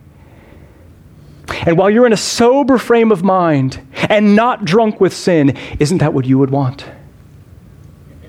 And 1.66 1.78
while 1.78 1.90
you're 1.90 2.06
in 2.06 2.14
a 2.14 2.18
sober 2.18 2.78
frame 2.78 3.12
of 3.12 3.24
mind 3.24 3.80
and 4.10 4.36
not 4.36 4.66
drunk 4.66 5.00
with 5.00 5.14
sin, 5.14 5.56
isn't 5.80 6.00
that 6.00 6.14
what 6.14 6.26
you 6.26 6.38
would 6.38 6.50
want? 6.50 6.86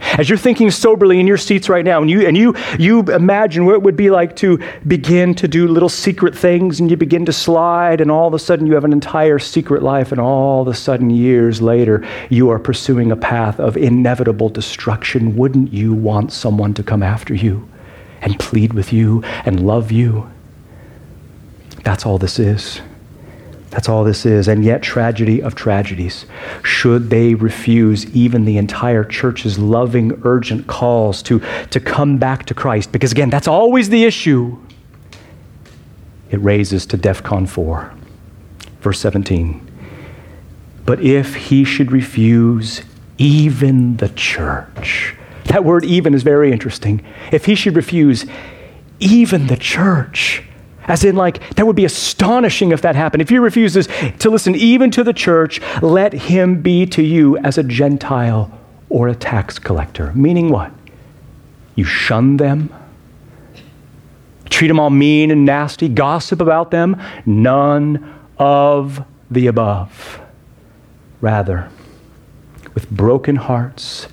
As 0.00 0.28
you're 0.28 0.38
thinking 0.38 0.70
soberly 0.70 1.20
in 1.20 1.26
your 1.26 1.36
seats 1.36 1.68
right 1.68 1.84
now, 1.84 2.00
and 2.00 2.10
you, 2.10 2.26
and 2.26 2.36
you, 2.36 2.54
you 2.78 3.00
imagine 3.02 3.66
what 3.66 3.74
it 3.74 3.82
would 3.82 3.96
be 3.96 4.10
like 4.10 4.36
to 4.36 4.58
begin 4.86 5.34
to 5.36 5.48
do 5.48 5.68
little 5.68 5.88
secret 5.88 6.36
things, 6.36 6.80
and 6.80 6.90
you 6.90 6.96
begin 6.96 7.26
to 7.26 7.32
slide, 7.32 8.00
and 8.00 8.10
all 8.10 8.26
of 8.26 8.34
a 8.34 8.38
sudden 8.38 8.66
you 8.66 8.74
have 8.74 8.84
an 8.84 8.92
entire 8.92 9.38
secret 9.38 9.82
life, 9.82 10.12
and 10.12 10.20
all 10.20 10.62
of 10.62 10.68
a 10.68 10.74
sudden, 10.74 11.10
years 11.10 11.60
later, 11.60 12.06
you 12.30 12.50
are 12.50 12.58
pursuing 12.58 13.12
a 13.12 13.16
path 13.16 13.60
of 13.60 13.76
inevitable 13.76 14.48
destruction. 14.48 15.36
Wouldn't 15.36 15.72
you 15.72 15.92
want 15.94 16.32
someone 16.32 16.74
to 16.74 16.82
come 16.82 17.02
after 17.02 17.34
you 17.34 17.68
and 18.20 18.38
plead 18.38 18.72
with 18.72 18.92
you 18.92 19.22
and 19.44 19.66
love 19.66 19.92
you? 19.92 20.30
That's 21.84 22.06
all 22.06 22.18
this 22.18 22.38
is. 22.38 22.80
That's 23.70 23.88
all 23.88 24.04
this 24.04 24.24
is. 24.24 24.48
And 24.48 24.64
yet, 24.64 24.82
tragedy 24.82 25.42
of 25.42 25.54
tragedies. 25.54 26.26
Should 26.62 27.10
they 27.10 27.34
refuse 27.34 28.06
even 28.14 28.44
the 28.44 28.58
entire 28.58 29.04
church's 29.04 29.58
loving, 29.58 30.20
urgent 30.24 30.66
calls 30.66 31.22
to, 31.24 31.40
to 31.70 31.80
come 31.80 32.18
back 32.18 32.46
to 32.46 32.54
Christ? 32.54 32.92
Because 32.92 33.12
again, 33.12 33.30
that's 33.30 33.48
always 33.48 33.88
the 33.88 34.04
issue. 34.04 34.56
It 36.30 36.38
raises 36.38 36.86
to 36.86 36.98
DEFCON 36.98 37.48
4, 37.48 37.92
verse 38.80 39.00
17. 39.00 39.62
But 40.84 41.00
if 41.00 41.34
he 41.34 41.64
should 41.64 41.90
refuse 41.90 42.82
even 43.18 43.96
the 43.96 44.08
church, 44.10 45.16
that 45.44 45.64
word 45.64 45.84
even 45.84 46.14
is 46.14 46.22
very 46.22 46.52
interesting. 46.52 47.04
If 47.32 47.46
he 47.46 47.54
should 47.54 47.76
refuse 47.76 48.26
even 49.00 49.48
the 49.48 49.56
church, 49.56 50.42
as 50.88 51.04
in, 51.04 51.16
like, 51.16 51.56
that 51.56 51.66
would 51.66 51.76
be 51.76 51.84
astonishing 51.84 52.72
if 52.72 52.82
that 52.82 52.94
happened. 52.96 53.22
If 53.22 53.28
he 53.28 53.38
refuses 53.38 53.88
to 54.18 54.30
listen 54.30 54.54
even 54.54 54.90
to 54.92 55.04
the 55.04 55.12
church, 55.12 55.60
let 55.82 56.12
him 56.12 56.62
be 56.62 56.86
to 56.86 57.02
you 57.02 57.36
as 57.38 57.58
a 57.58 57.62
Gentile 57.62 58.50
or 58.88 59.08
a 59.08 59.14
tax 59.14 59.58
collector. 59.58 60.12
Meaning 60.14 60.50
what? 60.50 60.72
You 61.74 61.84
shun 61.84 62.36
them, 62.38 62.72
treat 64.48 64.68
them 64.68 64.80
all 64.80 64.90
mean 64.90 65.30
and 65.30 65.44
nasty, 65.44 65.88
gossip 65.88 66.40
about 66.40 66.70
them. 66.70 67.00
None 67.26 68.14
of 68.38 69.04
the 69.30 69.46
above. 69.48 70.20
Rather, 71.20 71.68
with 72.74 72.88
broken 72.90 73.36
hearts 73.36 74.08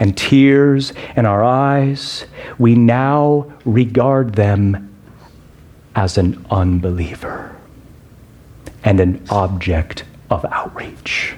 and 0.00 0.16
tears 0.16 0.92
in 1.16 1.26
our 1.26 1.42
eyes, 1.44 2.26
we 2.58 2.74
now 2.74 3.52
regard 3.64 4.34
them 4.34 4.87
as 5.98 6.16
an 6.16 6.46
unbeliever 6.48 7.56
and 8.84 9.00
an 9.00 9.20
object 9.30 10.04
of 10.30 10.44
outreach. 10.44 11.34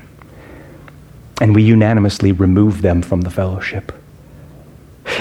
And 1.41 1.55
we 1.55 1.63
unanimously 1.63 2.33
remove 2.33 2.83
them 2.83 3.01
from 3.01 3.23
the 3.23 3.31
fellowship 3.31 3.91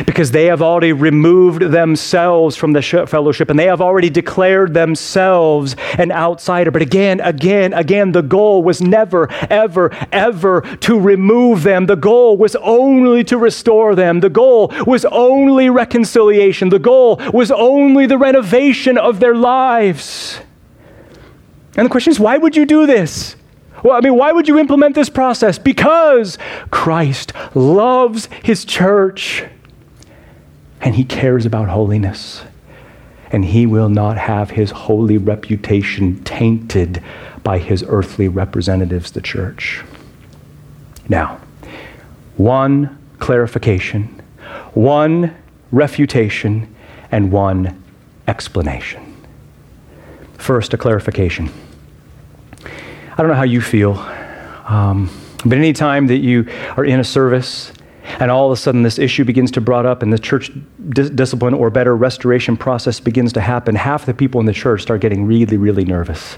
because 0.06 0.32
they 0.32 0.46
have 0.46 0.62
already 0.62 0.94
removed 0.94 1.62
themselves 1.62 2.56
from 2.56 2.74
the 2.74 2.82
fellowship 2.82 3.50
and 3.50 3.60
they 3.60 3.66
have 3.66 3.82
already 3.82 4.10
declared 4.10 4.74
themselves 4.74 5.76
an 5.98 6.12
outsider. 6.12 6.72
But 6.72 6.82
again, 6.82 7.20
again, 7.22 7.74
again, 7.74 8.12
the 8.12 8.22
goal 8.22 8.64
was 8.64 8.82
never, 8.82 9.32
ever, 9.50 9.92
ever 10.12 10.62
to 10.62 11.00
remove 11.00 11.64
them. 11.64 11.86
The 11.86 11.96
goal 11.96 12.38
was 12.38 12.56
only 12.58 13.24
to 13.26 13.38
restore 13.38 13.96
them. 13.96 14.20
The 14.20 14.30
goal 14.30 14.74
was 14.86 15.06
only 15.06 15.70
reconciliation. 15.70 16.70
The 16.70 16.80
goal 16.80 17.22
was 17.34 17.52
only 17.52 18.06
the 18.06 18.18
renovation 18.18 18.98
of 18.98 19.20
their 19.20 19.36
lives. 19.36 20.40
And 21.76 21.86
the 21.86 21.90
question 21.90 22.12
is, 22.12 22.20
why 22.20 22.38
would 22.38 22.56
you 22.56 22.66
do 22.66 22.86
this? 22.86 23.36
Well, 23.84 23.96
I 23.96 24.02
mean, 24.02 24.16
why 24.16 24.32
would 24.32 24.48
you 24.48 24.60
implement 24.60 24.96
this 24.96 25.10
process? 25.10 25.58
Because 25.58 26.38
Christ 26.70 27.32
loves 27.56 28.28
his 28.44 28.66
church 28.66 29.46
and 30.82 30.96
he 30.96 31.04
cares 31.04 31.46
about 31.46 31.70
holiness. 31.70 32.44
And 33.32 33.46
he 33.46 33.66
will 33.66 33.90
not 33.90 34.18
have 34.18 34.52
his 34.52 34.72
holy 34.72 35.18
reputation 35.18 36.24
tainted 36.24 37.04
by 37.44 37.60
his 37.60 37.84
earthly 37.88 38.28
representatives, 38.28 39.12
the 39.12 39.22
church. 39.22 39.84
Now, 41.08 41.40
one 42.38 42.98
clarification, 43.20 44.22
one 44.74 45.36
refutation, 45.72 46.74
and 47.12 47.32
one 47.32 47.84
explanation. 48.28 49.16
First, 50.38 50.74
a 50.74 50.78
clarification. 50.78 51.50
I 52.64 53.16
don't 53.18 53.28
know 53.28 53.34
how 53.34 53.44
you 53.44 53.62
feel, 53.62 53.98
um, 54.66 55.10
but 55.46 55.58
any 55.58 55.74
time 55.74 56.08
that 56.08 56.18
you 56.18 56.48
are 56.78 56.86
in 56.86 57.00
a 57.00 57.04
service 57.04 57.74
and 58.20 58.32
all 58.32 58.48
of 58.48 58.52
a 58.52 58.56
sudden 58.56 58.84
this 58.84 58.98
issue 58.98 59.24
begins 59.24 59.52
to 59.52 59.62
brought 59.62 59.86
up 59.86 60.02
and 60.02 60.12
the 60.12 60.20
church 60.20 60.52
dis- 60.90 61.10
discipline 61.10 61.54
or 61.54 61.70
better 61.70 61.96
restoration 61.96 62.58
process 62.58 63.00
begins 63.00 63.34
to 63.34 63.42
happen 63.42 63.76
half 63.76 64.06
the 64.06 64.14
people 64.14 64.40
in 64.40 64.46
the 64.46 64.54
church 64.54 64.82
start 64.82 65.02
getting 65.02 65.26
really 65.26 65.58
really 65.58 65.86
nervous 65.86 66.38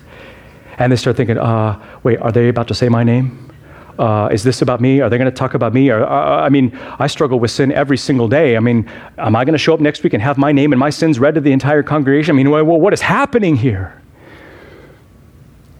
and 0.77 0.91
they 0.91 0.95
start 0.95 1.15
thinking 1.15 1.37
uh, 1.37 1.81
wait 2.03 2.19
are 2.19 2.31
they 2.31 2.49
about 2.49 2.67
to 2.67 2.75
say 2.75 2.89
my 2.89 3.03
name 3.03 3.51
uh, 3.99 4.29
is 4.31 4.43
this 4.43 4.63
about 4.63 4.81
me? 4.81 4.99
Are 4.99 5.09
they 5.09 5.17
going 5.19 5.29
to 5.29 5.35
talk 5.35 5.53
about 5.53 5.75
me? 5.75 5.91
Or, 5.91 6.03
uh, 6.03 6.41
I 6.41 6.49
mean, 6.49 6.75
I 6.97 7.05
struggle 7.05 7.39
with 7.39 7.51
sin 7.51 7.71
every 7.71 7.97
single 7.97 8.27
day. 8.27 8.57
I 8.57 8.59
mean, 8.59 8.89
am 9.19 9.35
I 9.35 9.45
going 9.45 9.53
to 9.53 9.59
show 9.59 9.75
up 9.75 9.79
next 9.79 10.01
week 10.01 10.13
and 10.13 10.23
have 10.23 10.39
my 10.39 10.51
name 10.51 10.73
and 10.73 10.79
my 10.79 10.89
sins 10.89 11.19
read 11.19 11.35
to 11.35 11.41
the 11.41 11.51
entire 11.51 11.83
congregation? 11.83 12.33
I 12.33 12.37
mean, 12.37 12.49
well, 12.49 12.65
what 12.65 12.93
is 12.93 13.01
happening 13.01 13.55
here? 13.55 14.01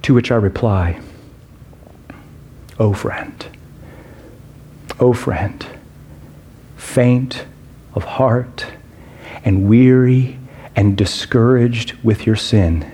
To 0.03 0.13
which 0.13 0.31
I 0.31 0.35
reply, 0.35 0.99
Oh, 2.79 2.93
friend, 2.93 3.45
oh, 4.99 5.13
friend, 5.13 5.65
faint 6.91 7.45
of 7.95 8.03
heart 8.03 8.65
and 9.45 9.69
weary 9.69 10.37
and 10.75 10.97
discouraged 10.97 11.93
with 12.03 12.25
your 12.25 12.35
sin, 12.35 12.89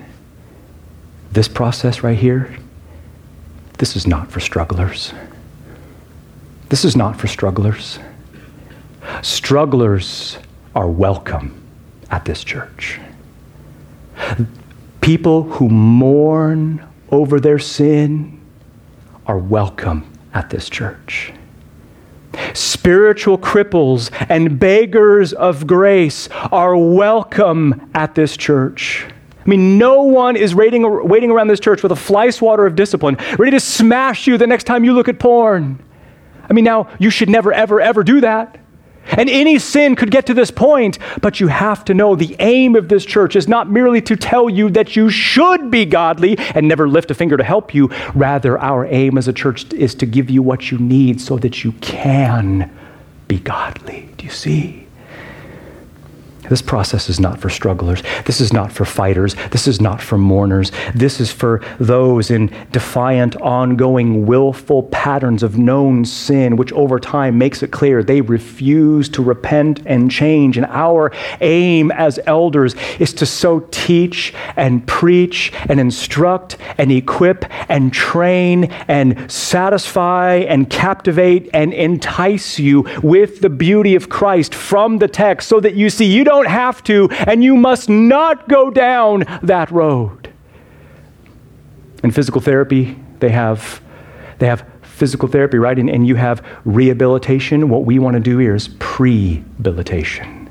this 1.32 1.48
process 1.48 2.02
right 2.02 2.16
here, 2.16 2.56
this 3.78 3.96
is 3.96 4.06
not 4.06 4.30
for 4.30 4.38
strugglers. 4.40 5.12
This 6.68 6.84
is 6.84 6.96
not 6.96 7.18
for 7.18 7.26
strugglers. 7.26 7.98
Strugglers 9.22 10.38
are 10.76 10.88
welcome 10.88 11.60
at 12.10 12.24
this 12.24 12.44
church. 12.44 13.00
People 15.00 15.42
who 15.44 15.68
mourn 15.68 16.86
over 17.10 17.40
their 17.40 17.58
sin 17.58 18.40
are 19.26 19.38
welcome 19.38 20.04
at 20.34 20.50
this 20.50 20.68
church. 20.68 21.32
Spiritual 22.54 23.38
cripples 23.38 24.10
and 24.28 24.58
beggars 24.58 25.32
of 25.32 25.66
grace 25.66 26.28
are 26.52 26.76
welcome 26.76 27.90
at 27.94 28.14
this 28.14 28.36
church. 28.36 29.06
I 29.44 29.48
mean, 29.48 29.78
no 29.78 30.02
one 30.02 30.36
is 30.36 30.54
waiting, 30.54 31.08
waiting 31.08 31.30
around 31.30 31.48
this 31.48 31.60
church 31.60 31.82
with 31.82 31.92
a 31.92 31.96
fly 31.96 32.30
swatter 32.30 32.66
of 32.66 32.76
discipline, 32.76 33.16
ready 33.38 33.52
to 33.52 33.60
smash 33.60 34.26
you 34.26 34.36
the 34.36 34.46
next 34.46 34.64
time 34.64 34.84
you 34.84 34.92
look 34.92 35.08
at 35.08 35.18
porn. 35.18 35.82
I 36.48 36.52
mean, 36.52 36.64
now, 36.64 36.88
you 36.98 37.10
should 37.10 37.28
never, 37.28 37.52
ever, 37.52 37.80
ever 37.80 38.04
do 38.04 38.20
that. 38.20 38.58
And 39.10 39.30
any 39.30 39.58
sin 39.58 39.96
could 39.96 40.10
get 40.10 40.26
to 40.26 40.34
this 40.34 40.50
point, 40.50 40.98
but 41.20 41.40
you 41.40 41.48
have 41.48 41.84
to 41.86 41.94
know 41.94 42.14
the 42.14 42.36
aim 42.40 42.76
of 42.76 42.88
this 42.88 43.04
church 43.04 43.36
is 43.36 43.48
not 43.48 43.70
merely 43.70 44.00
to 44.02 44.16
tell 44.16 44.50
you 44.50 44.70
that 44.70 44.96
you 44.96 45.10
should 45.10 45.70
be 45.70 45.84
godly 45.84 46.36
and 46.54 46.68
never 46.68 46.88
lift 46.88 47.10
a 47.10 47.14
finger 47.14 47.36
to 47.36 47.44
help 47.44 47.74
you. 47.74 47.90
Rather, 48.14 48.58
our 48.58 48.86
aim 48.86 49.16
as 49.16 49.28
a 49.28 49.32
church 49.32 49.72
is 49.72 49.94
to 49.96 50.06
give 50.06 50.30
you 50.30 50.42
what 50.42 50.70
you 50.70 50.78
need 50.78 51.20
so 51.20 51.38
that 51.38 51.64
you 51.64 51.72
can 51.80 52.70
be 53.28 53.38
godly. 53.38 54.08
Do 54.16 54.24
you 54.24 54.32
see? 54.32 54.87
This 56.48 56.62
process 56.62 57.08
is 57.08 57.20
not 57.20 57.40
for 57.40 57.50
strugglers. 57.50 58.02
This 58.24 58.40
is 58.40 58.52
not 58.52 58.72
for 58.72 58.84
fighters. 58.84 59.34
This 59.50 59.66
is 59.66 59.80
not 59.80 60.00
for 60.00 60.18
mourners. 60.18 60.72
This 60.94 61.20
is 61.20 61.30
for 61.30 61.62
those 61.78 62.30
in 62.30 62.52
defiant, 62.72 63.36
ongoing, 63.36 64.26
willful 64.26 64.84
patterns 64.84 65.42
of 65.42 65.58
known 65.58 66.04
sin, 66.04 66.56
which 66.56 66.72
over 66.72 66.98
time 66.98 67.38
makes 67.38 67.62
it 67.62 67.70
clear 67.70 68.02
they 68.02 68.20
refuse 68.20 69.08
to 69.10 69.22
repent 69.22 69.82
and 69.86 70.10
change. 70.10 70.56
And 70.56 70.66
our 70.66 71.12
aim 71.40 71.90
as 71.90 72.18
elders 72.26 72.74
is 72.98 73.12
to 73.14 73.26
so 73.26 73.60
teach 73.70 74.34
and 74.56 74.86
preach 74.86 75.52
and 75.68 75.80
instruct 75.80 76.56
and 76.78 76.90
equip 76.90 77.44
and 77.70 77.92
train 77.92 78.64
and 78.88 79.30
satisfy 79.30 80.36
and 80.36 80.68
captivate 80.70 81.48
and 81.52 81.72
entice 81.72 82.58
you 82.58 82.82
with 83.02 83.40
the 83.40 83.50
beauty 83.50 83.94
of 83.94 84.08
Christ 84.08 84.54
from 84.54 84.98
the 84.98 85.08
text 85.08 85.48
so 85.48 85.60
that 85.60 85.74
you 85.74 85.90
see 85.90 86.04
you 86.04 86.24
don't 86.24 86.37
don't 86.38 86.52
have 86.52 86.82
to, 86.84 87.08
and 87.10 87.42
you 87.42 87.56
must 87.56 87.88
not 87.88 88.48
go 88.48 88.70
down 88.70 89.24
that 89.42 89.70
road. 89.70 90.32
In 92.04 92.10
physical 92.12 92.40
therapy, 92.40 92.96
they 93.18 93.30
have, 93.30 93.80
they 94.38 94.46
have 94.46 94.64
physical 94.82 95.28
therapy, 95.28 95.58
right? 95.58 95.76
And, 95.76 95.90
and 95.90 96.06
you 96.06 96.14
have 96.14 96.44
rehabilitation. 96.64 97.68
What 97.68 97.84
we 97.84 97.98
want 97.98 98.14
to 98.14 98.20
do 98.20 98.38
here 98.38 98.54
is 98.54 98.68
prehabilitation. 98.68 100.48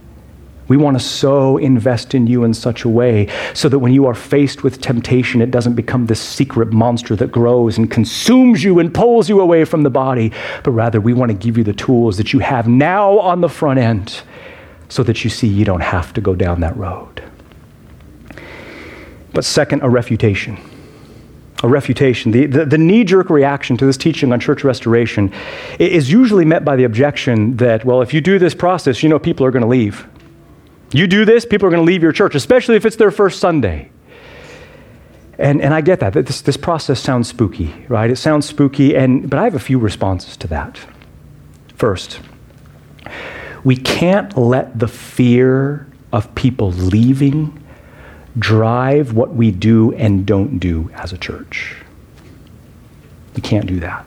We 0.67 0.75
want 0.75 0.99
to 0.99 1.03
so 1.03 1.55
invest 1.55 2.13
in 2.13 2.27
you 2.27 2.43
in 2.43 2.53
such 2.53 2.83
a 2.83 2.89
way 2.89 3.29
so 3.53 3.69
that 3.69 3.79
when 3.79 3.93
you 3.93 4.05
are 4.05 4.13
faced 4.13 4.63
with 4.63 4.81
temptation, 4.81 5.41
it 5.41 5.49
doesn't 5.49 5.75
become 5.75 6.07
this 6.07 6.19
secret 6.19 6.73
monster 6.73 7.15
that 7.15 7.31
grows 7.31 7.77
and 7.77 7.89
consumes 7.89 8.65
you 8.65 8.79
and 8.79 8.93
pulls 8.93 9.29
you 9.29 9.39
away 9.39 9.63
from 9.63 9.83
the 9.83 9.89
body, 9.89 10.33
but 10.65 10.71
rather 10.71 10.99
we 10.99 11.13
want 11.13 11.31
to 11.31 11.37
give 11.37 11.57
you 11.57 11.63
the 11.63 11.71
tools 11.71 12.17
that 12.17 12.33
you 12.33 12.39
have 12.39 12.67
now 12.67 13.17
on 13.19 13.39
the 13.39 13.47
front 13.47 13.79
end 13.79 14.21
so 14.89 15.03
that 15.03 15.23
you 15.23 15.29
see 15.29 15.47
you 15.47 15.65
don't 15.65 15.81
have 15.81 16.13
to 16.13 16.21
go 16.21 16.35
down 16.35 16.61
that 16.61 16.75
road. 16.77 17.23
But 19.33 19.45
second, 19.45 19.83
a 19.83 19.89
refutation. 19.89 20.57
A 21.63 21.67
refutation. 21.67 22.31
The, 22.31 22.45
the, 22.45 22.65
the 22.65 22.77
knee 22.77 23.03
jerk 23.03 23.29
reaction 23.29 23.77
to 23.77 23.85
this 23.85 23.97
teaching 23.97 24.31
on 24.31 24.39
church 24.39 24.63
restoration 24.63 25.33
is 25.79 26.11
usually 26.11 26.45
met 26.45 26.63
by 26.63 26.75
the 26.75 26.83
objection 26.83 27.57
that, 27.57 27.83
well, 27.83 28.01
if 28.01 28.13
you 28.13 28.21
do 28.21 28.39
this 28.39 28.55
process, 28.55 29.03
you 29.03 29.09
know 29.09 29.19
people 29.19 29.45
are 29.45 29.51
going 29.51 29.63
to 29.63 29.67
leave. 29.67 30.07
You 30.91 31.07
do 31.07 31.25
this, 31.25 31.45
people 31.45 31.67
are 31.67 31.71
going 31.71 31.85
to 31.85 31.91
leave 31.91 32.01
your 32.01 32.11
church, 32.11 32.35
especially 32.35 32.75
if 32.75 32.85
it's 32.85 32.95
their 32.95 33.11
first 33.11 33.39
Sunday. 33.39 33.91
And, 35.37 35.61
and 35.61 35.73
I 35.73 35.81
get 35.81 35.99
that. 35.99 36.13
This, 36.13 36.41
this 36.41 36.57
process 36.57 36.99
sounds 36.99 37.27
spooky, 37.27 37.85
right? 37.89 38.09
It 38.09 38.15
sounds 38.15 38.47
spooky, 38.47 38.95
and, 38.95 39.29
but 39.29 39.37
I 39.37 39.43
have 39.43 39.55
a 39.55 39.59
few 39.59 39.77
responses 39.77 40.37
to 40.37 40.47
that. 40.47 40.79
First, 41.75 42.19
we 43.67 43.75
can't 43.75 44.37
let 44.37 44.79
the 44.79 44.87
fear 44.87 45.85
of 46.13 46.33
people 46.35 46.71
leaving 46.71 47.61
drive 48.39 49.11
what 49.11 49.35
we 49.35 49.51
do 49.51 49.93
and 49.95 50.25
don't 50.25 50.57
do 50.57 50.89
as 50.93 51.11
a 51.11 51.17
church. 51.17 51.75
We 53.35 53.41
can't 53.41 53.65
do 53.65 53.81
that. 53.81 54.05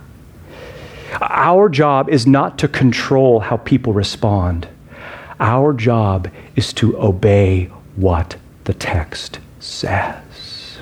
Our 1.20 1.68
job 1.68 2.08
is 2.08 2.26
not 2.26 2.56
to 2.61 2.68
control 2.68 3.40
how 3.40 3.58
people 3.58 3.92
respond. 3.92 4.66
Our 5.38 5.74
job 5.74 6.30
is 6.56 6.72
to 6.72 6.98
obey 6.98 7.66
what 7.96 8.38
the 8.64 8.72
text 8.72 9.40
says. 9.58 10.78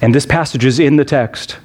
And 0.00 0.14
this 0.14 0.26
passage 0.26 0.64
is 0.64 0.78
in 0.78 0.94
the 0.94 1.04
text. 1.04 1.58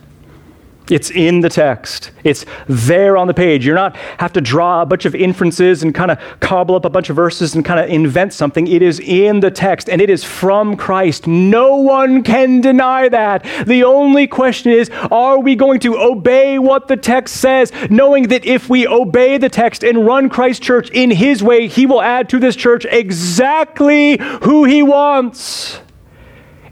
It's 0.90 1.12
in 1.12 1.42
the 1.42 1.50
text. 1.50 2.12
It's 2.24 2.46
there 2.68 3.18
on 3.18 3.28
the 3.28 3.34
page. 3.34 3.66
You're 3.66 3.76
not 3.76 3.96
have 4.18 4.34
to 4.34 4.42
draw 4.42 4.82
a 4.82 4.86
bunch 4.86 5.06
of 5.06 5.14
inferences 5.14 5.84
and 5.84 5.94
kind 5.94 6.12
of 6.12 6.20
cobble 6.40 6.76
up 6.76 6.86
a 6.86 6.90
bunch 6.90 7.10
of 7.10 7.16
verses 7.16 7.56
and 7.56 7.64
kind 7.64 7.80
of 7.80 7.90
invent 7.90 8.34
something. 8.34 8.68
It 8.68 8.82
is 8.82 9.00
in 9.00 9.40
the 9.40 9.52
text 9.52 9.90
and 9.90 10.02
it 10.02 10.10
is 10.10 10.24
from 10.24 10.76
Christ. 10.76 11.28
No 11.28 11.76
one 11.76 12.24
can 12.24 12.62
deny 12.62 13.10
that. 13.10 13.46
The 13.66 13.84
only 13.84 14.28
question 14.28 14.72
is, 14.72 14.90
are 15.12 15.40
we 15.40 15.56
going 15.56 15.80
to 15.82 15.98
obey 15.98 16.58
what 16.58 16.88
the 16.88 16.98
text 16.98 17.38
says, 17.38 17.72
knowing 17.90 18.30
that 18.30 18.46
if 18.46 18.70
we 18.70 18.88
obey 18.88 19.38
the 19.38 19.50
text 19.50 19.84
and 19.84 20.06
run 20.06 20.30
Christ 20.30 20.62
Church 20.62 20.90
in 20.92 21.12
his 21.12 21.44
way, 21.44 21.68
he 21.68 21.86
will 21.86 22.02
add 22.02 22.30
to 22.30 22.40
this 22.40 22.56
church 22.56 22.86
exactly 22.90 24.18
who 24.44 24.64
he 24.66 24.82
wants 24.82 25.82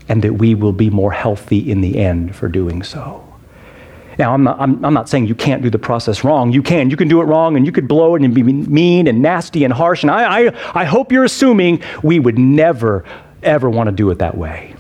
and 0.10 0.24
that 0.24 0.34
we 0.34 0.56
will 0.56 0.74
be 0.74 0.90
more 0.90 1.12
healthy 1.12 1.70
in 1.70 1.82
the 1.82 1.98
end 1.98 2.36
for 2.36 2.48
doing 2.48 2.82
so. 2.82 3.27
Now, 4.18 4.34
I'm 4.34 4.44
not, 4.44 4.60
I'm, 4.60 4.84
I'm 4.84 4.94
not 4.94 5.10
saying 5.10 5.28
you 5.28 5.36
can't 5.36 5.62
do 5.62 5.70
the 5.70 5.80
process 5.80 6.24
wrong. 6.24 6.52
You 6.52 6.64
can. 6.64 6.90
You 6.90 6.98
can 6.98 7.08
do 7.08 7.22
it 7.22 7.26
wrong 7.26 7.56
and 7.56 7.66
you 7.66 7.72
could 7.72 7.88
blow 7.88 8.16
it 8.16 8.24
and 8.24 8.34
be 8.34 8.44
mean 8.44 9.08
and 9.08 9.22
nasty 9.22 9.64
and 9.64 9.72
harsh. 9.72 10.02
And 10.04 10.10
I, 10.10 10.48
I, 10.48 10.82
I 10.82 10.86
hope 10.86 11.12
you're 11.12 11.24
assuming 11.24 11.84
we 12.02 12.20
would 12.20 12.40
never, 12.40 13.06
ever 13.44 13.70
want 13.70 13.88
to 13.88 13.96
do 13.96 14.10
it 14.10 14.20
that 14.20 14.36
way. 14.36 14.76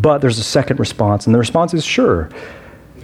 But 0.00 0.18
there's 0.18 0.38
a 0.38 0.44
second 0.44 0.80
response, 0.80 1.26
and 1.26 1.34
the 1.34 1.38
response 1.38 1.74
is 1.74 1.84
sure. 1.84 2.28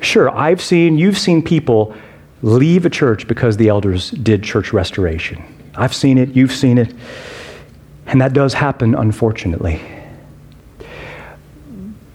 Sure, 0.01 0.31
I've 0.31 0.61
seen, 0.61 0.99
you've 0.99 1.19
seen 1.19 1.43
people 1.43 1.95
leave 2.43 2.85
a 2.85 2.91
church 2.91 3.29
because 3.29 3.57
the 3.57 3.69
elders 3.69 4.11
did 4.11 4.43
church 4.43 4.73
restoration. 4.73 5.43
I've 5.77 5.95
seen 5.95 6.19
it, 6.19 6.31
you've 6.31 6.51
seen 6.51 6.77
it, 6.77 6.93
and 8.07 8.21
that 8.21 8.33
does 8.33 8.53
happen, 8.53 8.97
unfortunately. 8.97 9.81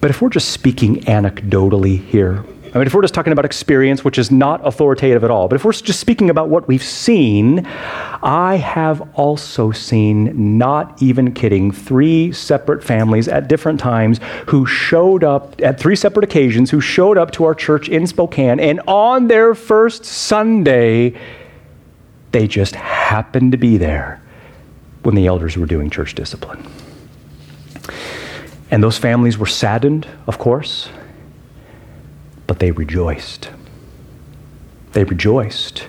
But 0.02 0.10
if 0.10 0.22
we're 0.22 0.30
just 0.30 0.50
speaking 0.50 0.98
anecdotally 1.02 2.04
here, 2.06 2.44
I 2.74 2.80
mean, 2.80 2.88
if 2.88 2.94
we're 2.96 3.04
just 3.04 3.14
talking 3.14 3.32
about 3.34 3.46
experience, 3.46 4.04
which 4.04 4.18
is 4.18 4.32
not 4.32 4.66
authoritative 4.66 5.24
at 5.24 5.30
all, 5.30 5.48
but 5.48 5.56
if 5.56 5.64
we're 5.64 5.74
just 5.74 6.00
speaking 6.00 6.32
about 6.32 6.50
what 6.50 6.68
we've 6.68 6.84
seen, 6.84 7.68
I 7.68 8.56
have 8.56 9.08
also 9.14 9.70
seen, 9.72 10.58
not 10.58 11.00
even 11.00 11.36
kidding, 11.36 11.72
three 11.72 12.32
separate 12.32 12.84
families 12.84 13.28
at 13.28 13.48
different 13.48 13.80
times 13.80 14.20
who 14.48 14.66
showed 14.66 15.24
up 15.24 15.62
at 15.62 15.80
three 15.80 15.96
separate 15.96 16.24
occasions, 16.24 16.72
who 16.72 16.82
showed 16.82 17.16
up 17.16 17.30
to 17.32 17.44
our 17.44 17.54
church 17.54 17.90
in 17.90 18.08
Spokane, 18.08 18.60
and 18.60 18.82
on 18.88 19.28
their 19.28 19.54
first 19.54 20.04
Sunday, 20.04 21.14
they 22.32 22.48
just 22.48 22.74
happened 22.74 23.52
to 23.52 23.58
be 23.60 23.78
there 23.78 24.20
when 25.04 25.14
the 25.14 25.28
elders 25.28 25.58
were 25.58 25.68
doing 25.68 25.92
church 25.92 26.16
discipline. 26.16 26.66
And 28.72 28.82
those 28.82 28.98
families 28.98 29.38
were 29.38 29.46
saddened, 29.46 30.08
of 30.26 30.40
course 30.40 30.90
but 32.48 32.60
they 32.60 32.72
rejoiced. 32.72 33.50
They 34.94 35.04
rejoiced. 35.04 35.88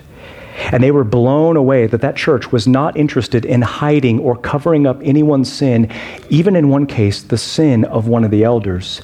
And 0.71 0.81
they 0.81 0.91
were 0.91 1.03
blown 1.03 1.57
away 1.57 1.85
that 1.87 2.01
that 2.01 2.15
church 2.15 2.51
was 2.51 2.65
not 2.65 2.95
interested 2.95 3.45
in 3.45 3.61
hiding 3.61 4.19
or 4.19 4.37
covering 4.37 4.87
up 4.87 4.99
anyone's 5.03 5.51
sin, 5.51 5.91
even 6.29 6.55
in 6.55 6.69
one 6.69 6.87
case, 6.87 7.21
the 7.21 7.37
sin 7.37 7.83
of 7.85 8.07
one 8.07 8.23
of 8.23 8.31
the 8.31 8.43
elders 8.43 9.01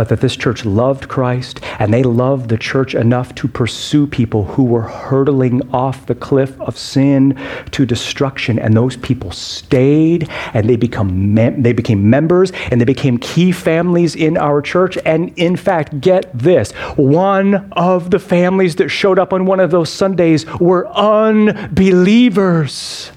but 0.00 0.08
that 0.08 0.22
this 0.22 0.34
church 0.34 0.64
loved 0.64 1.08
Christ 1.08 1.60
and 1.78 1.92
they 1.92 2.02
loved 2.02 2.48
the 2.48 2.56
church 2.56 2.94
enough 2.94 3.34
to 3.34 3.46
pursue 3.46 4.06
people 4.06 4.46
who 4.46 4.64
were 4.64 4.80
hurtling 4.80 5.60
off 5.74 6.06
the 6.06 6.14
cliff 6.14 6.58
of 6.58 6.78
sin 6.78 7.38
to 7.72 7.84
destruction. 7.84 8.58
And 8.58 8.74
those 8.74 8.96
people 8.96 9.30
stayed 9.30 10.26
and 10.54 10.70
they, 10.70 10.76
become 10.76 11.34
mem- 11.34 11.60
they 11.60 11.74
became 11.74 12.08
members 12.08 12.50
and 12.70 12.80
they 12.80 12.86
became 12.86 13.18
key 13.18 13.52
families 13.52 14.16
in 14.16 14.38
our 14.38 14.62
church. 14.62 14.96
And 15.04 15.38
in 15.38 15.54
fact, 15.54 16.00
get 16.00 16.30
this 16.32 16.72
one 16.96 17.70
of 17.72 18.10
the 18.10 18.18
families 18.18 18.76
that 18.76 18.88
showed 18.88 19.18
up 19.18 19.34
on 19.34 19.44
one 19.44 19.60
of 19.60 19.70
those 19.70 19.92
Sundays 19.92 20.46
were 20.60 20.88
unbelievers. 20.88 23.12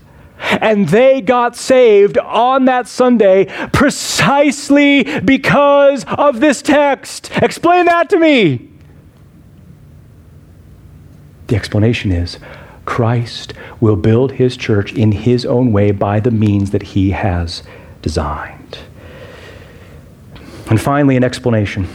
And 0.62 0.90
they 0.90 1.22
got 1.22 1.56
saved 1.56 2.18
on 2.18 2.66
that 2.66 2.88
Sunday 2.88 3.46
precisely 3.74 5.04
because 5.22 6.06
of 6.06 6.40
this 6.40 6.62
text. 6.62 7.32
Explain 7.38 7.86
that 7.86 8.10
to 8.10 8.18
me. 8.18 8.70
The 11.48 11.56
explanation 11.56 12.12
is 12.12 12.40
Christ 12.86 13.54
will 13.80 13.96
build 13.96 14.34
his 14.34 14.58
church 14.58 14.94
in 14.94 15.12
his 15.12 15.46
own 15.46 15.72
way 15.72 15.92
by 15.92 16.20
the 16.20 16.32
means 16.32 16.72
that 16.72 16.84
he 16.84 17.12
has 17.12 17.64
designed. 18.02 18.80
And 20.70 20.82
finally, 20.82 21.16
an 21.16 21.24
explanation. 21.24 21.88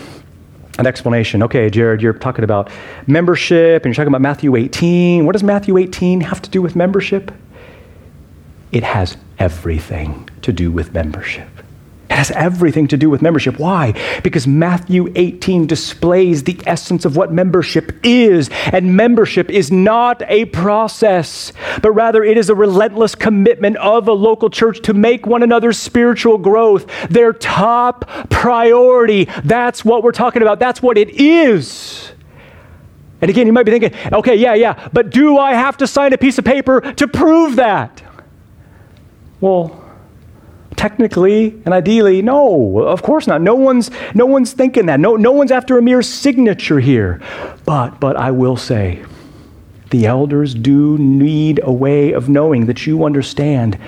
An 0.78 0.86
explanation. 0.86 1.42
Okay, 1.42 1.68
Jared, 1.70 2.00
you're 2.00 2.12
talking 2.12 2.44
about 2.44 2.70
membership 3.06 3.84
and 3.84 3.86
you're 3.86 3.94
talking 3.94 4.08
about 4.08 4.20
Matthew 4.20 4.54
18. 4.54 5.26
What 5.26 5.32
does 5.32 5.42
Matthew 5.42 5.76
18 5.76 6.20
have 6.20 6.40
to 6.42 6.50
do 6.50 6.62
with 6.62 6.76
membership? 6.76 7.32
It 8.72 8.82
has 8.82 9.16
everything 9.38 10.28
to 10.42 10.52
do 10.52 10.70
with 10.70 10.92
membership. 10.92 11.48
It 12.10 12.14
has 12.14 12.30
everything 12.30 12.88
to 12.88 12.96
do 12.96 13.10
with 13.10 13.20
membership. 13.20 13.58
Why? 13.58 13.92
Because 14.22 14.46
Matthew 14.46 15.12
18 15.14 15.66
displays 15.66 16.44
the 16.44 16.58
essence 16.64 17.04
of 17.04 17.16
what 17.16 17.32
membership 17.32 17.92
is. 18.02 18.48
And 18.72 18.96
membership 18.96 19.50
is 19.50 19.70
not 19.70 20.22
a 20.26 20.46
process, 20.46 21.52
but 21.82 21.92
rather 21.92 22.24
it 22.24 22.38
is 22.38 22.48
a 22.48 22.54
relentless 22.54 23.14
commitment 23.14 23.76
of 23.76 24.08
a 24.08 24.12
local 24.12 24.48
church 24.48 24.80
to 24.82 24.94
make 24.94 25.26
one 25.26 25.42
another's 25.42 25.78
spiritual 25.78 26.38
growth 26.38 26.86
their 27.10 27.34
top 27.34 28.08
priority. 28.30 29.26
That's 29.44 29.84
what 29.84 30.02
we're 30.02 30.12
talking 30.12 30.40
about. 30.40 30.58
That's 30.58 30.82
what 30.82 30.96
it 30.96 31.10
is. 31.10 32.12
And 33.20 33.30
again, 33.30 33.46
you 33.46 33.52
might 33.52 33.64
be 33.64 33.72
thinking, 33.72 33.92
okay, 34.12 34.36
yeah, 34.36 34.54
yeah, 34.54 34.88
but 34.92 35.10
do 35.10 35.38
I 35.38 35.52
have 35.52 35.76
to 35.78 35.86
sign 35.86 36.12
a 36.12 36.18
piece 36.18 36.38
of 36.38 36.44
paper 36.44 36.80
to 36.80 37.08
prove 37.08 37.56
that? 37.56 38.02
Well, 39.40 39.84
technically 40.76 41.60
and 41.64 41.74
ideally, 41.74 42.22
no, 42.22 42.78
of 42.78 43.02
course 43.02 43.26
not. 43.26 43.42
No 43.42 43.54
one's, 43.54 43.90
no 44.14 44.26
one's 44.26 44.52
thinking 44.52 44.86
that. 44.86 45.00
No, 45.00 45.16
no 45.16 45.32
one's 45.32 45.50
after 45.50 45.76
a 45.76 45.82
mere 45.82 46.02
signature 46.02 46.80
here. 46.80 47.20
But, 47.64 48.00
but 48.00 48.16
I 48.16 48.30
will 48.30 48.56
say, 48.56 49.04
the 49.90 50.06
elders 50.06 50.54
do 50.54 50.98
need 50.98 51.60
a 51.62 51.72
way 51.72 52.12
of 52.12 52.28
knowing 52.28 52.66
that 52.66 52.86
you 52.86 53.04
understand 53.04 53.78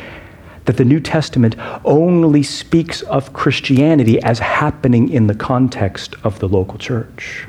that 0.65 0.77
the 0.77 0.85
New 0.85 1.01
Testament 1.01 1.57
only 1.85 2.43
speaks 2.43 3.03
of 3.03 3.33
Christianity 3.33 4.23
as 4.23 4.39
happening 4.39 5.09
in 5.09 5.27
the 5.27 5.35
context 5.35 6.15
of 6.23 6.39
the 6.39 6.49
local 6.49 6.79
church. 6.79 7.47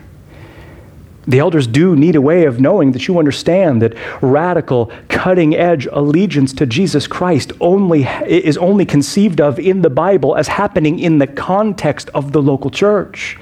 The 1.32 1.40
elders 1.40 1.66
do 1.66 1.96
need 1.96 2.18
a 2.18 2.22
way 2.22 2.44
of 2.44 2.60
knowing 2.60 2.92
that 2.92 3.08
you 3.08 3.18
understand 3.18 3.82
that 3.82 3.94
radical, 4.22 4.92
cutting 5.08 5.56
edge 5.56 5.88
allegiance 5.90 6.52
to 6.56 6.66
Jesus 6.66 7.08
Christ 7.08 7.54
only, 7.62 8.04
is 8.04 8.58
only 8.58 8.86
conceived 8.86 9.40
of 9.40 9.58
in 9.58 9.82
the 9.82 9.90
Bible 9.90 10.36
as 10.36 10.50
happening 10.50 11.00
in 11.00 11.20
the 11.20 11.28
context 11.28 12.10
of 12.14 12.34
the 12.34 12.42
local 12.42 12.70
church. 12.70 13.38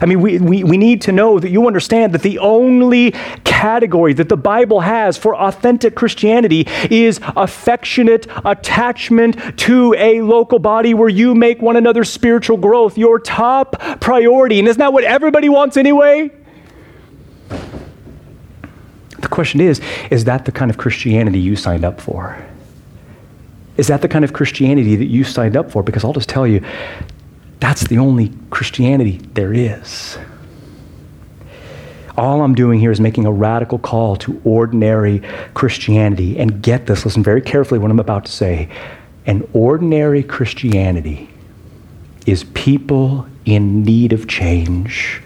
I 0.00 0.06
mean, 0.06 0.22
we, 0.22 0.38
we, 0.38 0.64
we 0.64 0.78
need 0.78 1.02
to 1.02 1.12
know 1.12 1.38
that 1.38 1.50
you 1.50 1.66
understand 1.66 2.14
that 2.14 2.22
the 2.22 2.38
only 2.38 3.10
category 3.44 4.14
that 4.14 4.30
the 4.30 4.38
Bible 4.38 4.80
has 4.80 5.18
for 5.18 5.36
authentic 5.36 5.94
Christianity 5.94 6.66
is 6.90 7.20
affectionate 7.36 8.28
attachment 8.46 9.58
to 9.58 9.94
a 9.98 10.22
local 10.22 10.58
body 10.58 10.94
where 10.94 11.10
you 11.10 11.34
make 11.34 11.60
one 11.60 11.76
another's 11.76 12.10
spiritual 12.10 12.56
growth 12.56 12.96
your 12.96 13.18
top 13.18 13.78
priority. 14.00 14.58
And 14.58 14.66
isn't 14.68 14.78
that 14.78 14.94
what 14.94 15.04
everybody 15.04 15.50
wants 15.50 15.76
anyway? 15.76 16.30
The 19.20 19.28
question 19.28 19.60
is 19.60 19.80
is 20.10 20.24
that 20.24 20.44
the 20.44 20.52
kind 20.52 20.70
of 20.70 20.78
Christianity 20.78 21.38
you 21.38 21.56
signed 21.56 21.84
up 21.84 22.00
for? 22.00 22.36
Is 23.76 23.86
that 23.86 24.02
the 24.02 24.08
kind 24.08 24.24
of 24.24 24.32
Christianity 24.32 24.96
that 24.96 25.06
you 25.06 25.24
signed 25.24 25.56
up 25.56 25.70
for? 25.70 25.82
Because 25.82 26.04
I'll 26.04 26.12
just 26.12 26.28
tell 26.28 26.46
you, 26.46 26.62
that's 27.60 27.86
the 27.86 27.98
only 27.98 28.32
Christianity 28.50 29.18
there 29.34 29.54
is. 29.54 30.18
All 32.18 32.42
I'm 32.42 32.54
doing 32.54 32.80
here 32.80 32.90
is 32.90 33.00
making 33.00 33.24
a 33.24 33.32
radical 33.32 33.78
call 33.78 34.16
to 34.16 34.40
ordinary 34.44 35.22
Christianity. 35.54 36.38
And 36.38 36.62
get 36.62 36.86
this, 36.86 37.04
listen 37.06 37.22
very 37.22 37.40
carefully 37.40 37.78
what 37.78 37.90
I'm 37.90 38.00
about 38.00 38.26
to 38.26 38.32
say. 38.32 38.68
An 39.24 39.48
ordinary 39.54 40.22
Christianity 40.22 41.30
is 42.26 42.44
people 42.52 43.26
in 43.46 43.82
need 43.82 44.12
of 44.12 44.28
change 44.28 45.22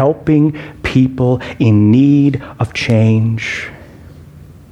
helping 0.00 0.58
people 0.82 1.42
in 1.58 1.90
need 1.90 2.42
of 2.58 2.72
change, 2.72 3.68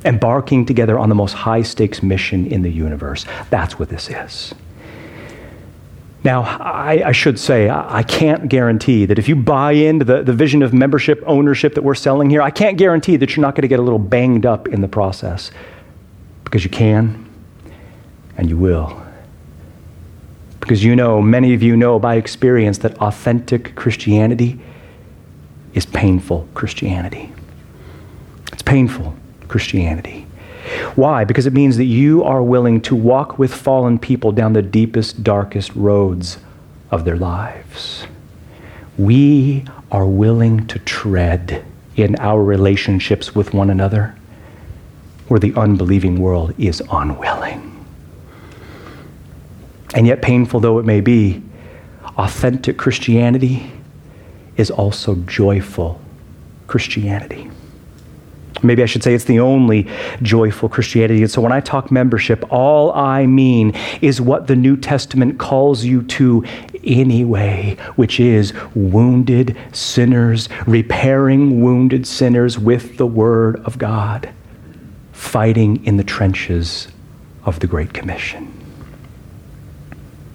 embarking 0.07 0.65
together 0.65 0.99
on 0.99 1.11
the 1.11 1.15
most 1.15 1.35
high 1.35 1.61
stakes 1.61 2.03
mission 2.03 2.47
in 2.47 2.63
the 2.63 2.71
universe. 2.71 3.27
That's 3.51 3.79
what 3.79 3.91
this 3.91 4.09
is. 4.09 4.55
Now, 6.25 6.45
I, 6.45 7.03
I, 7.09 7.13
should 7.13 7.39
say, 7.39 7.69
I 7.69 8.03
can't 8.05 8.49
guarantee 8.49 9.05
that 9.05 9.19
if 9.19 9.29
you 9.29 9.37
buy 9.37 9.73
into 9.73 10.07
the, 10.07 10.23
the 10.23 10.33
vision 10.33 10.63
of 10.63 10.73
membership 10.73 11.23
ownership 11.27 11.75
that 11.75 11.83
we're 11.83 11.95
selling 11.95 12.31
here, 12.31 12.41
I 12.41 12.51
can't 12.51 12.79
guarantee 12.79 13.17
that 13.19 13.37
you're 13.37 13.43
not 13.43 13.55
going 13.55 13.67
to 13.69 13.69
get 13.69 13.81
a 13.81 13.83
little 13.83 13.99
banged 13.99 14.47
up 14.47 14.67
in 14.69 14.81
the 14.81 14.89
process. 14.89 15.51
Because 16.45 16.65
you 16.65 16.71
can, 16.71 17.29
and 18.39 18.49
you 18.49 18.57
will. 18.57 18.99
Because 20.61 20.83
you 20.83 20.97
know, 20.97 21.21
many 21.21 21.53
of 21.53 21.63
you 21.63 21.77
know 21.77 21.99
by 21.99 22.15
experience 22.15 22.79
that 22.79 22.97
authentic 23.03 23.75
Christianity 23.75 24.59
is 25.79 25.87
painful 25.87 26.49
Christianity. 26.55 27.31
It's 28.53 28.63
painful 28.63 29.15
Christianity. 29.47 30.27
Why? 30.97 31.23
Because 31.23 31.47
it 31.47 31.53
means 31.53 31.77
that 31.77 31.85
you 31.85 32.25
are 32.25 32.43
willing 32.43 32.81
to 32.81 32.97
walk 32.97 33.39
with 33.39 33.55
fallen 33.55 33.97
people 33.97 34.33
down 34.33 34.55
the 34.55 34.61
deepest, 34.61 35.23
darkest 35.23 35.73
roads 35.77 36.39
of 36.91 37.05
their 37.05 37.17
lives. 37.17 38.09
We 38.99 39.67
are 39.93 40.05
willing 40.05 40.67
to 40.67 40.81
tread 40.81 41.65
in 41.95 42.17
our 42.17 42.43
relationships 42.43 43.37
with 43.37 43.55
one 43.55 43.71
another 43.71 44.17
where 45.29 45.39
the 45.39 45.55
unbelieving 45.55 46.21
world 46.21 46.55
is 46.59 46.83
unwilling. 46.91 47.87
And 49.95 50.09
yet, 50.09 50.23
painful 50.23 50.59
though 50.59 50.81
it 50.81 50.85
may 50.85 51.01
be, 51.01 51.41
authentic 52.17 52.79
Christianity 52.79 53.71
is 54.59 54.71
also 54.71 55.15
joyful 55.15 55.99
Christianity. 56.67 57.51
Maybe 58.63 58.83
I 58.83 58.87
should 58.87 59.05
say 59.05 59.15
it's 59.15 59.25
the 59.25 59.39
only 59.39 59.89
joyful 60.21 60.69
Christianity. 60.69 61.23
And 61.23 61.31
so 61.31 61.41
when 61.41 61.53
I 61.53 61.61
talk 61.61 61.91
membership, 61.91 62.45
all 62.51 62.93
I 62.93 63.25
mean 63.25 63.73
is 64.01 64.21
what 64.21 64.49
the 64.49 64.57
New 64.57 64.77
Testament 64.77 65.39
calls 65.39 65.85
you 65.85 66.03
to 66.03 66.45
anyway, 66.83 67.77
which 67.95 68.19
is 68.19 68.53
wounded 68.75 69.57
sinners, 69.73 70.49
repairing 70.67 71.63
wounded 71.63 72.07
sinners 72.07 72.59
with 72.59 72.97
the 72.97 73.07
Word 73.07 73.57
of 73.65 73.79
God, 73.79 74.29
fighting 75.13 75.85
in 75.87 75.97
the 75.97 76.05
trenches 76.05 76.89
of 77.45 77.61
the 77.61 77.67
Great 77.69 77.95
Commission. 77.95 78.53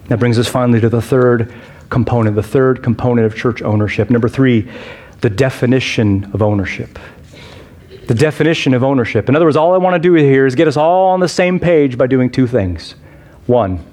That 0.07 0.19
brings 0.19 0.39
us 0.39 0.47
finally 0.47 0.79
to 0.79 0.89
the 0.89 1.01
third 1.01 1.53
component, 1.93 2.35
the 2.35 2.41
third 2.41 2.81
component 2.81 3.25
of 3.27 3.35
church 3.35 3.61
ownership. 3.61 4.09
Number 4.09 4.27
three, 4.27 4.67
the 5.21 5.29
definition 5.29 6.27
of 6.33 6.41
ownership. 6.41 6.97
The 8.07 8.15
definition 8.15 8.73
of 8.73 8.83
ownership. 8.83 9.29
In 9.29 9.35
other 9.35 9.45
words, 9.45 9.55
all 9.55 9.75
I 9.75 9.77
want 9.77 9.93
to 9.93 9.99
do 9.99 10.13
here 10.15 10.47
is 10.47 10.55
get 10.55 10.67
us 10.67 10.75
all 10.75 11.09
on 11.09 11.19
the 11.19 11.29
same 11.29 11.59
page 11.59 11.95
by 11.95 12.07
doing 12.07 12.31
two 12.31 12.47
things. 12.47 12.95
One, 13.45 13.85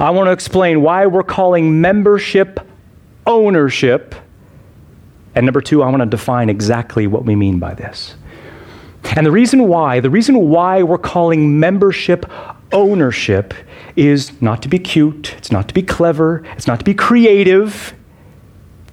I 0.00 0.10
want 0.10 0.26
to 0.26 0.32
explain 0.32 0.82
why 0.82 1.06
we're 1.06 1.22
calling 1.22 1.80
membership 1.80 2.58
ownership. 3.28 4.16
And 5.36 5.46
number 5.46 5.60
two, 5.60 5.84
I 5.84 5.90
want 5.90 6.00
to 6.02 6.06
define 6.06 6.50
exactly 6.50 7.06
what 7.06 7.24
we 7.24 7.36
mean 7.36 7.60
by 7.60 7.74
this. 7.74 8.16
And 9.14 9.24
the 9.24 9.30
reason 9.30 9.68
why, 9.68 10.00
the 10.00 10.10
reason 10.10 10.48
why 10.48 10.82
we're 10.82 10.98
calling 10.98 11.60
membership 11.60 12.26
ownership 12.74 13.54
is 13.96 14.40
not 14.42 14.60
to 14.62 14.68
be 14.68 14.78
cute, 14.78 15.34
it's 15.38 15.50
not 15.50 15.68
to 15.68 15.74
be 15.74 15.82
clever, 15.82 16.44
it's 16.56 16.66
not 16.66 16.80
to 16.80 16.84
be 16.84 16.92
creative, 16.92 17.94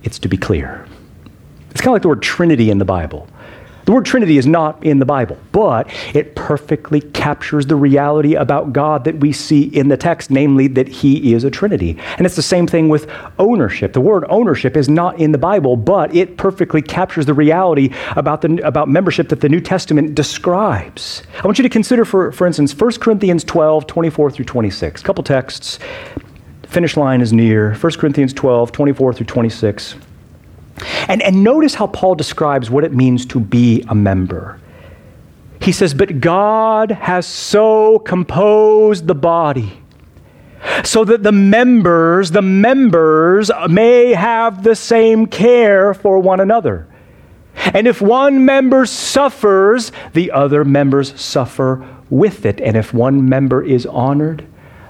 it's 0.04 0.20
to 0.20 0.30
be 0.30 0.38
clear. 0.38 0.86
It's 1.72 1.82
kind 1.82 1.90
of 1.90 1.94
like 1.94 2.02
the 2.04 2.10
word 2.10 2.22
Trinity 2.22 2.70
in 2.70 2.78
the 2.78 2.86
Bible. 2.86 3.28
The 3.92 3.96
word 3.96 4.06
Trinity 4.06 4.38
is 4.38 4.48
not 4.48 4.82
in 4.86 5.00
the 5.00 5.06
Bible, 5.06 5.38
but 5.52 5.92
it 6.16 6.34
perfectly 6.34 7.02
captures 7.02 7.66
the 7.66 7.76
reality 7.76 8.36
about 8.36 8.72
God 8.72 9.04
that 9.04 9.20
we 9.20 9.34
see 9.34 9.64
in 9.64 9.90
the 9.90 9.98
text, 9.98 10.32
namely 10.32 10.70
that 10.70 10.88
He 10.88 11.34
is 11.34 11.44
a 11.44 11.52
Trinity. 11.52 11.98
And 12.16 12.26
it's 12.26 12.38
the 12.38 12.42
same 12.42 12.68
thing 12.68 12.88
with 12.88 13.12
ownership. 13.38 13.92
The 13.92 14.00
word 14.00 14.24
ownership 14.30 14.78
is 14.78 14.88
not 14.88 15.20
in 15.20 15.34
the 15.34 15.38
Bible, 15.38 15.76
but 15.76 16.16
it 16.16 16.38
perfectly 16.38 16.82
captures 16.82 17.26
the 17.26 17.34
reality 17.34 17.94
about, 18.12 18.40
the, 18.44 18.66
about 18.66 18.88
membership 18.88 19.28
that 19.28 19.42
the 19.42 19.50
New 19.50 19.60
Testament 19.60 20.16
describes. 20.16 21.24
I 21.44 21.46
want 21.46 21.60
you 21.60 21.64
to 21.64 21.70
consider, 21.70 22.06
for, 22.06 22.32
for 22.32 22.48
instance, 22.48 22.74
1 22.74 22.92
Corinthians 22.94 23.44
12, 23.44 23.88
24 23.88 24.32
through 24.32 24.46
26. 24.46 25.02
A 25.02 25.04
couple 25.04 25.22
texts. 25.22 25.80
Finish 26.64 26.96
line 26.96 27.20
is 27.20 27.34
near. 27.34 27.76
1 27.76 27.92
Corinthians 27.96 28.32
12, 28.32 28.72
24 28.72 29.14
through 29.16 29.26
26. 29.26 29.96
And, 31.08 31.22
and 31.22 31.44
notice 31.44 31.76
how 31.76 31.88
Paul 31.88 32.16
describes 32.16 32.70
what 32.70 32.84
it 32.84 32.94
means 32.94 33.26
to 33.28 33.40
be 33.40 33.84
a 33.88 33.96
member. 33.96 34.60
He 35.62 35.72
says, 35.72 35.94
But 35.94 36.20
God 36.20 36.92
has 36.92 37.26
so 37.26 38.00
composed 38.00 39.08
the 39.08 39.16
body 39.16 39.82
so 40.84 41.04
that 41.06 41.24
the 41.24 41.32
members, 41.32 42.32
the 42.32 42.42
members 42.42 43.52
may 43.70 44.14
have 44.14 44.64
the 44.64 44.76
same 44.76 45.26
care 45.26 45.94
for 45.94 46.20
one 46.20 46.40
another. 46.40 46.88
And 47.56 47.88
if 47.88 48.02
one 48.02 48.46
member 48.46 48.86
suffers, 48.86 49.92
the 50.14 50.32
other 50.32 50.64
members 50.64 51.20
suffer 51.20 51.86
with 52.10 52.46
it. 52.46 52.62
And 52.62 52.78
if 52.78 52.94
one 52.94 53.28
member 53.28 53.64
is 53.64 53.86
honored, 53.86 54.48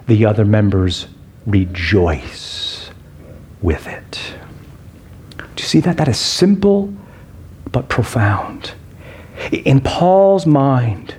the 0.08 0.26
other 0.26 0.46
members 0.46 1.08
rejoice 1.46 2.92
with 3.62 3.88
it. 3.88 4.36
See 5.72 5.80
that? 5.80 5.96
That 5.96 6.10
is 6.10 6.20
simple 6.20 6.94
but 7.72 7.88
profound. 7.88 8.74
In 9.54 9.80
Paul's 9.80 10.46
mind, 10.46 11.16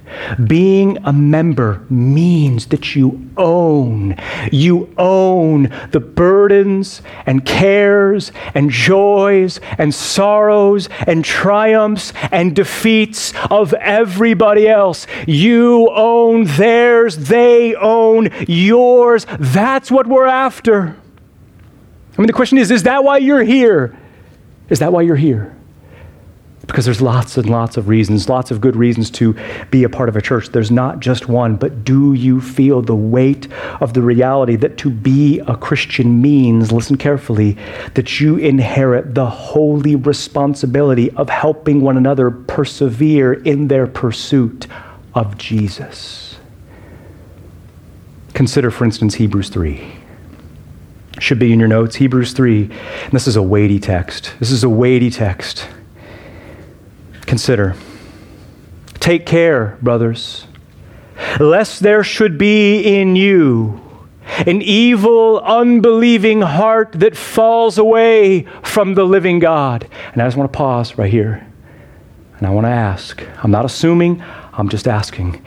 Being 0.46 0.98
a 1.04 1.12
member 1.14 1.86
means 1.88 2.66
that 2.66 2.94
you 2.94 3.30
own. 3.38 4.14
You 4.52 4.92
own 4.98 5.72
the 5.92 6.00
burdens 6.00 7.00
and 7.24 7.46
cares 7.46 8.30
and 8.52 8.68
joys 8.68 9.58
and 9.78 9.94
sorrows 9.94 10.90
and 11.06 11.24
triumphs 11.24 12.12
and 12.30 12.54
defeats 12.54 13.32
of 13.50 13.72
everybody 13.72 14.68
else. 14.68 15.06
You 15.26 15.88
own 15.94 16.44
theirs, 16.44 17.16
they 17.16 17.74
own 17.74 18.28
yours. 18.46 19.26
That's 19.38 19.90
what 19.90 20.06
we're 20.06 20.26
after. 20.26 20.94
I 22.18 22.20
mean, 22.20 22.26
the 22.26 22.34
question 22.34 22.58
is 22.58 22.70
is 22.70 22.82
that 22.82 23.02
why 23.02 23.16
you're 23.16 23.44
here? 23.44 23.96
Is 24.72 24.78
that 24.78 24.90
why 24.90 25.02
you're 25.02 25.16
here? 25.16 25.54
Because 26.66 26.86
there's 26.86 27.02
lots 27.02 27.36
and 27.36 27.50
lots 27.50 27.76
of 27.76 27.88
reasons, 27.88 28.30
lots 28.30 28.50
of 28.50 28.62
good 28.62 28.74
reasons 28.74 29.10
to 29.10 29.36
be 29.70 29.84
a 29.84 29.90
part 29.90 30.08
of 30.08 30.16
a 30.16 30.22
church. 30.22 30.48
There's 30.48 30.70
not 30.70 31.00
just 31.00 31.28
one, 31.28 31.56
but 31.56 31.84
do 31.84 32.14
you 32.14 32.40
feel 32.40 32.80
the 32.80 32.96
weight 32.96 33.48
of 33.82 33.92
the 33.92 34.00
reality 34.00 34.56
that 34.56 34.78
to 34.78 34.88
be 34.88 35.40
a 35.40 35.56
Christian 35.56 36.22
means, 36.22 36.72
listen 36.72 36.96
carefully, 36.96 37.58
that 37.92 38.18
you 38.18 38.38
inherit 38.38 39.14
the 39.14 39.26
holy 39.26 39.94
responsibility 39.94 41.10
of 41.10 41.28
helping 41.28 41.82
one 41.82 41.98
another 41.98 42.30
persevere 42.30 43.34
in 43.34 43.68
their 43.68 43.86
pursuit 43.86 44.68
of 45.14 45.36
Jesus? 45.36 46.38
Consider, 48.32 48.70
for 48.70 48.86
instance, 48.86 49.16
Hebrews 49.16 49.50
3 49.50 50.01
should 51.22 51.38
be 51.38 51.52
in 51.52 51.58
your 51.58 51.68
notes. 51.68 51.96
Hebrews 51.96 52.32
3 52.32 52.64
and 52.64 53.12
this 53.12 53.26
is 53.26 53.36
a 53.36 53.42
weighty 53.42 53.78
text. 53.78 54.32
This 54.38 54.50
is 54.50 54.64
a 54.64 54.68
weighty 54.68 55.10
text. 55.10 55.68
Consider. 57.26 57.74
Take 59.00 59.26
care, 59.26 59.78
brothers, 59.82 60.46
lest 61.40 61.80
there 61.80 62.04
should 62.04 62.38
be 62.38 62.80
in 62.82 63.16
you 63.16 63.80
an 64.46 64.62
evil, 64.62 65.40
unbelieving 65.40 66.42
heart 66.42 66.92
that 66.92 67.16
falls 67.16 67.78
away 67.78 68.46
from 68.62 68.94
the 68.94 69.04
living 69.04 69.38
God. 69.38 69.88
And 70.12 70.22
I 70.22 70.26
just 70.26 70.36
want 70.36 70.52
to 70.52 70.56
pause 70.56 70.96
right 70.96 71.10
here. 71.10 71.46
And 72.38 72.46
I 72.46 72.50
want 72.50 72.64
to 72.64 72.70
ask. 72.70 73.22
I'm 73.42 73.50
not 73.50 73.64
assuming, 73.64 74.22
I'm 74.52 74.68
just 74.68 74.88
asking. 74.88 75.44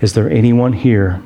Is 0.00 0.14
there 0.14 0.30
anyone 0.30 0.72
here 0.72 1.22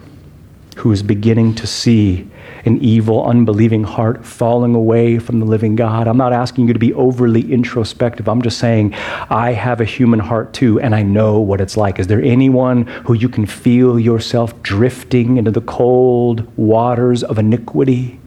who 0.76 0.92
is 0.92 1.02
beginning 1.02 1.54
to 1.56 1.66
see 1.66 2.28
an 2.68 2.78
evil, 2.80 3.24
unbelieving 3.24 3.82
heart 3.82 4.24
falling 4.24 4.76
away 4.76 5.18
from 5.18 5.40
the 5.40 5.46
living 5.46 5.74
God. 5.74 6.06
I'm 6.06 6.16
not 6.16 6.32
asking 6.32 6.68
you 6.68 6.72
to 6.74 6.78
be 6.78 6.94
overly 6.94 7.52
introspective. 7.52 8.28
I'm 8.28 8.42
just 8.42 8.58
saying, 8.58 8.94
I 8.94 9.52
have 9.52 9.80
a 9.80 9.84
human 9.84 10.20
heart 10.20 10.52
too, 10.52 10.78
and 10.78 10.94
I 10.94 11.02
know 11.02 11.40
what 11.40 11.60
it's 11.60 11.76
like. 11.76 11.98
Is 11.98 12.06
there 12.06 12.22
anyone 12.22 12.86
who 13.06 13.14
you 13.14 13.28
can 13.28 13.46
feel 13.46 13.98
yourself 13.98 14.62
drifting 14.62 15.38
into 15.38 15.50
the 15.50 15.62
cold 15.62 16.46
waters 16.56 17.24
of 17.24 17.38
iniquity? 17.38 18.20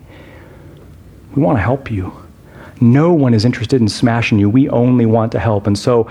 We 1.36 1.42
want 1.42 1.58
to 1.58 1.62
help 1.62 1.90
you. 1.90 2.21
No 2.82 3.14
one 3.14 3.34
is 3.34 3.46
interested 3.46 3.80
in 3.80 3.88
smashing 3.88 4.40
you. 4.40 4.50
We 4.50 4.68
only 4.70 5.06
want 5.06 5.32
to 5.34 5.40
help. 5.40 5.68
And 5.68 5.78
so, 5.78 6.10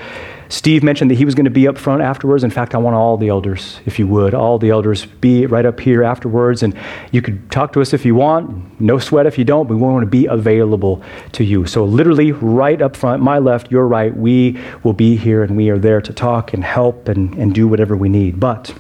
Steve 0.49 0.83
mentioned 0.83 1.11
that 1.11 1.17
he 1.17 1.25
was 1.25 1.35
going 1.35 1.45
to 1.45 1.51
be 1.51 1.69
up 1.69 1.77
front 1.77 2.01
afterwards. 2.01 2.45
In 2.45 2.51
fact, 2.51 2.75
I 2.75 2.79
want 2.79 2.97
all 2.97 3.17
the 3.17 3.29
elders, 3.29 3.81
if 3.87 3.99
you 3.99 4.07
would, 4.07 4.35
all 4.35 4.59
the 4.59 4.71
elders 4.71 5.05
be 5.05 5.47
right 5.47 5.67
up 5.67 5.81
here 5.81 6.03
afterwards. 6.05 6.63
And 6.63 6.77
you 7.11 7.23
could 7.23 7.51
talk 7.51 7.73
to 7.73 7.81
us 7.81 7.93
if 7.93 8.05
you 8.05 8.15
want. 8.15 8.81
No 8.81 8.99
sweat 8.99 9.27
if 9.27 9.37
you 9.37 9.45
don't, 9.45 9.67
but 9.67 9.75
we 9.75 9.83
want 9.83 10.03
to 10.03 10.11
be 10.11 10.27
available 10.27 11.03
to 11.33 11.45
you. 11.45 11.67
So, 11.67 11.85
literally, 11.85 12.33
right 12.33 12.81
up 12.81 12.97
front, 12.97 13.21
my 13.21 13.39
left, 13.39 13.71
your 13.71 13.89
right, 13.89 14.17
we 14.17 14.61
will 14.85 14.93
be 14.93 15.17
here 15.17 15.43
and 15.43 15.57
we 15.57 15.71
are 15.71 15.79
there 15.79 16.01
to 16.01 16.13
talk 16.13 16.55
and 16.55 16.63
help 16.63 17.09
and, 17.09 17.35
and 17.35 17.53
do 17.53 17.67
whatever 17.67 17.97
we 17.97 18.09
need. 18.09 18.39
But 18.39 18.73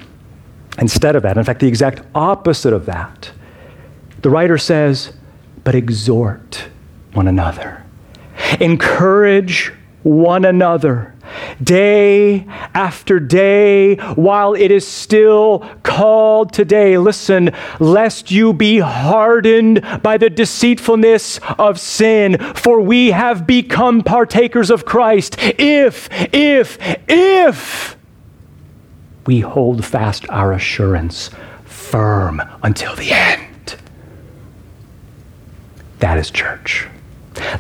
instead 0.78 1.16
of 1.16 1.22
that, 1.24 1.36
in 1.36 1.44
fact, 1.44 1.58
the 1.58 1.68
exact 1.68 2.02
opposite 2.14 2.72
of 2.72 2.86
that, 2.86 3.32
the 4.22 4.30
writer 4.30 4.58
says, 4.58 5.12
but 5.64 5.74
exhort 5.74 6.68
one 7.12 7.26
another, 7.26 7.79
encourage 8.60 9.72
one 10.02 10.44
another 10.44 11.14
day 11.62 12.46
after 12.74 13.20
day 13.20 13.96
while 14.14 14.54
it 14.54 14.70
is 14.70 14.86
still 14.86 15.60
called 15.82 16.52
today. 16.52 16.98
Listen, 16.98 17.50
lest 17.78 18.30
you 18.30 18.52
be 18.52 18.78
hardened 18.78 19.84
by 20.02 20.16
the 20.16 20.30
deceitfulness 20.30 21.38
of 21.58 21.78
sin, 21.78 22.38
for 22.54 22.80
we 22.80 23.10
have 23.10 23.46
become 23.46 24.02
partakers 24.02 24.70
of 24.70 24.84
Christ 24.84 25.36
if, 25.38 26.08
if, 26.32 26.78
if 27.08 27.96
we 29.26 29.40
hold 29.40 29.84
fast 29.84 30.28
our 30.30 30.52
assurance 30.52 31.30
firm 31.64 32.42
until 32.62 32.94
the 32.96 33.12
end. 33.12 33.76
That 35.98 36.18
is 36.18 36.30
church. 36.30 36.88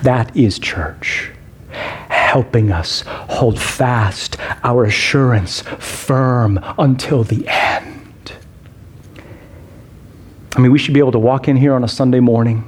That 0.02 0.34
is 0.36 0.58
church 0.58 1.32
helping 1.70 2.70
us 2.70 3.02
hold 3.06 3.58
fast 3.58 4.36
our 4.62 4.84
assurance 4.84 5.62
firm 5.62 6.60
until 6.78 7.24
the 7.24 7.44
end. 7.48 8.32
I 10.54 10.60
mean, 10.60 10.70
we 10.70 10.78
should 10.78 10.94
be 10.94 11.00
able 11.00 11.12
to 11.12 11.18
walk 11.18 11.48
in 11.48 11.56
here 11.56 11.74
on 11.74 11.82
a 11.82 11.88
Sunday 11.88 12.20
morning 12.20 12.64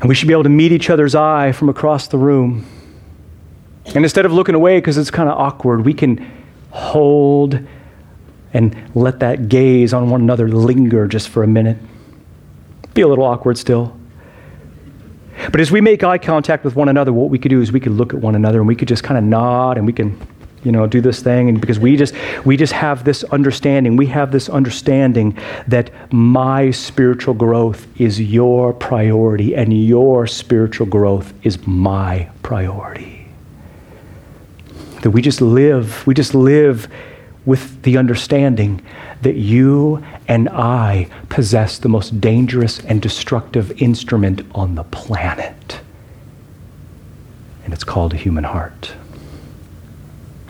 and 0.00 0.08
we 0.08 0.14
should 0.14 0.28
be 0.28 0.34
able 0.34 0.44
to 0.44 0.48
meet 0.48 0.70
each 0.70 0.90
other's 0.90 1.14
eye 1.14 1.50
from 1.50 1.68
across 1.68 2.06
the 2.06 2.18
room. 2.18 2.64
And 3.86 4.04
instead 4.04 4.24
of 4.24 4.32
looking 4.32 4.54
away 4.54 4.78
because 4.78 4.96
it's 4.96 5.10
kind 5.10 5.28
of 5.28 5.36
awkward, 5.36 5.84
we 5.84 5.94
can 5.94 6.30
hold 6.70 7.58
and 8.52 8.76
let 8.94 9.18
that 9.20 9.48
gaze 9.48 9.92
on 9.92 10.08
one 10.10 10.20
another 10.20 10.48
linger 10.48 11.08
just 11.08 11.28
for 11.28 11.42
a 11.42 11.48
minute. 11.48 11.78
Be 12.94 13.00
a 13.02 13.08
little 13.08 13.24
awkward 13.24 13.58
still. 13.58 13.97
But 15.50 15.60
as 15.60 15.70
we 15.70 15.80
make 15.80 16.02
eye 16.02 16.18
contact 16.18 16.64
with 16.64 16.76
one 16.76 16.88
another, 16.88 17.12
what 17.12 17.30
we 17.30 17.38
could 17.38 17.50
do 17.50 17.60
is 17.60 17.72
we 17.72 17.80
could 17.80 17.92
look 17.92 18.12
at 18.12 18.20
one 18.20 18.34
another 18.34 18.58
and 18.58 18.68
we 18.68 18.74
could 18.74 18.88
just 18.88 19.04
kind 19.04 19.16
of 19.16 19.24
nod 19.24 19.78
and 19.78 19.86
we 19.86 19.92
can, 19.92 20.18
you 20.64 20.72
know, 20.72 20.86
do 20.86 21.00
this 21.00 21.22
thing. 21.22 21.48
And 21.48 21.60
because 21.60 21.78
we 21.78 21.96
just 21.96 22.14
we 22.44 22.56
just 22.56 22.72
have 22.72 23.04
this 23.04 23.24
understanding, 23.24 23.96
we 23.96 24.06
have 24.06 24.32
this 24.32 24.48
understanding 24.48 25.38
that 25.68 25.90
my 26.12 26.70
spiritual 26.70 27.34
growth 27.34 27.86
is 28.00 28.20
your 28.20 28.72
priority 28.72 29.54
and 29.54 29.72
your 29.72 30.26
spiritual 30.26 30.86
growth 30.86 31.32
is 31.44 31.66
my 31.66 32.28
priority. 32.42 33.28
That 35.02 35.10
we 35.10 35.22
just 35.22 35.40
live, 35.40 36.04
we 36.06 36.14
just 36.14 36.34
live 36.34 36.88
with 37.46 37.82
the 37.82 37.96
understanding 37.96 38.82
that 39.22 39.36
you 39.36 40.04
and 40.26 40.48
I 40.48 41.08
possess 41.28 41.78
the 41.78 41.88
most 41.88 42.20
dangerous 42.20 42.78
and 42.80 43.02
destructive 43.02 43.82
instrument 43.82 44.42
on 44.54 44.74
the 44.74 44.84
planet. 44.84 45.80
And 47.64 47.72
it's 47.72 47.84
called 47.84 48.14
a 48.14 48.16
human 48.16 48.44
heart. 48.44 48.92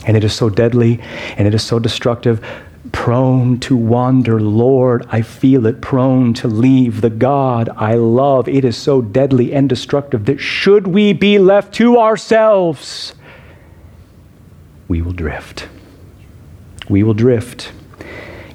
And 0.06 0.16
it 0.16 0.24
is 0.24 0.32
so 0.32 0.48
deadly 0.48 1.00
and 1.36 1.46
it 1.46 1.54
is 1.54 1.62
so 1.62 1.78
destructive, 1.78 2.44
prone 2.92 3.58
to 3.60 3.76
wander. 3.76 4.40
Lord, 4.40 5.06
I 5.10 5.22
feel 5.22 5.66
it, 5.66 5.80
prone 5.80 6.32
to 6.34 6.48
leave 6.48 7.00
the 7.00 7.10
God 7.10 7.68
I 7.76 7.94
love. 7.94 8.48
It 8.48 8.64
is 8.64 8.76
so 8.76 9.02
deadly 9.02 9.52
and 9.52 9.68
destructive 9.68 10.26
that 10.26 10.38
should 10.38 10.86
we 10.86 11.12
be 11.12 11.38
left 11.38 11.74
to 11.74 11.98
ourselves, 11.98 13.14
we 14.86 15.02
will 15.02 15.12
drift. 15.12 15.68
We 16.88 17.02
will 17.02 17.14
drift 17.14 17.72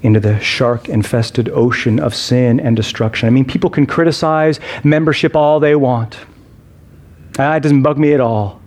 into 0.04 0.20
the 0.20 0.40
shark 0.40 0.90
infested 0.90 1.50
ocean 1.50 2.00
of 2.00 2.14
sin 2.14 2.60
and 2.60 2.76
destruction. 2.76 3.28
I 3.28 3.32
mean, 3.32 3.46
people 3.46 3.70
can 3.70 3.86
criticize 3.86 4.60
membership 4.84 5.36
all 5.36 5.60
they 5.60 5.76
want. 5.76 6.20
Ah, 7.40 7.56
it 7.56 7.62
doesn't 7.62 7.82
bug 7.82 7.98
me 7.98 8.14
at 8.14 8.20
all. 8.20 8.62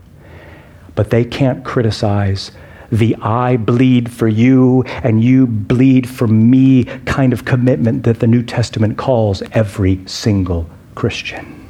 But 0.95 1.11
they 1.11 1.24
can't 1.24 1.64
criticize 1.64 2.51
the 2.91 3.16
I 3.16 3.57
bleed 3.57 4.11
for 4.11 4.28
you 4.28 4.82
and 5.03 5.22
you 5.22 5.47
bleed 5.47 6.09
for 6.09 6.26
me 6.26 6.84
kind 7.05 7.32
of 7.32 7.45
commitment 7.45 8.05
that 8.05 8.20
the 8.20 8.26
New 8.26 8.43
Testament 8.43 8.97
calls 8.97 9.43
every 9.53 10.01
single 10.07 10.68
Christian. 10.95 11.66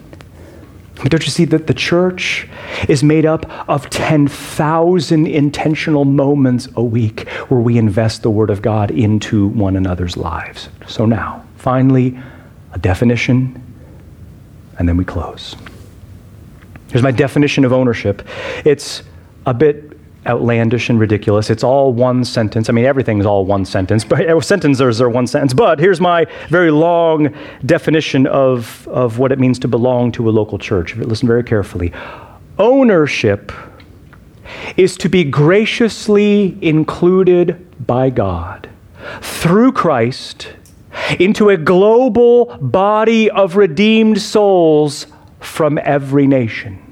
Don't 1.04 1.24
you 1.24 1.30
see 1.30 1.44
that 1.46 1.66
the 1.66 1.74
church 1.74 2.48
is 2.88 3.04
made 3.04 3.26
up 3.26 3.46
of 3.68 3.88
10,000 3.90 5.26
intentional 5.26 6.04
moments 6.04 6.68
a 6.74 6.82
week 6.82 7.28
where 7.48 7.60
we 7.60 7.78
invest 7.78 8.22
the 8.22 8.30
Word 8.30 8.50
of 8.50 8.62
God 8.62 8.90
into 8.90 9.48
one 9.48 9.76
another's 9.76 10.16
lives? 10.16 10.68
So 10.88 11.06
now, 11.06 11.44
finally, 11.58 12.18
a 12.72 12.78
definition, 12.78 13.62
and 14.78 14.88
then 14.88 14.96
we 14.96 15.04
close. 15.04 15.54
Here's 16.88 17.02
my 17.02 17.10
definition 17.10 17.64
of 17.64 17.72
ownership 17.72 18.26
it's 18.64 19.02
a 19.44 19.54
bit 19.54 19.85
outlandish 20.26 20.88
and 20.88 20.98
ridiculous. 20.98 21.50
It's 21.50 21.64
all 21.64 21.92
one 21.92 22.24
sentence. 22.24 22.68
I 22.68 22.72
mean, 22.72 22.84
everything's 22.84 23.26
all 23.26 23.44
one 23.44 23.64
sentence, 23.64 24.04
but 24.04 24.42
sentences 24.44 25.00
are 25.00 25.08
one 25.08 25.26
sentence. 25.26 25.54
But 25.54 25.78
here's 25.78 26.00
my 26.00 26.26
very 26.48 26.70
long 26.70 27.34
definition 27.64 28.26
of, 28.26 28.86
of 28.88 29.18
what 29.18 29.32
it 29.32 29.38
means 29.38 29.58
to 29.60 29.68
belong 29.68 30.12
to 30.12 30.28
a 30.28 30.30
local 30.30 30.58
church. 30.58 30.96
Listen 30.96 31.28
very 31.28 31.44
carefully. 31.44 31.92
Ownership 32.58 33.52
is 34.76 34.96
to 34.98 35.08
be 35.08 35.24
graciously 35.24 36.56
included 36.60 37.66
by 37.86 38.10
God 38.10 38.68
through 39.20 39.72
Christ 39.72 40.52
into 41.18 41.50
a 41.50 41.56
global 41.56 42.56
body 42.58 43.30
of 43.30 43.56
redeemed 43.56 44.20
souls 44.20 45.06
from 45.40 45.78
every 45.82 46.26
nation. 46.26 46.85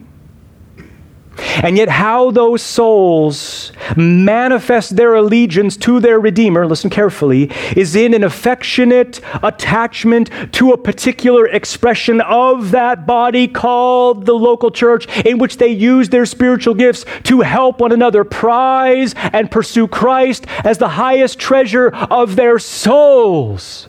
And 1.36 1.76
yet, 1.76 1.88
how 1.88 2.30
those 2.30 2.62
souls 2.62 3.72
manifest 3.96 4.96
their 4.96 5.14
allegiance 5.14 5.76
to 5.78 6.00
their 6.00 6.20
Redeemer, 6.20 6.66
listen 6.66 6.90
carefully, 6.90 7.50
is 7.76 7.96
in 7.96 8.14
an 8.14 8.24
affectionate 8.24 9.20
attachment 9.42 10.30
to 10.52 10.72
a 10.72 10.78
particular 10.78 11.46
expression 11.48 12.20
of 12.20 12.70
that 12.70 13.06
body 13.06 13.48
called 13.48 14.26
the 14.26 14.34
local 14.34 14.70
church, 14.70 15.06
in 15.24 15.38
which 15.38 15.56
they 15.56 15.68
use 15.68 16.08
their 16.08 16.26
spiritual 16.26 16.74
gifts 16.74 17.04
to 17.24 17.40
help 17.40 17.80
one 17.80 17.92
another 17.92 18.24
prize 18.24 19.14
and 19.32 19.50
pursue 19.50 19.88
Christ 19.88 20.46
as 20.64 20.78
the 20.78 20.88
highest 20.88 21.38
treasure 21.38 21.88
of 21.88 22.36
their 22.36 22.58
souls. 22.58 23.88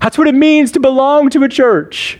That's 0.00 0.18
what 0.18 0.28
it 0.28 0.34
means 0.34 0.72
to 0.72 0.80
belong 0.80 1.30
to 1.30 1.44
a 1.44 1.48
church. 1.48 2.18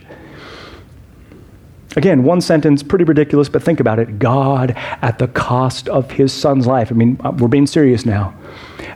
Again, 1.96 2.24
one 2.24 2.40
sentence, 2.40 2.82
pretty 2.82 3.04
ridiculous, 3.04 3.48
but 3.48 3.62
think 3.62 3.78
about 3.78 3.98
it. 3.98 4.18
God 4.18 4.72
at 4.76 5.18
the 5.18 5.28
cost 5.28 5.88
of 5.88 6.10
his 6.10 6.32
son's 6.32 6.66
life. 6.66 6.90
I 6.90 6.94
mean, 6.94 7.20
uh, 7.22 7.32
we're 7.32 7.48
being 7.48 7.66
serious 7.66 8.06
now. 8.06 8.34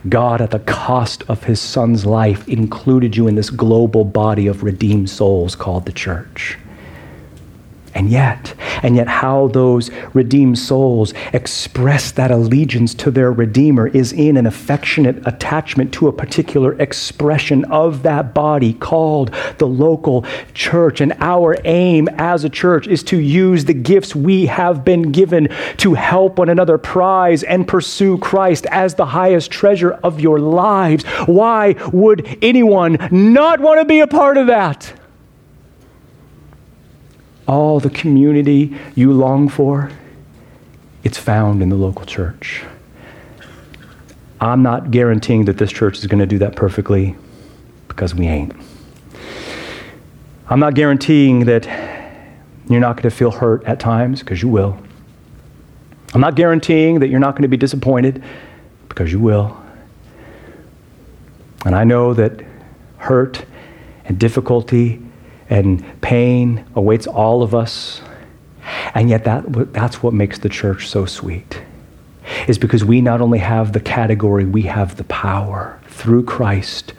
God 0.09 0.41
at 0.41 0.51
the 0.51 0.61
cost 0.61 1.23
of 1.29 1.45
his 1.45 1.61
son's 1.61 2.07
life 2.07 2.49
included 2.49 3.17
you 3.17 3.29
in 3.29 3.35
this 3.35 3.51
global 3.51 4.05
body 4.05 4.47
of 4.47 4.63
redeemed 4.63 5.11
souls 5.11 5.55
called 5.55 5.85
the 5.85 5.93
church. 5.93 6.59
And 7.97 8.11
yet, 8.11 8.55
and 8.83 8.95
yet, 8.95 9.09
how 9.09 9.49
those 9.49 9.91
redeemed 10.13 10.59
souls 10.59 11.15
express 11.33 12.11
that 12.11 12.31
allegiance 12.31 12.93
to 12.97 13.11
their 13.11 13.33
Redeemer 13.33 13.87
is 13.87 14.13
in 14.13 14.37
an 14.37 14.45
affectionate 14.45 15.27
attachment 15.27 15.95
to 15.95 16.07
a 16.07 16.13
particular 16.13 16.79
expression 16.79 17.65
of 17.65 18.03
that 18.03 18.35
body 18.35 18.75
called 18.75 19.35
the 19.57 19.67
local 19.67 20.27
church. 20.53 21.01
And 21.01 21.15
our 21.21 21.57
aim 21.65 22.11
as 22.19 22.45
a 22.45 22.51
church 22.51 22.87
is 22.87 23.03
to 23.05 23.19
use 23.19 23.65
the 23.65 23.73
gifts 23.73 24.15
we 24.15 24.45
have 24.45 24.85
been 24.85 25.11
given 25.11 25.49
to 25.79 25.95
help 25.95 26.39
one 26.39 26.51
another 26.51 26.77
prize 26.77 27.45
and 27.45 27.67
pursue 27.67 28.19
Christ 28.19 28.67
as 28.67 28.95
the 28.95 29.07
highest 29.07 29.51
treasure 29.51 29.93
of 29.93 30.21
your 30.21 30.39
lives. 30.39 31.03
Why 31.25 31.77
would 31.95 32.37
anyone 32.43 32.99
not 33.11 33.61
want 33.61 33.81
to 33.81 33.87
be 33.87 34.01
a 34.01 34.07
part 34.07 34.37
of 34.37 34.49
that? 34.49 34.93
All 37.47 37.81
the 37.81 37.91
community 37.91 38.77
you 38.95 39.13
long 39.13 39.49
for, 39.49 39.91
it's 41.05 41.19
found 41.19 41.63
in 41.63 41.69
the 41.69 41.77
local 41.77 42.05
church. 42.05 42.65
I'm 44.41 44.63
not 44.63 44.91
guaranteeing 44.91 45.47
that 45.47 45.59
this 45.59 45.73
church 45.73 45.99
is 45.99 46.07
going 46.07 46.19
to 46.19 46.27
do 46.27 46.39
that 46.39 46.57
perfectly 46.57 47.17
because 47.89 48.15
we 48.15 48.27
ain't. 48.27 48.53
I'm 50.49 50.61
not 50.61 50.75
guaranteeing 50.75 51.47
that 51.47 51.67
you're 52.69 52.81
not 52.81 52.97
going 52.97 53.05
to 53.05 53.11
feel 53.11 53.31
hurt 53.31 53.65
at 53.65 53.81
times 53.81 54.21
because 54.21 54.43
you 54.43 54.49
will. 54.49 54.79
I'm 56.15 56.21
not 56.21 56.35
guaranteeing 56.35 57.01
that 57.01 57.09
you're 57.09 57.21
not 57.21 57.33
going 57.33 57.43
to 57.43 57.49
be 57.49 57.57
disappointed 57.57 58.23
because 58.89 59.13
you 59.13 59.21
will. 59.21 59.57
And 61.65 61.75
I 61.75 61.85
know 61.85 62.15
that 62.15 62.45
hurt 62.99 63.45
and 64.05 64.19
difficulty 64.19 65.06
and 65.49 66.01
pain 66.01 66.65
awaits 66.75 67.07
all 67.07 67.43
of 67.43 67.55
us. 67.55 68.01
And 68.95 69.09
yet, 69.09 69.25
that, 69.25 69.73
that's 69.73 70.03
what 70.03 70.13
makes 70.13 70.39
the 70.39 70.49
church 70.49 70.89
so 70.89 71.07
sweet, 71.07 71.63
is 72.49 72.59
because 72.59 72.85
we 72.85 73.01
not 73.01 73.21
only 73.21 73.39
have 73.39 73.73
the 73.73 73.81
category, 73.81 74.45
we 74.45 74.63
have 74.63 74.97
the 74.97 75.05
power 75.05 75.81
through 75.89 76.25
Christ 76.25 76.93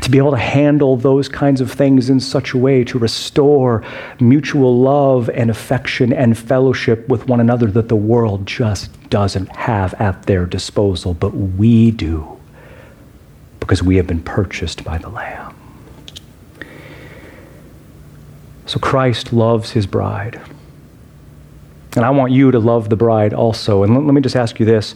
to 0.00 0.10
be 0.10 0.18
able 0.18 0.32
to 0.32 0.36
handle 0.36 0.96
those 0.96 1.28
kinds 1.28 1.60
of 1.60 1.70
things 1.70 2.10
in 2.10 2.20
such 2.20 2.52
a 2.52 2.58
way 2.58 2.84
to 2.84 2.98
restore 2.98 3.84
mutual 4.20 4.78
love 4.78 5.30
and 5.30 5.50
affection 5.50 6.12
and 6.12 6.36
fellowship 6.36 7.08
with 7.08 7.28
one 7.28 7.40
another 7.40 7.70
that 7.70 7.88
the 7.88 7.96
world 7.96 8.46
just 8.46 8.90
doesn't 9.10 9.48
have 9.54 9.94
at 9.94 10.24
their 10.24 10.44
disposal, 10.44 11.14
but 11.14 11.30
we 11.30 11.90
do 11.90 12.36
because 13.60 13.82
we 13.82 13.96
have 13.96 14.06
been 14.06 14.22
purchased 14.22 14.84
by 14.84 14.98
the 14.98 15.08
Lamb. 15.08 15.45
So 18.66 18.78
Christ 18.78 19.32
loves 19.32 19.70
his 19.70 19.86
bride. 19.86 20.40
And 21.94 22.04
I 22.04 22.10
want 22.10 22.32
you 22.32 22.50
to 22.50 22.58
love 22.58 22.90
the 22.90 22.96
bride 22.96 23.32
also. 23.32 23.82
And 23.82 23.94
let, 23.94 24.04
let 24.04 24.14
me 24.14 24.20
just 24.20 24.36
ask 24.36 24.60
you 24.60 24.66
this. 24.66 24.94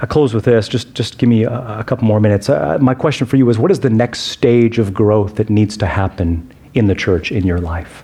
I 0.00 0.06
close 0.06 0.34
with 0.34 0.44
this. 0.44 0.66
Just, 0.66 0.94
just 0.94 1.18
give 1.18 1.28
me 1.28 1.44
a, 1.44 1.78
a 1.80 1.84
couple 1.84 2.04
more 2.06 2.20
minutes. 2.20 2.48
Uh, 2.48 2.78
my 2.80 2.94
question 2.94 3.26
for 3.26 3.36
you 3.36 3.48
is 3.48 3.58
what 3.58 3.70
is 3.70 3.80
the 3.80 3.90
next 3.90 4.22
stage 4.22 4.78
of 4.78 4.92
growth 4.92 5.36
that 5.36 5.48
needs 5.48 5.76
to 5.76 5.86
happen 5.86 6.52
in 6.74 6.86
the 6.86 6.94
church 6.94 7.30
in 7.30 7.46
your 7.46 7.60
life? 7.60 8.02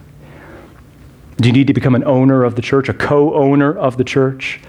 Do 1.39 1.49
you 1.49 1.53
need 1.53 1.67
to 1.69 1.73
become 1.73 1.95
an 1.95 2.05
owner 2.05 2.45
of 2.45 2.55
the 2.55 2.63
church, 2.63 2.89
a 2.89 2.95
co 2.95 3.35
owner 3.35 3.77
of 3.77 3.97
the 3.97 4.05
church? 4.05 4.61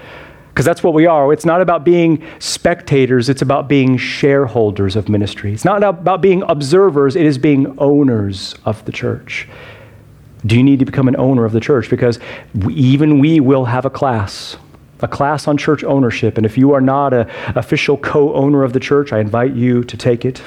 Because 0.48 0.64
that's 0.64 0.82
what 0.82 0.94
we 0.94 1.06
are. 1.06 1.32
It's 1.32 1.44
not 1.44 1.60
about 1.60 1.84
being 1.84 2.24
spectators, 2.38 3.28
it's 3.28 3.42
about 3.42 3.68
being 3.68 3.96
shareholders 3.96 4.96
of 4.96 5.08
ministry. 5.08 5.52
It's 5.52 5.64
not 5.64 5.82
about 5.82 6.20
being 6.20 6.42
observers, 6.42 7.14
it 7.14 7.24
is 7.24 7.38
being 7.38 7.78
owners 7.78 8.56
of 8.64 8.84
the 8.84 8.92
church. 8.92 9.48
Do 10.46 10.56
you 10.56 10.62
need 10.62 10.78
to 10.78 10.84
become 10.84 11.08
an 11.08 11.16
owner 11.16 11.44
of 11.44 11.52
the 11.52 11.60
church? 11.60 11.90
Because 11.90 12.18
even 12.70 13.18
we 13.18 13.40
will 13.40 13.66
have 13.66 13.84
a 13.84 13.90
class, 13.90 14.56
a 15.00 15.08
class 15.08 15.46
on 15.46 15.56
church 15.56 15.84
ownership. 15.84 16.36
And 16.36 16.46
if 16.46 16.56
you 16.56 16.72
are 16.72 16.80
not 16.80 17.12
an 17.12 17.28
official 17.56 17.96
co 17.96 18.34
owner 18.34 18.64
of 18.64 18.72
the 18.72 18.80
church, 18.80 19.12
I 19.12 19.20
invite 19.20 19.54
you 19.54 19.84
to 19.84 19.96
take 19.96 20.24
it. 20.24 20.42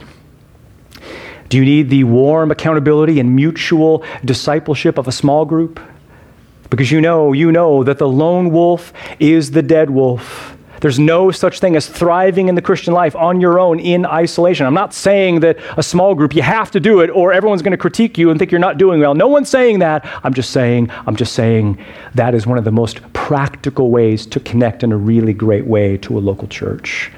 Do 1.50 1.58
you 1.58 1.66
need 1.66 1.90
the 1.92 2.04
warm 2.06 2.50
accountability 2.50 3.20
and 3.20 3.36
mutual 3.36 4.04
discipleship 4.26 4.98
of 4.98 5.08
a 5.08 5.12
small 5.12 5.46
group? 5.46 5.80
Because 6.72 6.92
you 6.92 7.00
know, 7.00 7.34
you 7.34 7.52
know 7.52 7.84
that 7.84 8.00
the 8.00 8.08
lone 8.08 8.50
wolf 8.50 8.92
is 9.20 9.52
the 9.52 9.62
dead 9.62 9.92
wolf. 9.92 10.53
There's 10.84 11.00
no 11.00 11.32
such 11.32 11.62
thing 11.62 11.78
as 11.78 11.88
thriving 11.88 12.50
in 12.50 12.56
the 12.56 12.62
Christian 12.62 12.94
life 12.94 13.16
on 13.16 13.40
your 13.40 13.58
own 13.58 13.80
in 13.80 14.06
isolation. 14.06 14.66
I'm 14.66 14.74
not 14.74 14.94
saying 14.94 15.40
that 15.40 15.58
a 15.78 15.82
small 15.82 16.14
group, 16.14 16.36
you 16.36 16.42
have 16.42 16.72
to 16.72 16.80
do 16.82 17.00
it 17.00 17.10
or 17.10 17.32
everyone's 17.32 17.62
going 17.62 17.72
to 17.72 17.78
critique 17.78 18.18
you 18.18 18.30
and 18.30 18.38
think 18.38 18.52
you're 18.52 18.60
not 18.60 18.78
doing 18.78 19.00
well. 19.00 19.16
No 19.16 19.30
one's 19.30 19.48
saying 19.48 19.80
that. 19.80 20.06
I'm 20.26 20.34
just 20.34 20.50
saying, 20.50 20.92
I'm 21.08 21.16
just 21.16 21.32
saying 21.36 21.78
that 22.16 22.36
is 22.36 22.46
one 22.46 22.58
of 22.58 22.66
the 22.66 22.72
most 22.74 23.00
practical 23.14 23.92
ways 23.92 24.26
to 24.26 24.42
connect 24.42 24.84
in 24.84 24.92
a 24.92 24.98
really 24.98 25.32
great 25.32 25.66
way 25.66 25.96
to 26.00 26.18
a 26.18 26.20
local 26.20 26.50
church. 26.50 27.10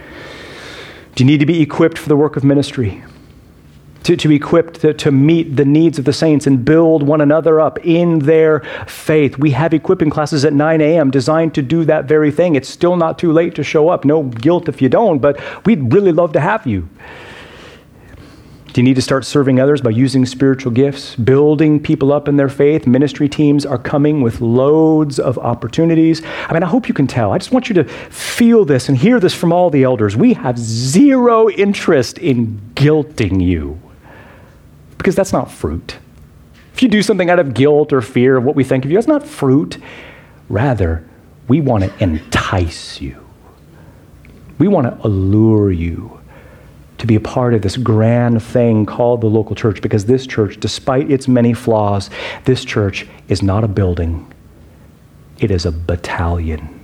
Do 1.16 1.24
you 1.24 1.26
need 1.28 1.40
to 1.40 1.48
be 1.48 1.60
equipped 1.60 1.98
for 1.98 2.08
the 2.08 2.16
work 2.16 2.38
of 2.38 2.44
ministry? 2.44 3.04
To, 4.06 4.16
to 4.16 4.28
be 4.28 4.36
equipped 4.36 4.82
to, 4.82 4.94
to 4.94 5.12
meet 5.12 5.56
the 5.56 5.66
needs 5.66 5.98
of 5.98 6.06
the 6.06 6.14
saints 6.14 6.46
and 6.46 6.64
build 6.64 7.02
one 7.02 7.22
another 7.22 7.60
up 7.60 7.84
in 7.84 8.20
their 8.20 8.60
faith. 8.86 9.40
We 9.40 9.50
have 9.52 9.74
equipping 9.74 10.12
classes 10.12 10.46
at 10.46 10.54
9 10.54 10.80
a.m. 10.80 11.10
designed 11.10 11.56
to 11.56 11.64
do 11.64 11.84
that 11.86 12.06
very 12.06 12.32
thing. 12.32 12.56
It's 12.56 12.70
still 12.70 12.98
not 12.98 13.18
too 13.18 13.32
late 13.32 13.56
to 13.56 13.64
show 13.64 13.90
up. 13.90 14.06
No 14.06 14.24
guilt 14.24 14.70
if 14.70 14.80
you 14.80 14.90
don't, 14.90 15.18
but 15.18 15.42
we'd 15.66 15.92
really 15.92 16.12
love 16.12 16.34
to 16.34 16.40
have 16.40 16.68
you. 16.68 16.88
Do 18.74 18.82
you 18.82 18.84
need 18.84 18.96
to 18.96 19.02
start 19.02 19.26
serving 19.26 19.60
others 19.60 19.82
by 19.82 19.90
using 19.90 20.26
spiritual 20.26 20.72
gifts, 20.72 21.16
building 21.16 21.82
people 21.82 22.12
up 22.14 22.28
in 22.28 22.36
their 22.36 22.50
faith? 22.50 22.86
Ministry 22.86 23.28
teams 23.28 23.66
are 23.66 23.78
coming 23.78 24.22
with 24.22 24.40
loads 24.40 25.18
of 25.18 25.40
opportunities. 25.40 26.22
I 26.48 26.54
mean, 26.54 26.62
I 26.62 26.68
hope 26.68 26.88
you 26.88 26.94
can 26.94 27.08
tell. 27.08 27.32
I 27.32 27.40
just 27.40 27.54
want 27.54 27.70
you 27.70 27.76
to 27.76 27.86
feel 27.86 28.66
this 28.66 28.88
and 28.90 28.98
hear 28.98 29.20
this 29.20 29.34
from 29.34 29.52
all 29.52 29.72
the 29.72 29.84
elders. 29.84 30.16
We 30.16 30.34
have 30.34 30.60
zero 30.60 31.50
interest 31.50 32.18
in 32.18 32.60
guilting 32.76 33.42
you 33.42 33.82
because 34.98 35.16
that's 35.16 35.34
not 35.34 35.52
fruit. 35.52 35.98
If 36.74 36.82
you 36.82 36.90
do 36.90 37.02
something 37.02 37.30
out 37.30 37.40
of 37.40 37.54
guilt 37.54 37.94
or 37.94 38.02
fear 38.02 38.38
of 38.38 38.44
what 38.44 38.56
we 38.56 38.64
think 38.64 38.84
of 38.84 38.92
you, 38.92 38.98
that's 38.98 39.08
not 39.08 39.26
fruit. 39.26 39.78
Rather, 40.50 41.08
we 41.48 41.62
want 41.62 41.84
to 41.84 42.04
entice 42.04 43.00
you. 43.00 43.26
We 44.58 44.68
want 44.68 44.88
to 44.88 45.08
allure 45.08 45.72
you 45.72 46.20
to 46.98 47.08
be 47.08 47.16
a 47.16 47.20
part 47.20 47.54
of 47.54 47.62
this 47.62 47.78
grand 47.78 48.42
thing 48.42 48.86
called 48.86 49.22
the 49.22 49.28
local 49.28 49.56
church 49.56 49.82
because 49.82 50.06
this 50.06 50.26
church, 50.26 50.60
despite 50.60 51.12
its 51.12 51.28
many 51.28 51.54
flaws, 51.54 52.10
this 52.46 52.64
church 52.64 53.08
is 53.28 53.42
not 53.42 53.64
a 53.64 53.68
building, 53.68 54.32
it 55.40 55.52
is 55.52 55.66
a 55.66 55.72
battalion 55.72 56.80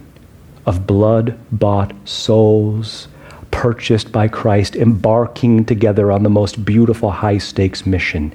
of 0.65 0.85
blood 0.85 1.39
bought 1.51 1.93
souls 2.07 3.07
purchased 3.51 4.11
by 4.11 4.27
Christ, 4.27 4.75
embarking 4.75 5.65
together 5.65 6.11
on 6.11 6.23
the 6.23 6.29
most 6.29 6.65
beautiful 6.65 7.11
high 7.11 7.37
stakes 7.37 7.85
mission 7.85 8.33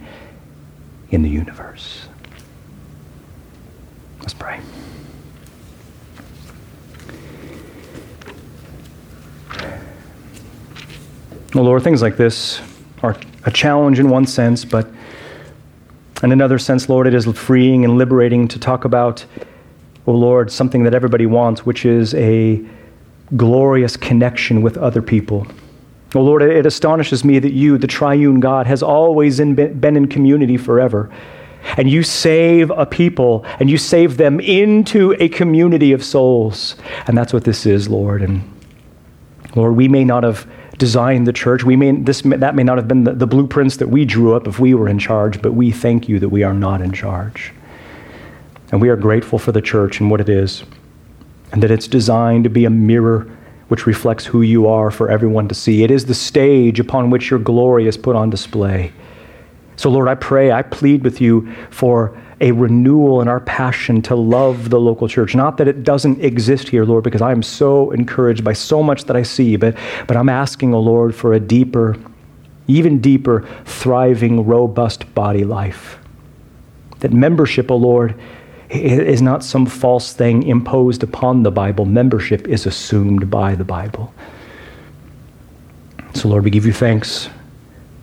in 1.10 1.22
the 1.22 1.28
universe. 1.28 2.06
Let's 4.20 4.34
pray. 4.34 4.60
Well, 11.54 11.64
Lord, 11.64 11.82
things 11.82 12.02
like 12.02 12.16
this 12.16 12.60
are 13.02 13.16
a 13.44 13.50
challenge 13.50 13.98
in 13.98 14.10
one 14.10 14.26
sense, 14.26 14.64
but 14.64 14.88
in 16.22 16.32
another 16.32 16.58
sense, 16.58 16.88
Lord, 16.88 17.06
it 17.06 17.14
is 17.14 17.26
freeing 17.26 17.84
and 17.84 17.98
liberating 17.98 18.48
to 18.48 18.58
talk 18.58 18.84
about, 18.84 19.24
oh 20.06 20.12
Lord, 20.12 20.50
something 20.50 20.82
that 20.84 20.94
everybody 20.94 21.26
wants, 21.26 21.64
which 21.64 21.84
is 21.86 22.14
a 22.14 22.64
glorious 23.34 23.96
connection 23.96 24.62
with 24.62 24.76
other 24.76 25.02
people. 25.02 25.46
Oh 26.14 26.22
Lord, 26.22 26.42
it 26.42 26.66
astonishes 26.66 27.24
me 27.24 27.38
that 27.38 27.52
you, 27.52 27.78
the 27.78 27.86
triune 27.86 28.40
God, 28.40 28.66
has 28.66 28.82
always 28.82 29.38
been 29.38 29.96
in 29.96 30.06
community 30.08 30.56
forever. 30.56 31.10
And 31.76 31.90
you 31.90 32.04
save 32.04 32.70
a 32.70 32.86
people 32.86 33.44
and 33.58 33.68
you 33.68 33.76
save 33.76 34.16
them 34.16 34.38
into 34.38 35.16
a 35.18 35.28
community 35.28 35.92
of 35.92 36.04
souls. 36.04 36.76
And 37.08 37.18
that's 37.18 37.32
what 37.32 37.44
this 37.44 37.66
is, 37.66 37.88
Lord. 37.88 38.22
And 38.22 38.48
Lord, 39.56 39.74
we 39.74 39.88
may 39.88 40.04
not 40.04 40.22
have 40.22 40.48
designed 40.78 41.26
the 41.26 41.32
church. 41.32 41.64
We 41.64 41.74
may, 41.76 41.92
this, 41.92 42.20
that 42.22 42.54
may 42.54 42.62
not 42.62 42.76
have 42.76 42.86
been 42.86 43.04
the, 43.04 43.14
the 43.14 43.26
blueprints 43.26 43.78
that 43.78 43.88
we 43.88 44.04
drew 44.04 44.34
up 44.34 44.46
if 44.46 44.60
we 44.60 44.74
were 44.74 44.88
in 44.88 44.98
charge, 44.98 45.42
but 45.42 45.52
we 45.52 45.72
thank 45.72 46.08
you 46.08 46.18
that 46.20 46.28
we 46.28 46.42
are 46.42 46.54
not 46.54 46.80
in 46.80 46.92
charge. 46.92 47.52
And 48.70 48.80
we 48.80 48.88
are 48.88 48.96
grateful 48.96 49.38
for 49.38 49.52
the 49.52 49.62
church 49.62 50.00
and 50.00 50.10
what 50.10 50.20
it 50.20 50.28
is, 50.28 50.64
and 51.52 51.62
that 51.62 51.70
it's 51.70 51.88
designed 51.88 52.44
to 52.44 52.50
be 52.50 52.64
a 52.64 52.70
mirror 52.70 53.26
which 53.68 53.86
reflects 53.86 54.24
who 54.24 54.42
you 54.42 54.68
are 54.68 54.90
for 54.90 55.10
everyone 55.10 55.48
to 55.48 55.54
see. 55.54 55.82
It 55.82 55.90
is 55.90 56.06
the 56.06 56.14
stage 56.14 56.78
upon 56.78 57.10
which 57.10 57.30
your 57.30 57.40
glory 57.40 57.88
is 57.88 57.96
put 57.96 58.14
on 58.14 58.30
display. 58.30 58.92
So, 59.76 59.90
Lord, 59.90 60.08
I 60.08 60.14
pray, 60.14 60.52
I 60.52 60.62
plead 60.62 61.02
with 61.04 61.20
you 61.20 61.52
for 61.70 62.16
a 62.40 62.52
renewal 62.52 63.20
in 63.22 63.28
our 63.28 63.40
passion 63.40 64.02
to 64.02 64.14
love 64.14 64.70
the 64.70 64.80
local 64.80 65.08
church. 65.08 65.34
Not 65.34 65.56
that 65.56 65.68
it 65.68 65.84
doesn't 65.84 66.22
exist 66.22 66.68
here, 66.68 66.84
Lord, 66.84 67.04
because 67.04 67.22
I 67.22 67.32
am 67.32 67.42
so 67.42 67.90
encouraged 67.90 68.44
by 68.44 68.52
so 68.52 68.82
much 68.82 69.04
that 69.04 69.16
I 69.16 69.22
see, 69.22 69.56
but, 69.56 69.76
but 70.06 70.16
I'm 70.16 70.28
asking, 70.28 70.74
O 70.74 70.78
oh 70.78 70.80
Lord, 70.80 71.14
for 71.14 71.32
a 71.32 71.40
deeper, 71.40 71.96
even 72.68 73.00
deeper, 73.00 73.46
thriving, 73.64 74.46
robust 74.46 75.14
body 75.14 75.44
life. 75.44 75.98
That 77.00 77.12
membership, 77.12 77.70
O 77.70 77.74
oh 77.74 77.78
Lord, 77.78 78.20
is 78.70 79.22
not 79.22 79.44
some 79.44 79.66
false 79.66 80.12
thing 80.12 80.42
imposed 80.42 81.02
upon 81.02 81.42
the 81.42 81.50
Bible. 81.50 81.84
Membership 81.84 82.48
is 82.48 82.66
assumed 82.66 83.30
by 83.30 83.54
the 83.54 83.64
Bible. 83.64 84.12
So, 86.14 86.28
Lord, 86.28 86.44
we 86.44 86.50
give 86.50 86.66
you 86.66 86.72
thanks 86.72 87.28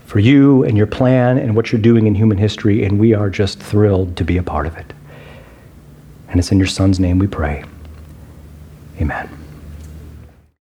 for 0.06 0.20
you 0.20 0.64
and 0.64 0.78
your 0.78 0.88
plan 0.88 1.38
and 1.38 1.56
what 1.56 1.72
you're 1.72 1.82
doing 1.82 2.06
in 2.06 2.16
human 2.16 2.38
history, 2.38 2.84
and 2.84 3.00
we 3.00 3.14
are 3.14 3.30
just 3.30 3.60
thrilled 3.60 4.16
to 4.18 4.24
be 4.24 4.38
a 4.38 4.44
part 4.44 4.68
of 4.68 4.78
it. 4.78 4.94
And 6.30 6.40
it's 6.40 6.52
in 6.52 6.60
your 6.60 6.68
Son's 6.68 7.00
name 7.00 7.20
we 7.20 7.28
pray. 7.28 7.64
Amen. 9.02 9.43